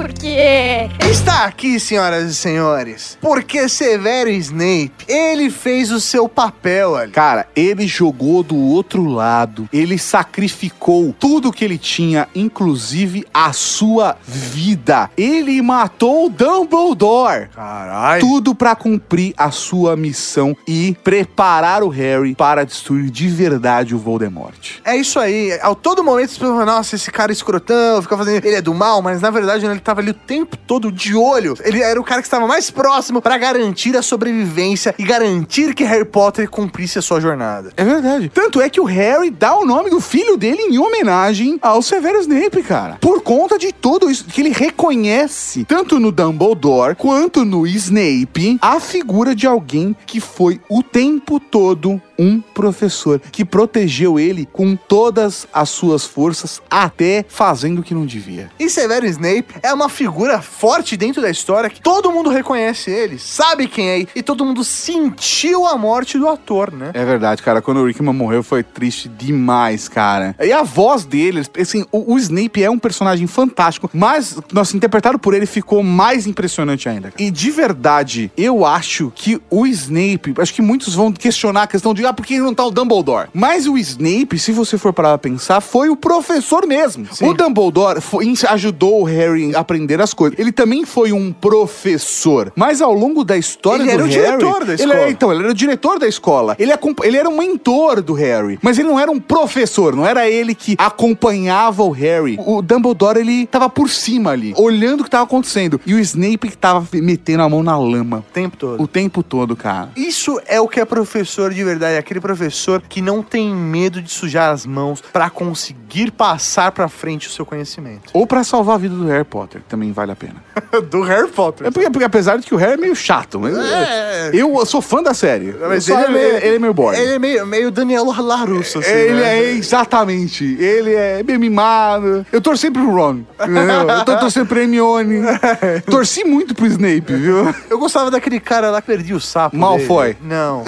Porque. 0.03 0.91
Está 1.09 1.45
aqui, 1.45 1.79
senhoras 1.79 2.29
e 2.29 2.35
senhores, 2.35 3.17
porque 3.21 3.69
Severo 3.69 4.31
Snape, 4.31 4.93
ele 5.07 5.49
fez 5.49 5.93
o 5.93 6.01
seu 6.01 6.29
papel 6.29 6.97
ali. 6.97 7.13
Cara, 7.13 7.47
ele 7.55 7.87
jogou 7.87 8.43
do 8.43 8.57
outro 8.57 9.05
lado. 9.05 9.69
Ele 9.73 9.97
sacrificou 9.99 11.15
tudo 11.19 11.53
que 11.53 11.65
ele 11.65 11.79
tinha, 11.79 12.29
inclusive 12.35 13.25
a 13.33 13.53
sua 13.53 14.17
vida. 14.27 15.09
Ele 15.17 15.63
matou 15.63 16.27
o 16.27 16.31
Dumbledore. 16.31 17.49
Caralho. 17.55 18.21
Tudo 18.21 18.55
pra 18.55 18.75
cumprir 18.75 19.35
a 19.37 19.51
sua 19.53 19.97
missão 19.97 20.57
e 20.67 20.97
preparar 21.05 21.85
o 21.85 21.89
Harry 21.89 22.35
para 22.35 22.65
destruir 22.65 23.09
de 23.09 23.29
verdade 23.29 23.95
o 23.95 23.99
Voldemort. 23.99 24.81
É 24.85 24.97
isso 24.97 25.21
aí. 25.21 25.53
A 25.63 25.73
todo 25.75 26.03
momento 26.03 26.31
pessoas 26.31 26.51
falam, 26.51 26.67
nossa, 26.67 26.97
esse 26.97 27.11
cara 27.11 27.31
é 27.31 27.35
escrotão, 27.35 28.03
fica 28.03 28.17
fazendo. 28.17 28.45
Ele 28.45 28.57
é 28.57 28.63
do 28.63 28.75
mal, 28.75 29.01
mas 29.01 29.21
na 29.21 29.31
verdade 29.31 29.65
ele 29.65 29.81
tava 29.93 30.01
ali 30.01 30.11
o 30.11 30.15
tempo 30.15 30.57
todo 30.57 30.91
de 30.91 31.15
olho. 31.15 31.55
Ele 31.63 31.83
era 31.83 32.01
o 32.01 32.05
cara 32.05 32.23
que 32.23 32.27
estava 32.27 32.47
mais 32.47 32.71
próximo 32.71 33.21
pra 33.21 33.37
garantir 33.37 33.95
a 33.95 34.01
sobrevivência 34.01 34.95
e 34.99 35.05
garantir 35.05 35.75
que 35.75 35.85
Harry 35.85 36.07
Potter 36.07 36.49
cumprisse 36.49 36.99
a 36.99 37.03
sua 37.03 37.21
jornada. 37.21 37.73
É 37.77 37.85
verdade. 37.85 38.31
Tanto 38.33 38.61
é 38.61 38.71
que 38.71 38.81
o 38.81 38.85
Harry 38.85 39.31
dá 39.31 39.55
o 39.55 39.67
nome 39.67 39.91
do 39.91 40.01
filho 40.01 40.39
dele 40.39 40.63
em 40.63 40.79
homenagem 40.79 41.59
ao 41.61 41.83
Severo 41.83 42.21
Snape, 42.21 42.63
cara. 42.63 42.97
Por 43.01 43.21
conta 43.23 43.59
de 43.59 43.71
tudo 43.73 44.11
isso 44.11 44.25
que 44.25 44.41
ele 44.41 44.51
reconhece, 44.51 45.65
tanto 45.65 46.01
no 46.01 46.11
Dumbledore 46.11 46.97
quanto 46.97 47.45
no 47.45 47.67
Snape, 47.67 48.59
a 48.63 48.81
figura 48.81 49.35
de 49.35 49.47
alguém 49.47 49.95
que 50.07 50.21
foi 50.21 50.59
o 50.71 50.83
tempo 50.83 51.39
todo 51.39 52.01
um 52.19 52.41
professor 52.41 53.21
que 53.31 53.45
protegeu 53.45 54.19
ele 54.19 54.47
com 54.53 54.77
todas 54.77 55.47
as 55.53 55.71
suas 55.71 56.05
forças, 56.05 56.61
até 56.71 57.25
fazendo 57.29 57.81
o 57.81 57.83
que 57.83 57.95
não 57.95 58.07
devia. 58.07 58.51
E 58.59 58.69
Severo 58.69 59.07
Snape 59.07 59.55
é 59.63 59.73
uma 59.73 59.89
figura 59.89 60.41
forte 60.41 60.97
dentro 60.97 61.23
da 61.23 61.31
história 61.31 61.71
que 61.71 61.81
todo 61.81 62.11
mundo 62.11 62.31
reconhece 62.31 62.91
ele, 62.91 63.19
sabe 63.19 63.69
quem 63.69 63.89
é 63.89 64.07
e 64.15 64.23
todo 64.23 64.45
mundo 64.45 64.65
sentiu 64.65 65.67
a 65.67 65.77
morte 65.77 66.19
do 66.19 66.29
ator, 66.29 66.73
né? 66.73 66.91
É 66.95 67.05
verdade, 67.05 67.43
cara. 67.43 67.61
Quando 67.61 67.79
o 67.79 67.87
Rickman 67.87 68.15
morreu 68.15 68.43
foi 68.43 68.63
triste 68.63 69.09
demais, 69.09 69.89
cara. 69.89 70.35
E 70.41 70.53
a 70.53 70.63
voz 70.63 71.05
dele, 71.05 71.43
assim, 71.61 71.85
o, 71.93 72.15
o 72.15 72.19
Snape 72.19 72.63
é 72.63 72.71
um 72.71 72.79
personagem 72.79 73.27
fantástico, 73.27 73.91
mas, 73.93 74.37
nossa, 74.53 74.77
interpretado 74.77 75.19
por 75.19 75.35
ele 75.35 75.47
ficou 75.47 75.83
mais 75.83 76.27
impressionante 76.27 76.89
ainda. 76.89 77.13
E 77.19 77.31
de 77.31 77.51
verdade, 77.51 78.33
eu 78.37 78.65
acho 78.65 79.13
que 79.15 79.41
o 79.51 79.67
Snape, 79.67 80.35
acho 80.39 80.55
que 80.55 80.63
muitos 80.63 80.95
vão 80.95 81.13
questionar 81.13 81.65
a 81.65 81.67
questão 81.67 81.95
de, 81.95 82.02
ah, 82.07 82.13
por 82.13 82.25
que 82.27 82.39
não 82.39 82.55
tá 82.55 82.65
o 82.65 82.71
Dumbledore? 82.71 83.29
Mas 83.33 83.67
o 83.67 83.77
Snape, 83.79 84.39
se 84.39 84.53
você 84.53 84.77
for 84.79 84.93
parar 84.93 85.11
pra 85.19 85.31
pensar, 85.31 85.61
foi 85.61 85.89
o 85.89 85.97
professor 85.97 86.67
mesmo. 86.67 87.07
Sim. 87.13 87.27
O 87.29 87.33
Dumbledore 87.35 88.01
foi- 88.01 88.33
ajudou 88.49 89.01
o 89.03 89.05
Harry 89.05 89.55
a 89.55 89.61
aprender 89.61 90.01
as 90.01 90.13
coisas. 90.15 90.39
Ele 90.39 90.53
também 90.53 90.85
foi 90.85 91.13
um 91.13 91.33
professor. 91.33 92.53
Mas 92.57 92.81
ao 92.81 92.93
longo 92.93 93.25
da 93.25 93.37
história 93.37 93.83
Ele 93.83 93.91
do 93.91 93.95
era 93.95 94.03
o 94.03 94.07
Harry, 94.07 94.21
diretor 94.39 94.65
da 94.65 94.73
ele 94.73 94.83
escola. 94.83 94.95
era- 95.01 95.11
então, 95.11 95.33
ele 95.33 95.43
era 95.43 95.51
o 95.51 95.55
diretor 95.55 95.99
da 95.99 96.07
escola. 96.09 96.57
Ele, 96.59 96.73
ele 97.05 97.17
era 97.17 97.29
um 97.29 97.37
mentor 97.39 98.03
do 98.03 98.13
Harry. 98.15 98.59
Mas 98.63 98.79
ele 98.79 98.89
não 98.89 98.99
era 98.99 99.11
um 99.11 99.21
professor, 99.21 99.95
não 99.95 100.07
era 100.07 100.29
ele 100.29 100.55
que 100.55 100.77
acompanhava 100.79 101.83
o 101.83 101.91
Harry. 101.91 102.39
O 102.45 102.63
Dumbledore, 102.63 103.19
ele 103.21 103.47
tava 103.47 103.69
por 103.69 103.89
cima 103.89 104.31
ali, 104.31 104.55
olhando 104.57 105.01
o 105.01 105.05
que 105.05 105.11
tava 105.11 105.25
acontecendo. 105.25 105.81
E 105.87 105.95
o 105.95 105.99
Snape 106.01 106.49
que 106.49 106.57
tava 106.57 106.87
metendo 106.95 107.43
a 107.43 107.49
mão 107.49 107.63
na 107.63 107.77
lama. 107.79 108.19
O 108.29 108.33
tempo 108.33 108.57
todo. 108.57 108.83
O 108.83 108.87
tempo 108.87 109.23
todo, 109.23 109.55
cara. 109.57 109.91
Isso 109.97 110.41
é 110.47 110.61
o 110.61 110.69
que 110.69 110.81
é 110.81 110.85
professor 110.85 111.53
de 111.53 111.63
verdade, 111.63 111.92
é 111.93 111.99
aquele 111.99 112.21
professor 112.21 112.83
que 112.89 113.01
não 113.01 113.23
tem 113.23 113.55
medo 113.55 114.01
de 114.03 114.11
sujar 114.11 114.51
as 114.53 114.67
mãos 114.67 115.01
pra 115.13 115.29
conseguir 115.31 116.11
passar 116.11 116.73
pra 116.73 116.89
frente 116.89 117.29
o 117.29 117.31
seu 117.31 117.45
conhecimento. 117.47 118.11
Ou 118.13 118.27
pra 118.27 118.43
salvar 118.45 118.77
a 118.77 118.79
vida 118.79 118.95
do 118.95 119.07
Harry 119.07 119.25
Potter, 119.25 119.61
que 119.63 119.69
também 119.69 119.93
vale 119.93 120.13
a 120.13 120.17
pena. 120.17 120.37
do 120.91 121.03
Harry 121.03 121.29
Potter. 121.29 121.67
É 121.67 121.71
porque, 121.71 121.91
porque 121.91 122.05
apesar 122.05 122.37
de 122.39 122.47
que 122.47 122.55
o 122.55 122.59
Harry 122.59 122.75
é 122.75 122.77
meio 122.77 122.95
chato, 122.97 123.39
mas 123.39 123.57
É. 123.57 124.31
eu 124.33 124.65
sou 124.67 124.81
fã 124.83 125.03
da 125.03 125.15
série. 125.15 125.55
Mas 125.61 125.89
ele, 125.89 126.19
é, 126.19 126.47
ele 126.47 126.57
é 126.57 126.59
meio 126.59 126.75
boring. 126.75 126.99
Ele 126.99 127.13
é 127.15 127.19
meio, 127.19 127.47
meio 127.47 127.71
Daniel 127.71 128.05
Larusso, 128.05 128.79
assim, 128.81 128.91
ele 128.91 129.21
né? 129.21 129.39
é 129.39 129.51
exatamente. 129.53 130.45
Ele 130.59 130.95
é 130.95 131.23
bem 131.23 131.39
mimado. 131.39 132.27
Eu 132.33 132.41
torci 132.41 132.71
pro 132.71 132.91
Ron. 132.91 133.21
Entendeu? 133.41 133.89
Eu 133.89 134.05
tô 134.05 134.17
torcendo 134.19 134.47
pro 134.47 134.59
Hermione. 134.59 135.23
Torci 135.91 136.25
muito 136.25 136.55
pro 136.55 136.67
Snape, 136.67 137.15
viu? 137.15 137.55
Eu 137.69 137.79
gostava 137.79 138.11
daquele 138.11 138.41
cara 138.41 138.71
lá 138.71 138.81
que 138.81 138.87
perdia 138.87 139.17
o 139.17 139.21
sapo 139.21 139.57
Malfoy. 139.57 140.15
dele. 140.15 140.19
Não, 140.23 140.65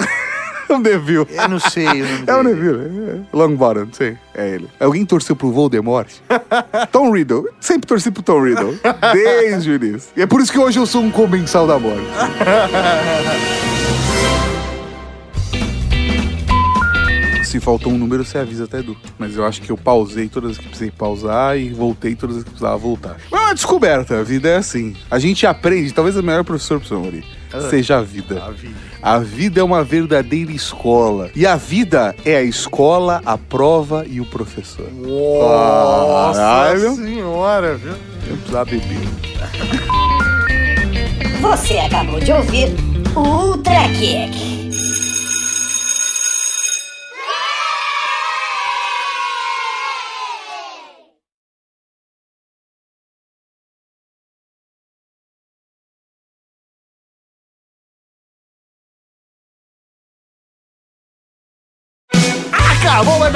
O 0.69 0.77
Neville. 0.79 1.27
eu 1.29 1.49
não 1.49 1.59
sei 1.59 1.85
o 1.87 2.05
nome 2.05 2.23
É 2.27 2.35
o 2.35 2.43
dele. 2.43 2.55
Neville. 2.55 3.09
É. 3.09 3.19
Longbottom, 3.37 3.87
sei. 3.91 4.17
É 4.33 4.49
ele. 4.49 4.69
Alguém 4.79 5.05
torceu 5.05 5.35
pro 5.35 5.51
Voldemort? 5.51 6.07
Tom 6.91 7.11
Riddle. 7.11 7.45
Sempre 7.59 7.87
torci 7.87 8.11
pro 8.11 8.23
Tom 8.23 8.41
Riddle. 8.43 8.79
Desde 9.13 9.71
o 9.71 9.75
início. 9.75 10.09
E 10.15 10.21
é 10.21 10.25
por 10.25 10.41
isso 10.41 10.51
que 10.51 10.59
hoje 10.59 10.79
eu 10.79 10.85
sou 10.85 11.01
um 11.01 11.11
comensal 11.11 11.67
da 11.67 11.77
morte. 11.79 12.05
Se 17.55 17.59
faltou 17.61 17.93
um 17.93 17.97
número, 17.97 18.25
você 18.25 18.37
avisa 18.37 18.65
até 18.65 18.79
Edu. 18.79 18.97
Mas 19.17 19.37
eu 19.37 19.45
acho 19.45 19.61
que 19.61 19.71
eu 19.71 19.77
pausei 19.77 20.27
todas 20.27 20.51
as 20.51 20.57
que 20.57 20.65
precisei 20.65 20.91
pausar 20.91 21.57
e 21.57 21.69
voltei 21.69 22.13
todas 22.13 22.35
as 22.35 22.43
que 22.43 22.49
precisava 22.49 22.75
voltar. 22.75 23.15
Mas 23.31 23.41
é 23.41 23.45
uma 23.45 23.53
descoberta, 23.53 24.19
a 24.19 24.23
vida 24.23 24.49
é 24.49 24.57
assim. 24.57 24.93
A 25.09 25.17
gente 25.17 25.47
aprende, 25.47 25.93
talvez 25.93 26.17
o 26.17 26.21
melhor 26.21 26.43
professor, 26.43 26.79
professor 26.79 26.99
Mori, 26.99 27.23
seja 27.69 27.99
a 27.99 28.01
vida. 28.01 28.43
A 28.43 28.51
vida. 28.51 28.75
A 29.01 29.19
vida 29.19 29.61
é 29.61 29.63
uma 29.63 29.85
verdadeira 29.85 30.51
escola. 30.51 31.31
E 31.33 31.47
a 31.47 31.55
vida 31.55 32.13
é 32.25 32.35
a 32.35 32.43
escola, 32.43 33.21
a 33.25 33.37
prova 33.37 34.05
e 34.05 34.19
o 34.19 34.25
professor. 34.25 34.91
Nossa 34.91 36.37
Caralho. 36.37 36.95
senhora, 36.97 37.77
viu? 37.77 37.93
Eu 38.27 38.35
precisava 38.35 38.65
beber. 38.65 38.99
Você 41.39 41.77
acabou 41.77 42.19
de 42.19 42.33
ouvir 42.33 42.75
o 43.15 43.19
Ultra 43.21 43.87
Kick. 43.97 44.54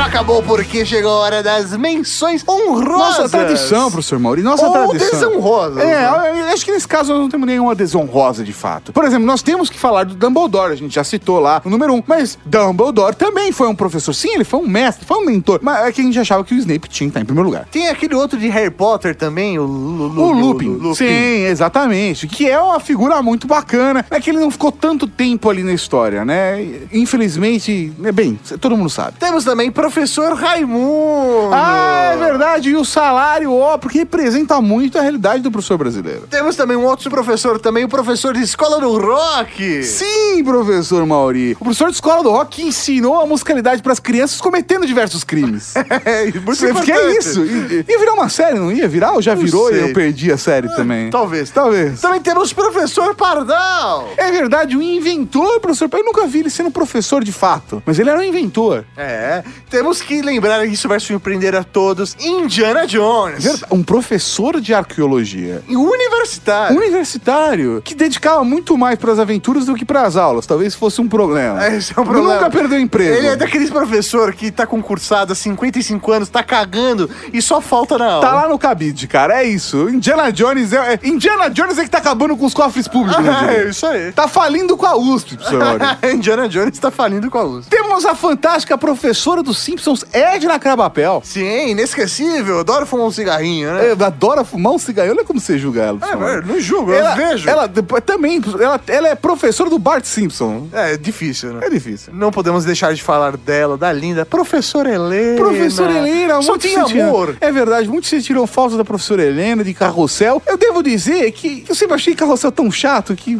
Acabou, 0.09 0.41
porque 0.41 0.83
chegou 0.85 1.11
a 1.11 1.15
hora 1.19 1.43
das 1.43 1.77
menções 1.77 2.43
honrosas. 2.47 2.87
Nossa 3.19 3.29
tradição, 3.29 3.91
professor 3.91 4.17
Mauri. 4.17 4.41
Nossa 4.41 4.65
Ou 4.65 4.73
tradição. 4.73 5.29
desonrosas. 5.29 5.83
É, 5.83 6.05
acho 6.51 6.65
que 6.65 6.71
nesse 6.71 6.87
caso 6.87 7.11
nós 7.13 7.21
não 7.21 7.29
temos 7.29 7.45
nenhuma 7.45 7.75
desonrosa 7.75 8.43
de 8.43 8.51
fato. 8.51 8.91
Por 8.91 9.05
exemplo, 9.05 9.25
nós 9.25 9.43
temos 9.43 9.69
que 9.69 9.77
falar 9.77 10.05
do 10.05 10.15
Dumbledore, 10.15 10.73
a 10.73 10.75
gente 10.75 10.95
já 10.95 11.03
citou 11.03 11.39
lá 11.39 11.61
o 11.63 11.69
número 11.69 11.93
um. 11.93 12.01
Mas 12.07 12.39
Dumbledore 12.43 13.15
também 13.15 13.51
foi 13.51 13.67
um 13.67 13.75
professor. 13.75 14.11
Sim, 14.13 14.29
ele 14.33 14.43
foi 14.43 14.59
um 14.59 14.67
mestre, 14.67 15.05
foi 15.05 15.17
um 15.17 15.25
mentor. 15.25 15.59
Mas 15.61 15.85
é 15.87 15.91
que 15.91 16.01
a 16.01 16.03
gente 16.03 16.19
achava 16.19 16.43
que 16.43 16.55
o 16.55 16.57
Snape 16.57 16.89
tinha 16.89 17.07
que 17.07 17.11
estar 17.11 17.21
em 17.21 17.25
primeiro 17.25 17.47
lugar. 17.47 17.65
Tem 17.71 17.87
aquele 17.87 18.15
outro 18.15 18.37
de 18.39 18.47
Harry 18.49 18.71
Potter 18.71 19.15
também, 19.15 19.59
o, 19.59 19.63
Lu- 19.63 20.05
O 20.05 20.31
Lu- 20.31 20.47
Lupin. 20.47 20.69
Lu- 20.69 20.95
Sim, 20.95 21.05
exatamente. 21.45 22.27
Que 22.27 22.49
é 22.49 22.59
uma 22.59 22.79
figura 22.79 23.21
muito 23.21 23.45
bacana. 23.47 24.03
É 24.09 24.19
que 24.19 24.31
ele 24.31 24.39
não 24.39 24.49
ficou 24.49 24.71
tanto 24.71 25.05
tempo 25.07 25.49
ali 25.51 25.63
na 25.63 25.71
história, 25.73 26.25
né? 26.25 26.65
Infelizmente, 26.91 27.93
é 28.03 28.11
bem, 28.11 28.39
todo 28.59 28.75
mundo 28.75 28.89
sabe. 28.89 29.13
Temos 29.19 29.29
Temos 29.29 29.45
também 29.45 29.71
professor 29.71 29.98
Raimundo. 30.35 31.49
Ah, 31.53 32.11
é 32.13 32.17
verdade. 32.17 32.69
E 32.69 32.75
o 32.75 32.85
salário, 32.85 33.53
ó, 33.53 33.77
porque 33.77 33.99
representa 33.99 34.61
muito 34.61 34.97
a 34.97 35.01
realidade 35.01 35.41
do 35.43 35.51
professor 35.51 35.77
brasileiro. 35.77 36.27
Temos 36.29 36.55
também 36.55 36.77
um 36.77 36.85
outro 36.85 37.09
professor, 37.09 37.59
também 37.59 37.83
o 37.85 37.89
professor 37.89 38.33
de 38.33 38.41
escola 38.41 38.79
do 38.79 38.97
rock. 38.97 39.83
Sim, 39.83 40.43
professor 40.43 41.05
Mauri. 41.05 41.53
O 41.59 41.63
professor 41.65 41.87
de 41.89 41.95
escola 41.95 42.23
do 42.23 42.29
rock 42.31 42.61
ensinou 42.63 43.19
a 43.19 43.25
musicalidade 43.25 43.81
para 43.81 43.91
as 43.93 43.99
crianças 43.99 44.39
cometendo 44.39 44.85
diversos 44.85 45.23
crimes. 45.23 45.73
É, 46.05 46.25
muito 46.39 46.73
Porque 46.73 46.91
é 46.91 47.17
isso. 47.17 47.43
I- 47.43 47.85
Ia 47.87 47.99
virar 47.99 48.13
uma 48.13 48.29
série, 48.29 48.57
não 48.59 48.71
ia 48.71 48.87
virar? 48.87 49.13
Ou 49.13 49.21
já 49.21 49.35
Não 49.35 49.41
virou 49.43 49.69
e 49.69 49.73
sei. 49.75 49.83
eu 49.89 49.93
perdi 49.93 50.31
a 50.31 50.37
série 50.37 50.67
também? 50.75 51.09
Talvez. 51.09 51.49
Talvez. 51.49 51.99
Também 51.99 52.21
temos 52.21 52.53
professor 52.53 53.15
Pardal. 53.15 54.09
É 54.17 54.31
verdade, 54.31 54.77
o 54.77 54.81
inventor, 54.81 55.59
professor. 55.59 55.89
Eu 55.91 56.03
nunca 56.05 56.25
vi 56.27 56.39
ele 56.39 56.49
sendo 56.49 56.71
professor 56.71 57.23
de 57.23 57.31
fato, 57.31 57.81
mas 57.85 57.97
ele 57.99 58.09
era 58.09 58.19
um 58.19 58.23
inventor. 58.23 58.85
É, 58.95 59.43
temos 59.69 59.88
que 59.93 60.21
lembrar, 60.21 60.65
isso 60.65 60.87
vai 60.87 60.99
surpreender 60.99 61.55
a 61.55 61.63
todos, 61.63 62.15
Indiana 62.19 62.85
Jones. 62.85 63.43
Verdade, 63.43 63.65
Um 63.73 63.83
professor 63.83 64.61
de 64.61 64.73
arqueologia. 64.73 65.63
E 65.67 65.75
universitário. 65.75 66.77
Universitário, 66.77 67.81
que 67.83 67.95
dedicava 67.95 68.43
muito 68.43 68.77
mais 68.77 68.97
para 68.99 69.11
as 69.11 69.19
aventuras 69.19 69.65
do 69.65 69.75
que 69.75 69.83
para 69.83 70.03
as 70.03 70.15
aulas. 70.15 70.45
Talvez 70.45 70.75
fosse 70.75 71.01
um 71.01 71.07
problema. 71.07 71.65
É, 71.65 71.75
Esse 71.77 71.93
é 71.97 72.01
um 72.01 72.05
problema. 72.05 72.35
Nunca 72.35 72.49
perdeu 72.49 72.79
emprego. 72.79 73.15
Ele 73.15 73.27
é 73.27 73.35
daqueles 73.35 73.69
professor 73.69 74.33
que 74.33 74.51
tá 74.51 74.65
concursado 74.67 75.33
há 75.33 75.35
55 75.35 76.11
anos, 76.11 76.29
tá 76.29 76.43
cagando 76.43 77.09
e 77.33 77.41
só 77.41 77.59
falta 77.59 77.97
na 77.97 78.05
aula. 78.13 78.21
Tá 78.27 78.33
lá 78.33 78.47
no 78.49 78.57
cabide, 78.59 79.07
cara. 79.07 79.41
É 79.41 79.47
isso. 79.47 79.89
Indiana 79.89 80.31
Jones 80.31 80.71
é, 80.73 80.93
é- 80.93 80.99
Indiana 81.07 81.49
Jones 81.49 81.77
é 81.77 81.83
que 81.83 81.89
tá 81.89 81.97
acabando 81.97 82.37
com 82.37 82.45
os 82.45 82.53
cofres 82.53 82.87
públicos. 82.87 83.23
né, 83.23 83.29
Ah, 83.31 83.47
gente? 83.47 83.55
é 83.65 83.69
isso 83.69 83.85
aí. 83.85 84.11
Tá 84.11 84.27
falindo 84.27 84.77
com 84.77 84.85
a 84.85 84.95
USP, 84.97 85.35
professor. 85.37 85.79
Indiana 86.13 86.47
Jones 86.47 86.77
tá 86.79 86.91
falindo 86.91 87.29
com 87.29 87.37
a 87.37 87.43
luz. 87.43 87.65
Temos 87.67 88.05
a 88.05 88.13
fantástica 88.15 88.77
professora 88.77 89.41
dos 89.41 89.57
Simpsons, 89.79 90.05
Edna 90.11 90.59
Crabapel. 90.59 91.21
Sim, 91.23 91.69
inesquecível. 91.69 92.59
Adoro 92.59 92.85
fumar 92.85 93.05
um 93.05 93.11
cigarrinho, 93.11 93.73
né? 93.73 93.91
Eu 93.91 94.05
adoro 94.05 94.43
fumar 94.43 94.73
um 94.73 94.77
cigarro. 94.77 95.09
Olha 95.09 95.23
como 95.23 95.39
você 95.39 95.57
julga 95.57 95.81
ela. 95.81 95.99
É, 96.03 96.41
não 96.41 96.59
julgo, 96.59 96.91
ela, 96.91 97.11
eu 97.11 97.15
vejo. 97.15 97.49
Ela 97.49 97.67
depois, 97.67 98.03
também, 98.03 98.41
ela, 98.59 98.79
ela 98.87 99.07
é 99.07 99.15
professora 99.15 99.69
do 99.69 99.79
Bart 99.79 100.03
Simpson. 100.05 100.67
É 100.73 100.97
difícil, 100.97 101.53
né? 101.53 101.65
É 101.65 101.69
difícil. 101.69 102.13
Não 102.13 102.31
podemos 102.31 102.65
deixar 102.65 102.93
de 102.93 103.01
falar 103.01 103.37
dela, 103.37 103.77
da 103.77 103.91
linda 103.91 104.25
professora 104.25 104.93
Helena. 104.93 105.37
Professora 105.37 105.91
Helena, 105.93 106.41
Só 106.41 106.51
muitos 106.51 106.69
tinha 106.69 106.83
amor. 106.83 107.37
É 107.39 107.51
verdade, 107.51 107.87
muitos 107.87 108.09
se 108.09 108.21
tiram 108.21 108.45
fotos 108.45 108.77
da 108.77 108.83
professora 108.83 109.23
Helena, 109.23 109.63
de 109.63 109.73
carrossel. 109.73 110.41
Eu 110.45 110.57
devo 110.57 110.83
dizer 110.83 111.31
que 111.31 111.65
eu 111.67 111.75
sempre 111.75 111.95
achei 111.95 112.13
carrossel 112.15 112.51
tão 112.51 112.69
chato 112.71 113.15
que 113.15 113.39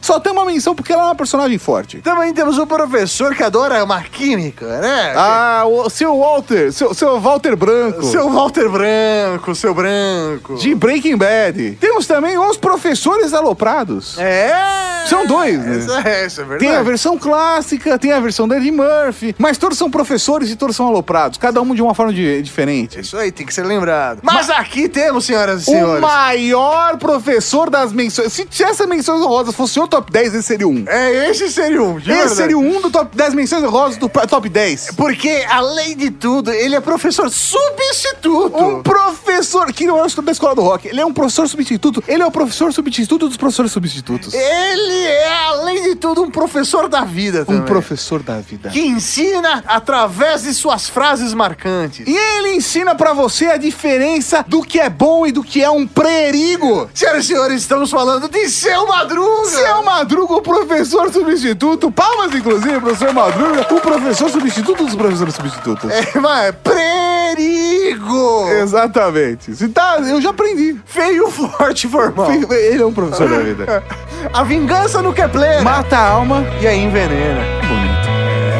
só 0.00 0.18
tem 0.18 0.32
uma 0.32 0.44
menção 0.44 0.74
porque 0.74 0.92
ela 0.92 1.02
é 1.02 1.04
uma 1.06 1.14
personagem 1.14 1.58
forte. 1.58 1.98
Também 1.98 2.32
temos 2.34 2.58
um 2.58 2.66
professor 2.66 3.34
que 3.34 3.42
adora 3.42 3.82
uma 3.84 4.02
química, 4.02 4.80
né? 4.80 5.12
Ah, 5.16 5.59
o 5.64 5.88
seu 5.90 6.18
Walter, 6.18 6.72
seu, 6.72 6.92
seu 6.94 7.20
Walter 7.20 7.56
Branco. 7.56 8.02
Seu 8.04 8.28
Walter 8.30 8.68
Branco, 8.68 9.54
seu 9.54 9.74
Branco. 9.74 10.54
De 10.56 10.74
Breaking 10.74 11.16
Bad. 11.16 11.76
Temos 11.80 12.06
também 12.06 12.38
os 12.38 12.56
professores 12.56 13.32
aloprados. 13.34 14.18
É! 14.18 15.06
São 15.08 15.26
dois, 15.26 15.58
né? 15.58 15.78
Isso 15.78 15.90
é, 15.92 16.24
é 16.24 16.28
verdade. 16.28 16.58
Tem 16.58 16.74
a 16.76 16.82
versão 16.82 17.18
clássica, 17.18 17.98
tem 17.98 18.12
a 18.12 18.20
versão 18.20 18.46
da 18.46 18.56
Eddie 18.58 18.70
Murphy, 18.70 19.34
mas 19.38 19.56
todos 19.58 19.76
são 19.78 19.90
professores 19.90 20.50
e 20.50 20.56
todos 20.56 20.76
são 20.76 20.86
aloprados, 20.86 21.38
cada 21.38 21.60
um 21.62 21.74
de 21.74 21.82
uma 21.82 21.94
forma 21.94 22.12
de- 22.12 22.42
diferente. 22.42 23.00
Isso 23.00 23.16
aí, 23.16 23.32
tem 23.32 23.46
que 23.46 23.52
ser 23.54 23.64
lembrado. 23.64 24.20
Mas 24.22 24.50
aqui 24.50 24.88
temos, 24.88 25.24
senhoras 25.24 25.66
e 25.66 25.70
O 25.70 25.72
senhores. 25.72 26.00
maior 26.00 26.96
professor 26.98 27.70
das 27.70 27.92
menções. 27.92 28.32
Se 28.50 28.62
essas 28.62 28.86
menções 28.86 29.20
honrosas 29.22 29.54
fosse 29.54 29.80
o 29.80 29.88
top 29.88 30.10
10, 30.12 30.34
esse 30.34 30.42
seria 30.44 30.68
um. 30.68 30.84
É, 30.86 31.30
esse 31.30 31.50
seria 31.50 31.82
um. 31.82 31.98
Esse 31.98 32.06
verdade. 32.08 32.34
seria 32.34 32.58
um 32.58 32.80
do 32.80 32.90
top 32.90 33.16
10 33.16 33.34
menções 33.34 33.62
honrosas 33.64 33.96
do 33.96 34.08
top 34.08 34.48
10. 34.48 34.90
Porque, 34.96 35.44
além 35.50 35.96
de 35.96 36.10
tudo, 36.10 36.52
ele 36.52 36.74
é 36.74 36.80
professor 36.80 37.28
substituto. 37.28 38.56
Um 38.56 38.82
professor 38.82 39.72
que 39.72 39.86
não 39.86 39.98
é 39.98 40.06
da 40.22 40.32
escola 40.32 40.54
do 40.54 40.62
rock, 40.62 40.88
ele 40.88 41.00
é 41.00 41.06
um 41.06 41.12
professor 41.12 41.48
substituto. 41.48 42.02
Ele 42.06 42.22
é 42.22 42.26
o 42.26 42.30
professor 42.30 42.72
substituto 42.72 43.26
dos 43.28 43.36
professores 43.36 43.72
substitutos. 43.72 44.32
Ele 44.32 45.06
é, 45.06 45.46
além 45.46 45.82
de 45.82 45.96
tudo, 45.96 46.22
um 46.22 46.30
professor 46.30 46.88
da 46.88 47.02
vida 47.02 47.44
também. 47.44 47.62
Um 47.62 47.64
professor 47.64 48.22
da 48.22 48.40
vida. 48.40 48.70
Que 48.70 48.80
ensina 48.80 49.64
através 49.66 50.42
de 50.42 50.54
suas 50.54 50.88
frases 50.88 51.34
marcantes. 51.34 52.06
E 52.06 52.16
ele 52.16 52.54
ensina 52.54 52.94
pra 52.94 53.12
você 53.12 53.46
a 53.46 53.56
diferença 53.56 54.44
do 54.46 54.62
que 54.62 54.78
é 54.78 54.88
bom 54.88 55.26
e 55.26 55.32
do 55.32 55.42
que 55.42 55.62
é 55.62 55.70
um 55.70 55.86
perigo. 55.86 56.88
Senhoras 56.94 57.24
e 57.24 57.28
senhores, 57.28 57.62
estamos 57.62 57.90
falando 57.90 58.28
de 58.28 58.48
Seu 58.48 58.86
Madruga. 58.86 59.46
Seu 59.46 59.82
Madruga, 59.82 60.34
o 60.34 60.42
professor 60.42 61.12
substituto. 61.12 61.90
Palmas, 61.90 62.34
inclusive, 62.34 62.80
professor 62.80 63.12
Madruga, 63.12 63.66
o 63.70 63.80
professor 63.80 64.30
substituto 64.30 64.84
dos 64.84 64.94
professores 64.94 65.39
substitutos. 65.40 65.90
É, 65.90 66.18
mas 66.20 66.54
perigo. 66.62 68.48
Exatamente. 68.50 69.54
Se 69.54 69.68
tá, 69.68 69.98
eu 70.00 70.20
já 70.20 70.30
aprendi. 70.30 70.78
Feio, 70.84 71.30
forte, 71.30 71.88
formal. 71.88 72.30
Ele 72.32 72.82
é 72.82 72.86
um 72.86 72.92
professor 72.92 73.28
da 73.28 73.38
vida. 73.38 73.82
A 74.32 74.42
vingança 74.42 75.00
no 75.00 75.12
que 75.12 75.22
é 75.22 75.28
plena. 75.28 75.62
Mata 75.62 75.96
a 75.96 76.08
alma. 76.08 76.44
E 76.60 76.66
aí 76.66 76.78
envenena. 76.78 77.40
Bonito. 77.66 78.08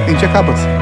A 0.06 0.10
gente 0.10 0.24
acaba 0.24 0.52
assim. 0.52 0.79